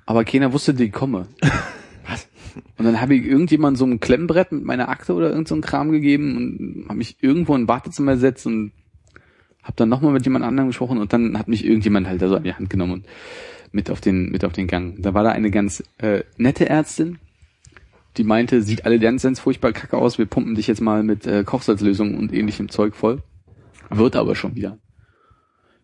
[0.06, 1.28] aber keiner wusste, ich komme.
[2.08, 2.28] Was?
[2.78, 5.62] Und dann habe ich irgendjemand so ein Klemmbrett mit meiner Akte oder irgend so ein
[5.62, 8.74] Kram gegeben und habe mich irgendwo in ein Wartezimmer gesetzt und
[9.64, 12.36] habe dann nochmal mit jemand anderem gesprochen und dann hat mich irgendjemand halt da so
[12.36, 13.06] an die Hand genommen und
[13.72, 15.02] mit auf den mit auf den Gang.
[15.02, 17.20] Da war da eine ganz äh, nette Ärztin,
[18.18, 21.26] die meinte, sieht alle ganz, ganz furchtbar kacke aus, wir pumpen dich jetzt mal mit
[21.26, 23.24] äh, Kochsalzlösung und ähnlichem Zeug voll.
[23.90, 24.78] Wird aber schon wieder.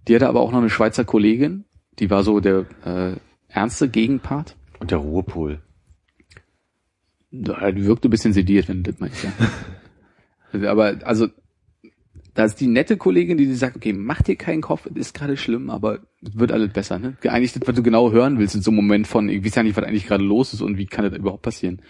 [0.07, 1.65] Die hatte aber auch noch eine Schweizer Kollegin,
[1.99, 3.15] die war so der äh,
[3.47, 4.55] ernste Gegenpart.
[4.79, 5.61] Und der Ruhepol.
[7.31, 9.31] Ja, Die wirkte ein bisschen sediert, wenn du das meinst, ja.
[10.69, 11.27] aber also,
[12.33, 15.35] da ist die nette Kollegin, die sagt, okay, mach dir keinen Kopf, es ist gerade
[15.35, 17.17] schlimm, aber es wird alles besser, ne?
[17.23, 19.63] Eigentlich das, was du genau hören willst in so einem Moment von, ich weiß ja
[19.63, 21.81] nicht, was eigentlich gerade los ist und wie kann das überhaupt passieren.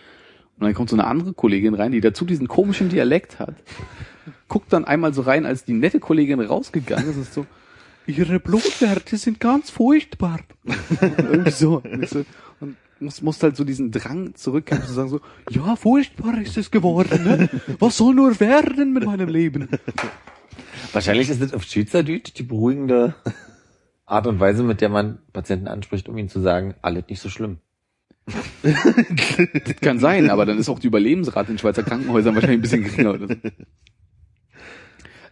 [0.59, 3.55] Und dann kommt so eine andere Kollegin rein, die dazu diesen komischen Dialekt hat,
[4.49, 7.45] guckt dann einmal so rein, als die nette Kollegin rausgegangen ist, ist so,
[8.07, 10.39] ihre Blutwerte sind ganz furchtbar.
[10.65, 11.81] Und irgendwie so.
[11.83, 12.25] Und, ich so,
[12.59, 16.71] und muss, muss halt so diesen Drang zurückkämpfen zu sagen so, ja, furchtbar ist es
[16.71, 17.49] geworden, ne?
[17.79, 19.69] Was soll nur werden mit meinem Leben?
[20.91, 23.15] Wahrscheinlich ist das auf Schweizerdeutsch die beruhigende
[24.05, 27.29] Art und Weise, mit der man Patienten anspricht, um ihnen zu sagen, alles nicht so
[27.29, 27.59] schlimm.
[28.63, 32.83] Das kann sein, aber dann ist auch die Überlebensrate in Schweizer Krankenhäusern wahrscheinlich ein bisschen
[32.83, 33.35] geringer oder so.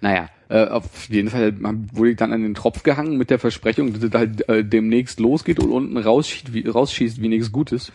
[0.01, 1.53] Naja, äh, auf jeden Fall
[1.93, 5.19] wurde ich dann an den Tropf gehangen mit der Versprechung, dass es halt äh, demnächst
[5.19, 7.91] losgeht und unten rausschießt wie, rausschießt wie nichts Gutes.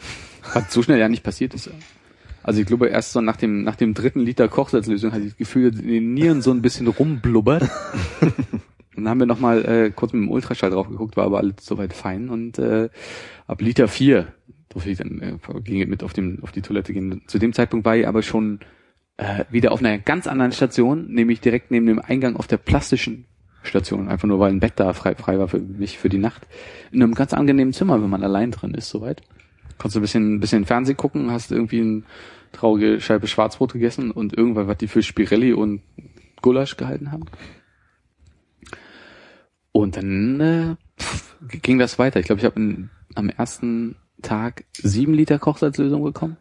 [0.53, 1.71] Was so schnell ja nicht passiert ist.
[2.43, 5.39] Also ich glaube, erst so nach dem, nach dem dritten Liter Kochsalzlösung hatte ich das
[5.39, 7.71] Gefühl, dass in den Nieren so ein bisschen rumblubbert.
[8.97, 11.93] Dann haben wir nochmal äh, kurz mit dem Ultraschall drauf geguckt, war aber alles soweit
[11.93, 12.29] fein.
[12.29, 12.91] Und äh,
[13.47, 14.29] ab Liter vier
[14.73, 17.23] durfte ich dann äh, ging mit auf, dem, auf die Toilette gehen.
[17.27, 18.61] Zu dem Zeitpunkt war ich aber schon
[19.17, 23.27] äh, wieder auf einer ganz anderen Station, nämlich direkt neben dem Eingang auf der plastischen
[23.63, 26.47] Station, einfach nur weil ein Bett da frei, frei war für mich für die Nacht.
[26.91, 29.23] In einem ganz angenehmen Zimmer, wenn man allein drin ist, soweit.
[29.79, 32.03] Konntest du ein bisschen, ein bisschen Fernsehen gucken, hast irgendwie eine
[32.53, 35.83] traurige Scheibe Schwarzbrot gegessen und irgendwann, was die für Spirelli und
[36.41, 37.25] Gulasch gehalten haben.
[39.71, 42.21] Und dann äh, pff, ging das weiter.
[42.21, 46.37] Ich glaube, ich habe am ersten Tag sieben Liter Kochsalzlösung bekommen.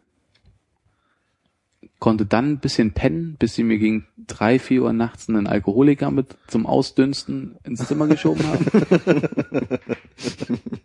[1.98, 6.10] Konnte dann ein bisschen pennen, bis sie mir gegen drei, vier Uhr nachts einen Alkoholiker
[6.10, 8.66] mit zum Ausdünsten ins Zimmer geschoben haben.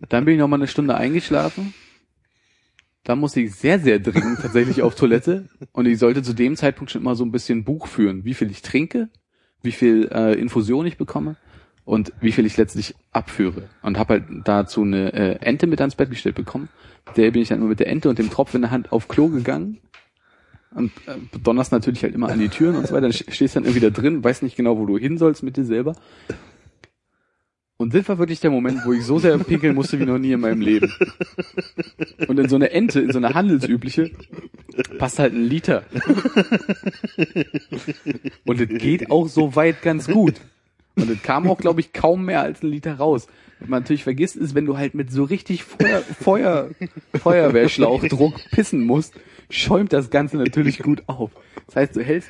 [0.10, 1.74] dann bin ich noch mal eine Stunde eingeschlafen.
[3.04, 5.50] Dann musste ich sehr, sehr dringend tatsächlich auf Toilette.
[5.72, 8.52] Und ich sollte zu dem Zeitpunkt schon immer so ein bisschen Buch führen, wie viel
[8.52, 9.10] ich trinke,
[9.64, 11.38] wie viel äh, Infusion ich bekomme
[11.88, 13.70] und wie viel ich letztlich abführe.
[13.82, 16.68] Und habe halt dazu eine äh, Ente mit ans Bett gestellt bekommen.
[17.16, 19.08] Der bin ich dann immer mit der Ente und dem Tropf in der Hand auf
[19.08, 19.80] Klo gegangen.
[20.76, 23.08] Und äh, donnerst natürlich halt immer an die Türen und so weiter.
[23.08, 25.64] Dann stehst dann irgendwie da drin, weißt nicht genau, wo du hin sollst mit dir
[25.64, 25.96] selber.
[27.78, 30.34] Und das war wirklich der Moment, wo ich so sehr pinkeln musste wie noch nie
[30.34, 30.92] in meinem Leben.
[32.28, 34.12] Und in so eine Ente, in so eine handelsübliche,
[34.98, 35.84] passt halt ein Liter.
[38.46, 40.34] Und es geht auch so weit ganz gut.
[40.98, 43.28] Und es kam auch, glaube ich, kaum mehr als ein Liter raus.
[43.60, 46.70] Was man natürlich vergisst, ist, wenn du halt mit so richtig Feuer, Feuer,
[47.14, 49.14] Feuerwehrschlauchdruck pissen musst,
[49.50, 51.32] schäumt das Ganze natürlich gut auf.
[51.68, 52.30] Das heißt, du hältst,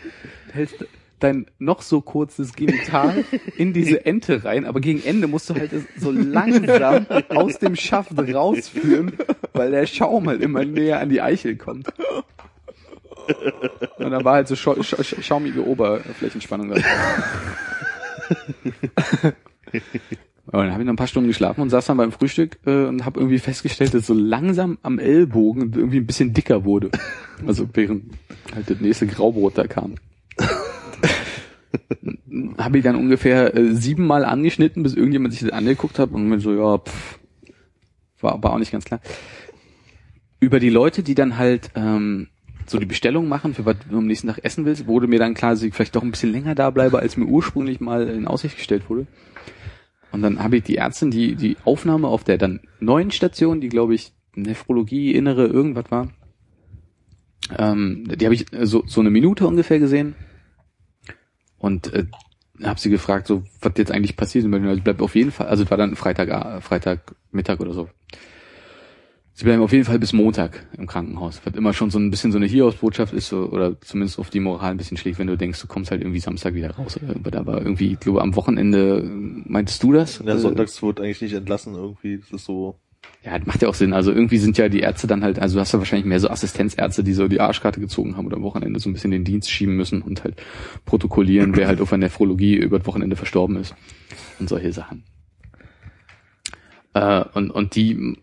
[0.51, 0.85] hältst
[1.19, 3.25] dein noch so kurzes Genital
[3.57, 8.11] in diese Ente rein, aber gegen Ende musst du halt so langsam aus dem Schaft
[8.17, 9.13] rausführen,
[9.53, 11.87] weil der Schaum halt immer näher an die Eichel kommt.
[13.97, 16.69] Und da war halt so scha scha schaumige Oberflächenspannung.
[16.69, 16.81] Da.
[20.47, 22.85] Und dann habe ich noch ein paar Stunden geschlafen und saß dann beim Frühstück äh,
[22.85, 26.89] und habe irgendwie festgestellt, dass so langsam am Ellbogen irgendwie ein bisschen dicker wurde.
[27.45, 28.13] Also während
[28.55, 29.95] halt das nächste Graubrot da kam.
[32.57, 36.39] habe ich dann ungefähr äh, siebenmal angeschnitten, bis irgendjemand sich das angeguckt hat und mir
[36.39, 37.19] so, ja, pff,
[38.21, 39.01] war aber auch nicht ganz klar.
[40.39, 42.29] Über die Leute, die dann halt ähm,
[42.69, 45.33] so die Bestellung machen, für was du am nächsten Tag essen willst, wurde mir dann
[45.33, 48.27] klar, dass ich vielleicht doch ein bisschen länger da bleibe, als mir ursprünglich mal in
[48.27, 49.07] Aussicht gestellt wurde.
[50.11, 53.69] Und dann habe ich die Ärztin, die die Aufnahme auf der dann neuen Station, die
[53.69, 56.09] glaube ich Nephrologie, Innere, irgendwas war,
[57.57, 60.15] ähm, die habe ich so, so eine Minute ungefähr gesehen
[61.57, 62.05] und äh,
[62.63, 64.53] habe sie gefragt, so was jetzt eigentlich passiert ist.
[64.53, 67.89] Ich bleib auf jeden Fall, also es war dann Freitag, äh, Freitag Mittag oder so.
[69.37, 71.41] Sie bleiben auf jeden Fall bis Montag im Krankenhaus.
[71.45, 74.39] Was immer schon so ein bisschen so eine Hiobsbotschaft ist, so, oder zumindest auf die
[74.39, 77.09] Moral ein bisschen schlägt, wenn du denkst, du kommst halt irgendwie Samstag wieder raus oder
[77.09, 77.33] irgendwas.
[77.35, 80.23] Aber irgendwie, ich glaube, am Wochenende, meintest du das?
[80.25, 82.17] Ja, sonntags wird eigentlich nicht entlassen irgendwie.
[82.17, 82.79] Das ist so.
[83.23, 83.93] Ja, das macht ja auch Sinn.
[83.93, 86.31] Also irgendwie sind ja die Ärzte dann halt, also du hast ja wahrscheinlich mehr so
[86.31, 89.51] Assistenzärzte, die so die Arschkarte gezogen haben oder am Wochenende so ein bisschen den Dienst
[89.51, 90.41] schieben müssen und halt
[90.85, 93.75] protokollieren, wer halt auf einer Nephrologie über das Wochenende verstorben ist
[94.39, 95.03] und solche Sachen.
[96.97, 98.17] Äh, und, und die,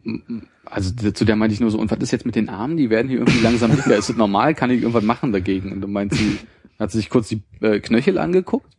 [0.64, 2.76] also zu der meinte ich nur so, und was ist jetzt mit den Armen?
[2.76, 3.96] Die werden hier irgendwie langsam dicker.
[3.96, 4.54] Ist das normal?
[4.54, 5.72] Kann ich irgendwas machen dagegen?
[5.72, 6.38] Und dann meint sie,
[6.78, 8.76] hat sie sich kurz die äh, Knöchel angeguckt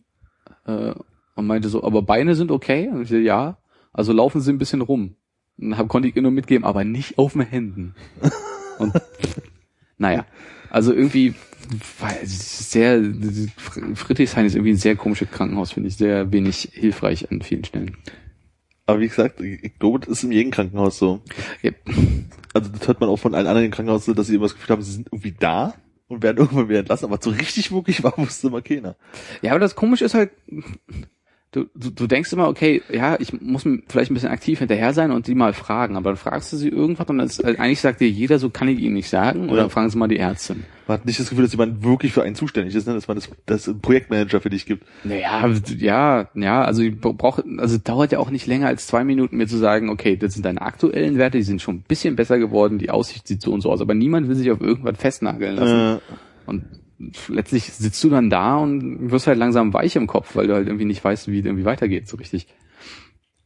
[0.66, 0.94] äh,
[1.36, 2.90] und meinte so, aber Beine sind okay?
[2.92, 3.58] Und ich so, ja.
[3.94, 5.16] Also laufen sie ein bisschen rum.
[5.58, 7.96] Und hab, konnte ich ihr nur mitgeben, aber nicht auf den Händen.
[8.80, 8.92] Und
[9.98, 10.26] naja,
[10.70, 11.34] also irgendwie
[12.26, 13.02] sehr,
[13.96, 17.96] Friedrichshain ist irgendwie ein sehr komisches Krankenhaus, finde ich, sehr wenig hilfreich an vielen Stellen.
[18.86, 21.22] Aber wie gesagt, ich glaube, das ist in jedem Krankenhaus so.
[21.62, 21.72] Ja.
[22.54, 24.82] Also das hört man auch von allen anderen Krankenhäusern, dass sie immer das Gefühl haben,
[24.82, 25.74] sie sind irgendwie da
[26.08, 28.96] und werden irgendwann wieder entlassen, aber so richtig wirklich war, wusste immer keiner.
[29.42, 30.32] Ja, aber das Komische ist halt,
[31.56, 35.12] du, du, du denkst immer, okay, ja, ich muss vielleicht ein bisschen aktiv hinterher sein
[35.12, 37.80] und die mal fragen, aber dann fragst du sie irgendwas und dann ist, halt, eigentlich
[37.82, 39.70] sagt dir jeder, so kann ich ihnen nicht sagen, oder Ja.
[39.70, 40.64] fragen sie mal die Ärztin.
[40.88, 42.94] Man hat nicht das Gefühl, dass jemand wirklich für einen zuständig ist, ne?
[42.94, 44.86] dass man das, das einen Projektmanager für dich gibt.
[45.04, 49.38] Naja, ja, ja, also ich brauche, also dauert ja auch nicht länger als zwei Minuten,
[49.38, 52.38] mir zu sagen, okay, das sind deine aktuellen Werte, die sind schon ein bisschen besser
[52.38, 55.56] geworden, die Aussicht sieht so und so aus, aber niemand will sich auf irgendwas festnageln
[55.56, 55.98] lassen.
[55.98, 56.66] Äh, Und
[57.28, 60.68] letztlich sitzt du dann da und wirst halt langsam weich im Kopf, weil du halt
[60.68, 62.48] irgendwie nicht weißt, wie es irgendwie weitergeht, so richtig.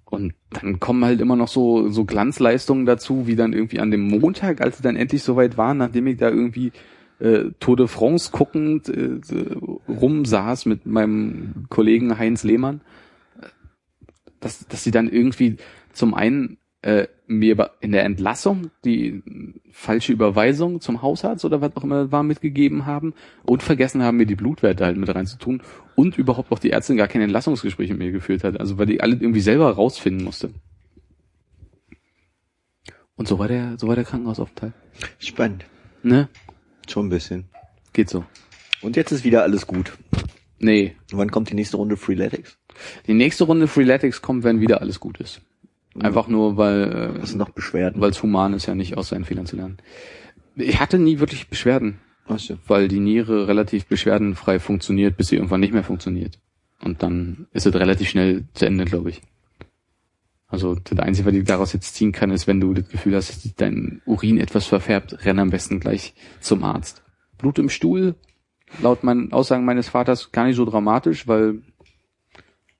[0.06, 4.08] Und dann kommen halt immer noch so, so Glanzleistungen dazu, wie dann irgendwie an dem
[4.08, 6.72] Montag, als sie dann endlich soweit waren, nachdem ich da irgendwie
[7.20, 9.20] äh, Tour de France guckend äh,
[9.88, 12.82] rumsaß mit meinem Kollegen Heinz Lehmann,
[14.40, 15.58] dass, dass sie dann irgendwie
[15.94, 19.22] zum einen äh, mir in der Entlassung die
[19.72, 24.26] falsche Überweisung zum Hausarzt oder was auch immer war mitgegeben haben und vergessen haben, mir
[24.26, 25.62] die Blutwerte halt mit reinzutun
[25.96, 28.60] und überhaupt auch die Ärztin gar kein Entlassungsgespräch mit mir geführt hat.
[28.60, 30.52] Also weil die alle irgendwie selber rausfinden musste.
[33.16, 34.74] Und so war der, so war der Krankenhausaufenthalt.
[35.20, 35.66] Spannend.
[36.04, 36.30] Ne?
[36.88, 37.50] Schon ein bisschen.
[37.92, 38.24] Geht so.
[38.82, 39.98] Und jetzt ist wieder alles gut.
[40.58, 40.96] Nee.
[41.12, 42.58] Wann kommt die nächste Runde Freeletics?
[43.08, 45.42] Die nächste Runde Freeletics kommt, wenn wieder alles gut ist.
[45.98, 48.02] Einfach nur, weil äh, sind noch Beschwerden?
[48.02, 49.78] weil es human ist, ja nicht aus seinen Fehlern zu lernen.
[50.56, 52.58] Ich hatte nie wirklich Beschwerden, Ach so.
[52.68, 56.40] weil die Niere relativ beschwerdenfrei funktioniert, bis sie irgendwann nicht mehr funktioniert.
[56.82, 59.22] Und dann ist es relativ schnell zu Ende, glaube ich.
[60.48, 63.30] Also das Einzige, was ich daraus jetzt ziehen kann, ist, wenn du das Gefühl hast,
[63.30, 67.04] dass dein Urin etwas verfärbt, renn am besten gleich zum Arzt.
[67.38, 68.16] Blut im Stuhl,
[68.82, 71.62] laut meinen Aussagen meines Vaters, gar nicht so dramatisch, weil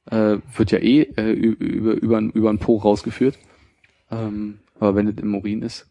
[0.10, 3.38] äh, wird ja eh äh, über, über, über den Po rausgeführt.
[4.12, 5.88] Ähm, aber wenn es im Urin ist,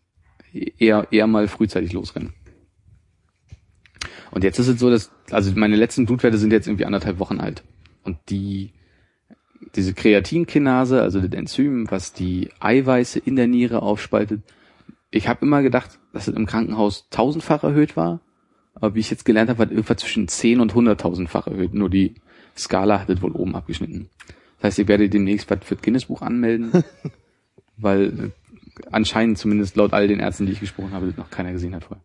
[0.53, 2.33] eher, eher mal frühzeitig losrennen.
[4.31, 7.41] Und jetzt ist es so, dass, also meine letzten Blutwerte sind jetzt irgendwie anderthalb Wochen
[7.41, 7.65] alt.
[8.05, 8.73] Und die,
[9.75, 14.43] diese Kreatinkinase, also das Enzym, was die Eiweiße in der Niere aufspaltet,
[15.11, 18.21] ich habe immer gedacht, dass es im Krankenhaus tausendfach erhöht war.
[18.75, 21.75] Aber wie ich jetzt gelernt habe, hat irgendwas zwischen 10 und 100.000-fach erhöht.
[21.75, 22.15] Nur die
[22.59, 24.09] Skala hat es wohl oben abgeschnitten.
[24.59, 26.73] Das heißt, ich werde demnächst was für das Guinness-Buch anmelden,
[27.77, 28.31] weil äh,
[28.91, 31.85] anscheinend zumindest laut all den Ärzten, die ich gesprochen habe, das noch keiner gesehen hat
[31.85, 32.03] vorher.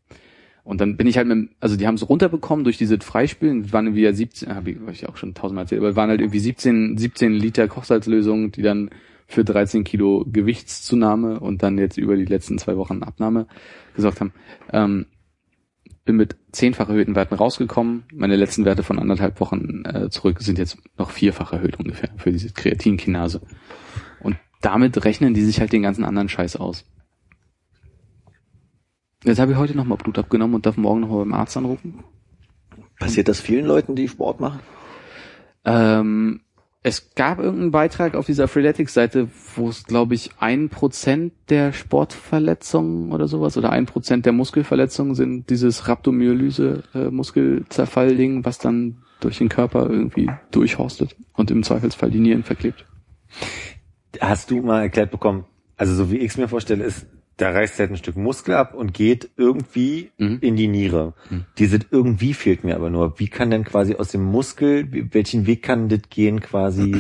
[0.64, 3.88] Und dann bin ich halt mit, also die haben es runterbekommen durch diese Freispielen, waren
[3.88, 6.40] irgendwie ja 17, habe ich, hab ich auch schon tausendmal erzählt, aber waren halt irgendwie
[6.40, 8.90] 17, 17 Liter Kochsalzlösung, die dann
[9.28, 13.48] für 13 Kilo Gewichtszunahme und dann jetzt über die letzten zwei Wochen Abnahme
[13.96, 14.34] gesorgt haben.
[14.72, 15.06] Ähm,
[16.06, 18.04] bin mit zehnfach erhöhten Werten rausgekommen.
[18.14, 22.32] Meine letzten Werte von anderthalb Wochen äh, zurück sind jetzt noch vierfach erhöht ungefähr für
[22.32, 23.42] diese Kreatinkinase.
[24.20, 26.86] Und damit rechnen die sich halt den ganzen anderen Scheiß aus.
[29.24, 32.04] Jetzt habe ich heute nochmal Blut abgenommen und darf morgen nochmal beim Arzt anrufen.
[33.00, 34.60] Passiert das vielen Leuten, die Sport machen?
[35.64, 36.42] Ähm,
[36.86, 43.14] es gab irgendeinen Beitrag auf dieser Freeletics-Seite, wo es, glaube ich, ein Prozent der Sportverletzungen
[43.14, 49.90] oder sowas oder ein Prozent der Muskelverletzungen sind dieses Rhabdomyolyse-Muskelzerfall-Ding, was dann durch den Körper
[49.90, 52.86] irgendwie durchhorstet und im Zweifelsfall die Nieren verklebt.
[54.20, 55.46] Hast du mal erklärt bekommen,
[55.78, 57.08] also so wie ich es mir vorstelle, ist,
[57.38, 60.38] da reißt halt ein Stück Muskel ab und geht irgendwie Mhm.
[60.42, 61.14] in die Niere.
[61.30, 61.46] Mhm.
[61.58, 63.20] Diese irgendwie fehlt mir aber nur.
[63.20, 66.96] Wie kann denn quasi aus dem Muskel, welchen Weg kann das gehen quasi?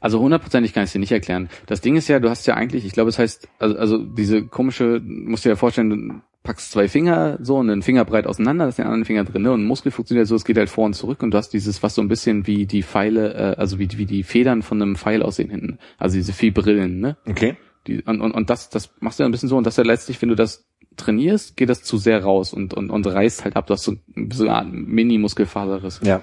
[0.00, 1.48] Also hundertprozentig kann ich es dir nicht erklären.
[1.66, 4.44] Das Ding ist ja, du hast ja eigentlich, ich glaube, es heißt, also, also diese
[4.44, 8.64] komische, musst dir ja vorstellen, du packst zwei Finger so und einen Finger breit auseinander,
[8.64, 9.52] da ist der andere Finger drin, ne?
[9.52, 11.82] Und ein Muskel funktioniert so, es geht halt vor und zurück und du hast dieses,
[11.82, 14.96] was so ein bisschen wie die Pfeile, äh, also wie, wie die Federn von einem
[14.96, 15.78] Pfeil aussehen hinten.
[15.96, 17.16] Also diese Fibrillen, ne?
[17.26, 17.56] Okay.
[17.86, 19.84] Die, und, und, und das, das machst du ja ein bisschen so und das ja
[19.84, 20.66] letztlich, wenn du das
[20.96, 23.66] trainierst, geht das zu sehr raus und, und, und reißt halt ab.
[23.66, 23.94] Du hast so,
[24.32, 26.00] so eine Art Mini-Muskelfaserriss.
[26.04, 26.22] Ja.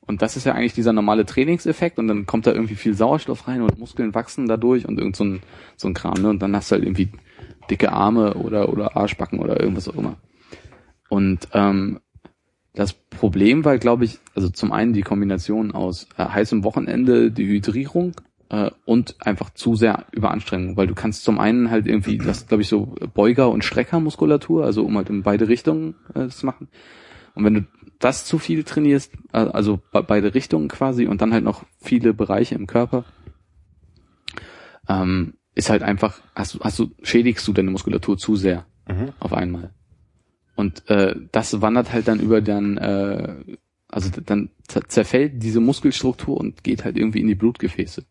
[0.00, 3.48] Und das ist ja eigentlich dieser normale Trainingseffekt und dann kommt da irgendwie viel Sauerstoff
[3.48, 5.40] rein und Muskeln wachsen dadurch und irgend so ein,
[5.76, 6.28] so ein Kram, ne?
[6.28, 7.10] Und dann hast du halt irgendwie
[7.68, 10.16] dicke Arme oder, oder Arschbacken oder irgendwas auch immer.
[11.08, 12.00] Und ähm,
[12.72, 18.12] das Problem war, glaube ich, also zum einen die Kombination aus äh, heißem Wochenende, Dehydrierung
[18.50, 22.62] äh, und einfach zu sehr Überanstrengung, weil du kannst zum einen halt irgendwie, das glaube
[22.62, 26.68] ich so Beuger- und Streckermuskulatur, also um halt in beide Richtungen äh, zu machen.
[27.34, 27.64] Und wenn du
[27.98, 32.14] das zu viel trainierst, äh, also be beide Richtungen quasi und dann halt noch viele
[32.14, 33.04] Bereiche im Körper,
[34.88, 39.08] ähm, ist halt einfach, hast du, hast du, schädigst du deine Muskulatur zu sehr Mhm.
[39.18, 39.70] auf einmal.
[40.54, 43.34] Und äh, das wandert halt dann über dann, äh,
[43.88, 48.04] also dann zer- zerfällt diese Muskelstruktur und geht halt irgendwie in die Blutgefäße.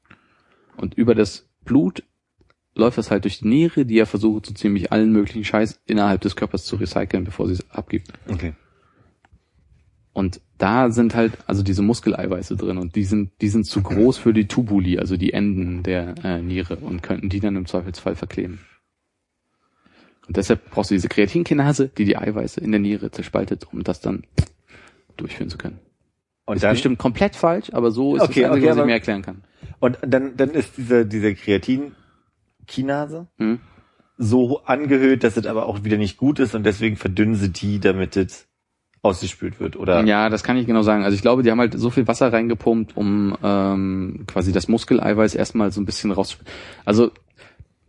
[0.77, 2.03] Und über das Blut
[2.75, 6.21] läuft das halt durch die Niere, die ja versucht, so ziemlich allen möglichen Scheiß innerhalb
[6.21, 8.11] des Körpers zu recyceln, bevor sie es abgibt.
[8.27, 8.53] Okay.
[10.13, 14.17] Und da sind halt also diese Muskeleiweiße drin und die sind, die sind zu groß
[14.17, 18.15] für die Tubuli, also die Enden der äh, Niere und könnten die dann im Zweifelsfall
[18.15, 18.59] verkleben.
[20.27, 23.99] Und deshalb brauchst du diese Kreatinkinase, die die Eiweiße in der Niere zerspaltet, um das
[23.99, 24.23] dann
[25.17, 25.79] durchführen zu können.
[26.45, 28.85] Und ist dann, bestimmt komplett falsch, aber so ist Okay, das Einzige, okay, was ich
[28.85, 29.43] mir erklären kann.
[29.79, 33.59] Und dann, dann ist diese, diese Kreatin-Kinase Hm?
[34.17, 37.79] so angehöht, dass es aber auch wieder nicht gut ist und deswegen verdünnen sie die,
[37.79, 38.47] damit es
[39.01, 40.03] ausgespült wird, oder?
[40.03, 41.03] Ja, das kann ich genau sagen.
[41.03, 45.35] Also ich glaube, die haben halt so viel Wasser reingepumpt, um ähm, quasi das Muskeleiweiß
[45.35, 46.37] erstmal so ein bisschen raus.
[46.85, 47.11] Also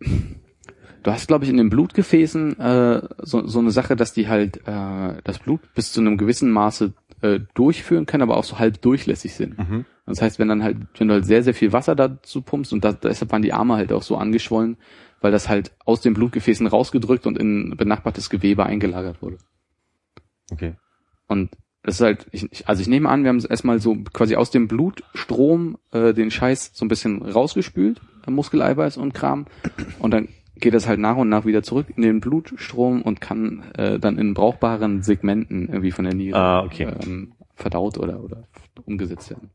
[0.01, 4.59] du hast, glaube ich, in den Blutgefäßen äh, so, so eine Sache, dass die halt
[4.67, 8.81] äh, das Blut bis zu einem gewissen Maße äh, durchführen können, aber auch so halb
[8.83, 9.59] durchlässig sind.
[9.59, 9.85] Mhm.
[10.07, 12.85] Das heißt, wenn dann halt, wenn du halt sehr, sehr viel Wasser dazu pumpst und
[12.85, 14.77] da, deshalb waren die Arme halt auch so angeschwollen,
[15.21, 19.39] weil das halt aus den Blutgefäßen rausgedrückt und in benachbartes Gewebe eingelagert wurde.
[20.53, 20.75] Okay.
[21.27, 21.51] Und
[21.83, 24.37] das ist halt, ich, ich- also ich nehme an, wir haben es erstmal so quasi
[24.37, 29.47] aus dem Blutstrom äh, den Scheiß so ein bisschen rausgespült, Muskeleiweiß und Kram.
[29.99, 30.29] Und dann
[30.61, 34.19] geht das halt nach und nach wieder zurück in den Blutstrom und kann äh, dann
[34.19, 36.89] in brauchbaren Segmenten irgendwie von der Niere Ah, okay.
[37.05, 38.45] ähm, verdaut oder, oder
[38.85, 39.51] umgesetzt werden.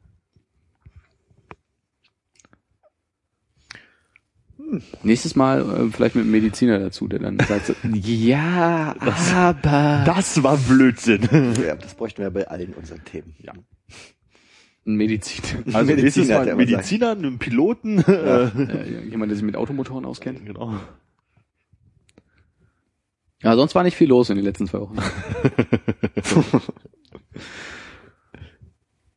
[5.03, 9.11] Nächstes Mal äh, vielleicht mit einem Mediziner dazu, der dann sagt, ja, aber
[10.05, 11.27] Das war Blödsinn.
[11.65, 13.35] Ja, das bräuchten wir ja bei allen unseren Themen.
[13.39, 13.53] Ja.
[14.85, 15.63] Ein Mediziner.
[15.75, 16.69] Also nächstes Mediziner, Mal einen immer sagt.
[16.71, 17.99] Mediziner, einen Piloten.
[17.99, 20.45] Äh, Äh, jemand, der sich mit Automotoren auskennt.
[20.45, 20.75] genau.
[23.43, 24.97] Ja, sonst war nicht viel los in den letzten zwei Wochen.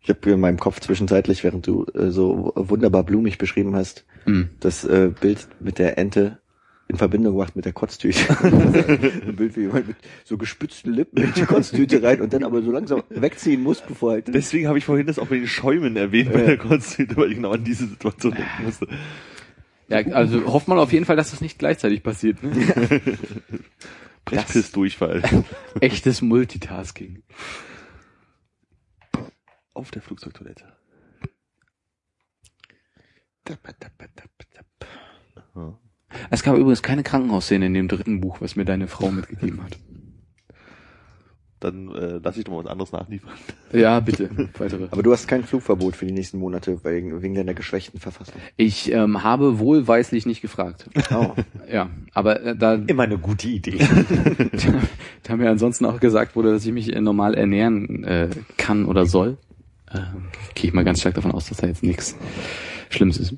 [0.00, 4.50] Ich habe in meinem Kopf zwischenzeitlich, während du äh, so wunderbar blumig beschrieben hast, Hm.
[4.60, 6.40] das äh, Bild mit der Ente
[6.88, 8.36] in Verbindung gemacht mit der Kotztüte.
[8.42, 12.62] Ein Bild wie jemand mit so gespitzten Lippen in die Kotztüte rein und dann aber
[12.62, 15.96] so langsam wegziehen muss, bevor halt Deswegen habe ich vorhin das auch mit den Schäumen
[15.96, 18.88] erwähnt bei der Konstitute, weil ich genau an diese Situation denken musste.
[19.88, 22.42] Ja, also hofft man auf jeden Fall, dass das nicht gleichzeitig passiert.
[22.42, 22.50] Ne?
[24.24, 25.22] Brechpiss-Durchfall.
[25.80, 27.22] Echtes Multitasking.
[29.74, 30.64] Auf der Flugzeugtoilette.
[35.54, 35.78] Ja.
[36.30, 39.78] Es gab übrigens keine Krankenhausszene in dem dritten Buch, was mir deine Frau mitgegeben hat.
[41.64, 43.32] Dann äh, lasse ich doch mal was anderes nachliefern.
[43.72, 44.28] Ja, bitte.
[44.58, 44.88] Weitere.
[44.90, 48.34] Aber du hast kein Flugverbot für die nächsten Monate wegen, wegen deiner geschwächten Verfassung.
[48.58, 50.90] Ich ähm, habe wohlweislich nicht gefragt.
[51.10, 51.32] Oh.
[51.72, 53.78] Ja, aber äh, da, Immer eine gute Idee.
[55.22, 58.28] da mir ansonsten auch gesagt wurde, dass ich mich äh, normal ernähren äh,
[58.58, 59.38] kann oder soll,
[59.90, 60.00] äh,
[60.54, 62.14] gehe ich mal ganz stark davon aus, dass da jetzt nichts
[62.90, 63.36] Schlimmes ist.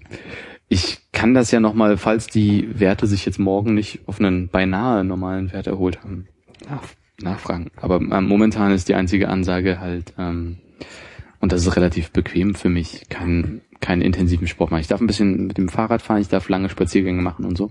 [0.69, 5.05] Ich kann das ja nochmal, falls die Werte sich jetzt morgen nicht auf einen beinahe
[5.05, 6.27] normalen Wert erholt haben,
[6.69, 6.83] nach,
[7.21, 7.71] nachfragen.
[7.77, 10.59] Aber ähm, momentan ist die einzige Ansage halt, ähm,
[11.41, 14.81] und das ist relativ bequem für mich, keinen keinen intensiven Sport machen.
[14.81, 17.71] Ich darf ein bisschen mit dem Fahrrad fahren, ich darf lange Spaziergänge machen und so.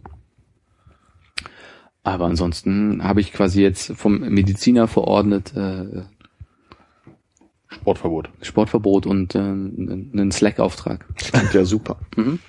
[2.03, 6.03] Aber ansonsten habe ich quasi jetzt vom Mediziner verordnet äh,
[7.67, 8.29] Sportverbot.
[8.41, 11.05] Sportverbot und äh, einen Slack-Auftrag.
[11.17, 11.97] Klingt ja super.
[12.15, 12.39] Mhm.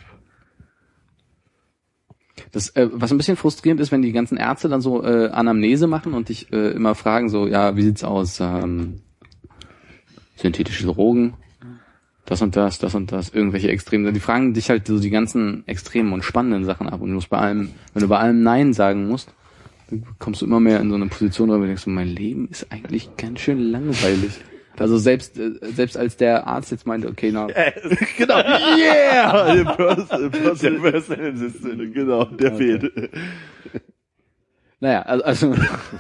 [2.56, 5.86] Das, äh, was ein bisschen frustrierend ist, wenn die ganzen Ärzte dann so äh, Anamnese
[5.86, 8.40] machen und dich äh, immer fragen, so, ja, wie sieht's aus?
[8.40, 9.02] Ähm,
[10.36, 11.34] synthetische Drogen,
[12.24, 14.14] das und das, das und das, irgendwelche Extremen.
[14.14, 17.28] Die fragen dich halt so die ganzen extremen und spannenden Sachen ab und du musst
[17.28, 19.34] bei allem, wenn du bei allem Nein sagen musst,
[20.18, 23.14] kommst du immer mehr in so eine Position, wo du denkst, mein Leben ist eigentlich
[23.18, 24.40] ganz schön langweilig.
[24.78, 27.46] Also selbst äh, selbst als der Arzt jetzt meinte, okay, na,
[28.18, 28.38] genau.
[28.38, 29.54] Yeah!
[29.54, 31.94] Der Personal, Personal, Personal Assistant.
[31.94, 33.10] Genau, der fehlt.
[34.80, 35.54] Naja, also, also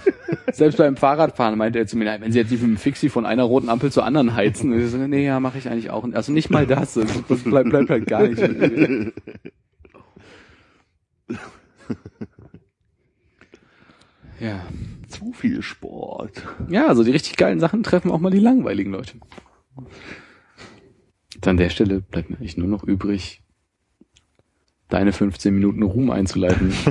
[0.52, 3.08] selbst beim Fahrradfahren meinte er zu mir, "Na, wenn Sie jetzt nicht mit dem Fixie
[3.08, 5.90] von einer roten Ampel zur anderen heizen, und ich so, nee, ja, mache ich eigentlich
[5.90, 6.06] auch.
[6.12, 8.42] Also nicht mal das, das bleibt, bleibt halt gar nicht.
[14.38, 14.60] Ja.
[15.08, 16.42] Zu viel Sport.
[16.68, 19.18] ja, also die richtig geilen Sachen treffen auch mal die langweiligen Leute.
[19.76, 23.42] Und an der Stelle bleibt mir eigentlich nur noch übrig,
[24.88, 26.72] deine 15 Minuten Ruhm einzuleiten.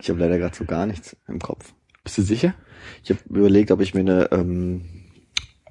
[0.00, 1.74] Ich habe leider gerade so gar nichts im Kopf.
[2.04, 2.54] Bist du sicher?
[3.02, 4.84] Ich habe überlegt, ob ich mir eine ähm,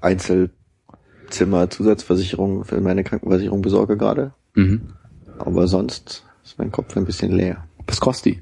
[0.01, 4.33] Einzelzimmer-Zusatzversicherung für meine Krankenversicherung besorge gerade.
[4.53, 4.93] Mhm.
[5.39, 7.67] Aber sonst ist mein Kopf ein bisschen leer.
[7.87, 8.41] Was kostet die?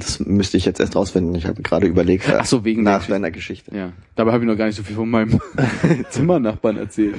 [0.00, 1.34] Das müsste ich jetzt erst rausfinden.
[1.34, 3.12] Ich habe gerade überlegt, Ach so, wegen nach Geschichte.
[3.12, 3.76] deiner Geschichte.
[3.76, 5.40] Ja, dabei habe ich noch gar nicht so viel von meinem
[6.10, 7.16] Zimmernachbarn erzählt.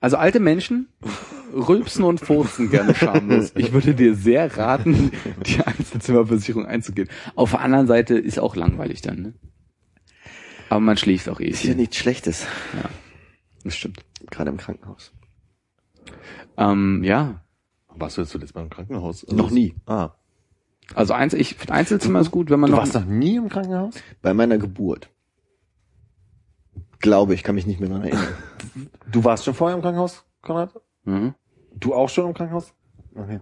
[0.00, 0.88] Also alte Menschen
[1.54, 3.52] rülpsen und furzen gerne schamlos.
[3.56, 5.12] Ich würde dir sehr raten,
[5.46, 7.08] die Einzelzimmerversicherung einzugehen.
[7.34, 9.32] Auf der anderen Seite ist auch langweilig dann, ne?
[10.68, 12.46] Aber man schläft auch eh Ist ja nichts Schlechtes,
[13.64, 14.04] Das stimmt.
[14.30, 15.12] gerade im Krankenhaus.
[16.56, 17.42] Ähm, ja,
[17.96, 19.24] Warst du jetzt zuletzt mal im Krankenhaus?
[19.24, 19.74] Also Noch nie.
[19.86, 20.10] Ah.
[20.94, 22.82] Also eins, ich finde Einzelzimmer ist gut, wenn man Du noch.
[22.82, 23.94] warst noch nie im Krankenhaus?
[24.22, 25.10] Bei meiner Geburt.
[27.00, 28.28] Glaube ich, kann mich nicht mehr daran erinnern.
[29.10, 30.74] Du warst schon vorher im Krankenhaus, Konrad?
[31.04, 31.34] Mhm.
[31.74, 32.74] Du auch schon im Krankenhaus?
[33.14, 33.40] Okay.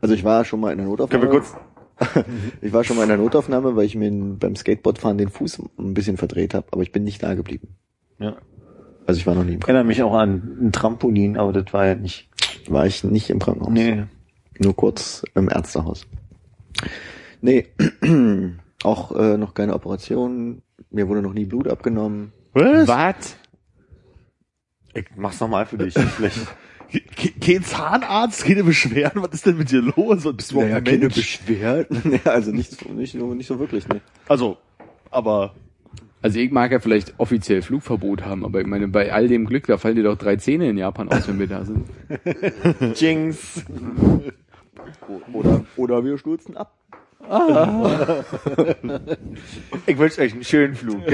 [0.00, 1.24] Also ich war schon mal in der Können Notaufnahme.
[1.24, 1.54] wir kurz,
[2.60, 5.94] Ich war schon mal in der Notaufnahme, weil ich mir beim Skateboardfahren den Fuß ein
[5.94, 7.76] bisschen verdreht habe, aber ich bin nicht da geblieben.
[8.18, 8.36] Ja.
[9.06, 9.68] Also ich war noch nie im Ich Krankenhaus.
[9.68, 12.28] erinnere mich auch an ein Trampolin, aber das war ja nicht.
[12.68, 13.72] War ich nicht im Krankenhaus.
[13.72, 14.04] Nee.
[14.58, 16.06] Nur kurz im Ärztehaus.
[17.40, 17.68] Nee,
[18.82, 20.62] auch äh, noch keine Operation.
[20.90, 22.32] Mir wurde noch nie Blut abgenommen.
[22.54, 22.88] Was?
[22.88, 23.36] Was?
[24.94, 25.94] Ich mach's nochmal für dich.
[25.94, 26.38] Vielleicht.
[26.90, 30.24] Ke- Kein Zahnarzt, keine Beschwerden, was ist denn mit dir los?
[30.24, 31.14] Und bist du überhaupt ein Mensch?
[31.14, 32.18] Beschwerden.
[32.24, 34.00] ja, also nicht, so- nicht, so- nicht so wirklich, ne.
[34.26, 34.56] Also,
[35.10, 35.54] aber
[36.22, 39.66] Also ich mag ja vielleicht offiziell Flugverbot haben, aber ich meine, bei all dem Glück,
[39.66, 41.86] da fallen dir doch drei Zähne in Japan aus, wenn wir da sind.
[42.98, 43.64] Jinx.
[45.32, 46.74] Oder, oder wir stürzen ab.
[49.86, 51.02] Ich wünsche euch einen schönen Flug.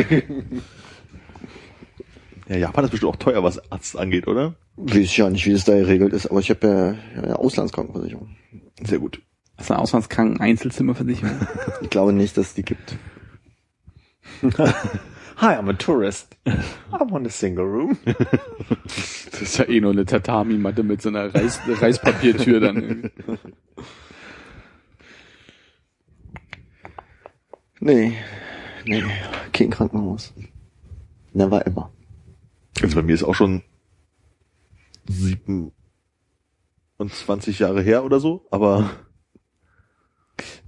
[2.49, 4.55] ja, Japan ist bestimmt auch teuer, was Arzt angeht, oder?
[4.77, 7.39] Weiß ich ja nicht, wie das da geregelt ist, aber ich habe ja, ja eine
[7.39, 8.37] Auslandskrankenversicherung.
[8.83, 9.23] Sehr gut.
[9.57, 11.47] Das ist eine Auslandskranken Einzelzimmerversicherung.
[11.81, 12.97] Ich glaube nicht, dass es die gibt.
[15.37, 16.37] Hi, I'm a tourist.
[16.47, 17.99] I want a single room.
[19.35, 23.11] Das ist ja eh nur eine Tatami-Matte mit so einer Reis Reispapiertür dann.
[27.81, 28.17] Nee,
[28.87, 29.03] nee,
[29.53, 30.33] kein Krankenhaus.
[31.33, 31.91] Never ever.
[32.83, 33.63] Also bei mir ist auch schon
[35.09, 38.91] 27 Jahre her oder so, aber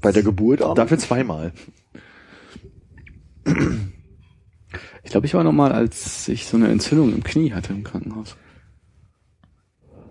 [0.01, 0.75] Bei der Geburt auch?
[0.75, 1.53] dafür zweimal.
[5.07, 7.85] Ich glaube, ich war noch mal, als ich so eine Entzündung im Knie hatte im
[7.85, 8.37] Krankenhaus.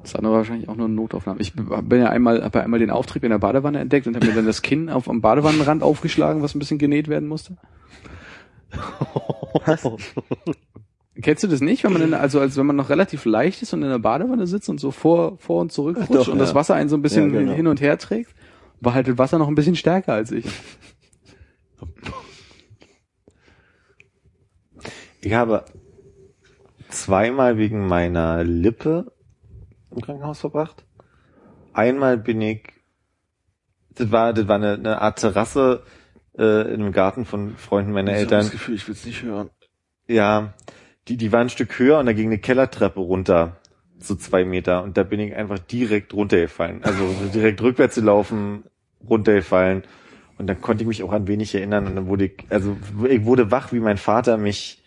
[0.01, 1.41] Das andere war wahrscheinlich auch nur eine Notaufnahme.
[1.41, 4.25] Ich bin ja einmal, habe ja einmal den Auftrieb in der Badewanne entdeckt und habe
[4.25, 7.57] mir dann das Kinn auf am Badewannenrand aufgeschlagen, was ein bisschen genäht werden musste.
[11.21, 13.73] Kennst du das nicht, wenn man in, also als wenn man noch relativ leicht ist
[13.73, 16.51] und in der Badewanne sitzt und so vor vor und zurück rutscht doch, und das
[16.51, 16.55] ja.
[16.55, 17.51] Wasser einen so ein bisschen Ja, genau.
[17.51, 18.33] hin und her trägt,
[18.79, 20.45] war halt das Wasser noch ein bisschen stärker als ich.
[25.25, 25.65] Ich habe
[26.89, 29.11] zweimal wegen meiner Lippe
[29.89, 30.85] im Krankenhaus verbracht.
[31.73, 32.61] Einmal bin ich,
[33.95, 35.81] das war, das war eine, eine Art Terrasse
[36.37, 38.39] äh, in einem Garten von Freunden meiner Ich habe Eltern.
[38.41, 39.49] das Gefühl, ich will es nicht hören.
[40.07, 40.53] Ja,
[41.07, 43.57] die, die war ein Stück höher und da ging eine Kellertreppe runter,
[43.97, 44.83] so zwei Meter.
[44.83, 46.83] Und da bin ich einfach direkt runtergefallen.
[46.83, 47.03] Also
[47.33, 48.65] direkt rückwärts gelaufen,
[49.09, 49.85] runtergefallen.
[50.37, 51.87] Und dann konnte ich mich auch an wenig erinnern.
[51.87, 52.77] Und dann wurde ich, also
[53.09, 54.83] ich wurde wach, wie mein Vater mich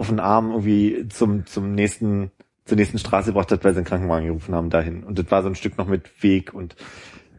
[0.00, 2.30] auf den Arm irgendwie zum, zum nächsten,
[2.64, 5.04] zur nächsten Straße gebracht hat, weil sie einen Krankenwagen gerufen haben dahin.
[5.04, 6.54] Und das war so ein Stück noch mit Weg.
[6.54, 6.74] Und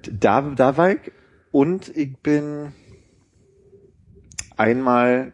[0.08, 1.12] da, da war ich.
[1.50, 2.72] Und ich bin
[4.58, 5.34] einmal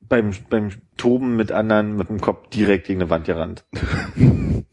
[0.00, 3.64] beim, beim Toben mit anderen mit dem Kopf direkt gegen eine Wand gerannt.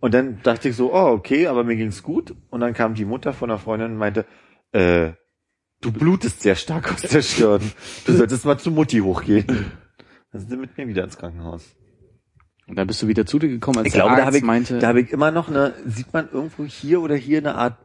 [0.00, 2.36] und dann dachte ich so, oh, okay, aber mir ging's gut.
[2.50, 4.24] Und dann kam die Mutter von einer Freundin und meinte,
[4.70, 5.14] äh,
[5.80, 7.72] du blutest sehr stark aus der Stirn.
[8.06, 9.72] Du solltest mal zu Mutti hochgehen.
[10.32, 11.74] Dann sind sie mit mir wieder ins Krankenhaus.
[12.66, 14.36] Und dann bist du wieder zu dir gekommen, als Ich der glaube, da Arzt habe
[14.38, 17.54] ich, meinte, da habe ich immer noch eine, sieht man irgendwo hier oder hier eine
[17.54, 17.78] Art,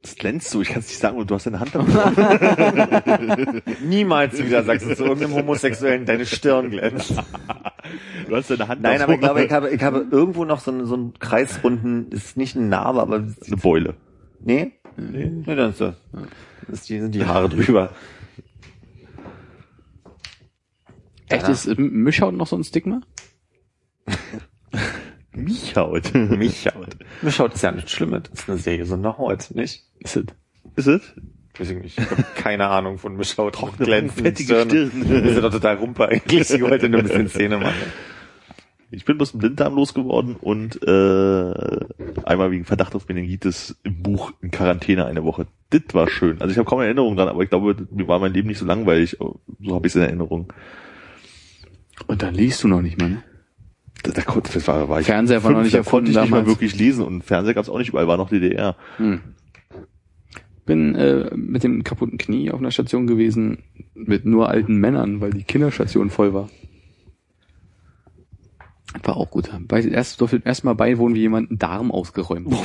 [0.00, 3.62] Das glänzt so, ich kann es nicht sagen, du hast deine Hand damit.
[3.84, 7.12] niemals wieder sagst du zu irgendeinem Homosexuellen, deine Stirn glänzt.
[8.28, 10.70] du hast deine Hand Nein, aber ich glaube, ich habe, ich habe irgendwo noch so
[10.70, 13.94] einen, so einen kreisrunden, ist nicht eine Narbe, aber eine Beule.
[14.42, 15.96] nee, nee, nee dann ist das.
[16.66, 17.90] das ist die, sind die Haare drüber.
[21.30, 23.00] Echt ist M- Mischhaut noch so ein Stigma?
[25.32, 26.12] Michaut.
[26.14, 26.96] Michaut.
[27.22, 29.84] Mir schaut es ja nicht schlimm, das ist eine sehr gesunde Haut, nicht?
[30.00, 30.24] Ist es?
[30.76, 31.14] Ist es?
[31.58, 31.98] Weiß ich nicht.
[31.98, 33.54] Ich habe keine Ahnung von Mischhaut.
[33.54, 34.68] Trockene, glänzenden fettige Stirn.
[34.70, 35.24] Stirn.
[35.24, 36.50] Wir sind doch total rumpe eigentlich.
[36.50, 37.74] Ich wollte nur ein bisschen Szene machen.
[38.92, 41.80] Ich bin bloß einen Blinddarm losgeworden und äh,
[42.24, 45.46] einmal wegen Verdacht auf Meningitis im Buch in Quarantäne eine Woche.
[45.70, 46.40] Das war schön.
[46.40, 48.66] Also ich habe kaum Erinnerung dran, aber ich glaube, mir war mein Leben nicht so
[48.66, 49.16] langweilig.
[49.20, 49.38] So
[49.68, 50.52] habe ich es in Erinnerung.
[52.06, 53.22] Und dann liest du noch nicht mal, ne?
[54.02, 56.16] Da, da, konnte- das war, war ich Fernseher war noch nicht da erfunden konnte ich
[56.24, 56.48] nicht mal damals.
[56.58, 58.76] wirklich lesen und Fernseher gab es auch nicht überall, war noch DDR.
[58.96, 59.20] Hm.
[60.64, 63.58] Bin äh, mit dem kaputten Knie auf einer Station gewesen
[63.94, 66.48] mit nur alten Männern, weil die Kinderstation voll war.
[69.04, 69.50] War auch gut.
[69.68, 72.48] Bei, erst durfte erst mal beiwohnen, wie jemand einen Darm ausgeräumt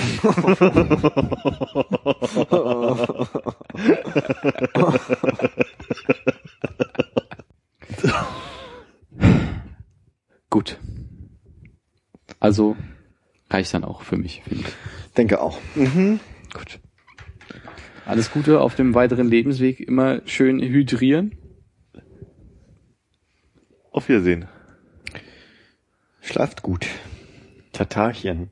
[10.56, 10.80] gut.
[12.40, 12.78] Also
[13.50, 14.74] reicht dann auch für mich, finde ich.
[15.18, 15.60] Denke auch.
[15.76, 16.80] Gut.
[18.06, 19.82] Alles Gute auf dem weiteren Lebensweg.
[19.82, 21.36] Immer schön hydrieren.
[23.92, 24.48] Auf Wiedersehen.
[26.22, 26.88] Schlaft gut.
[27.74, 28.50] Tatarchen.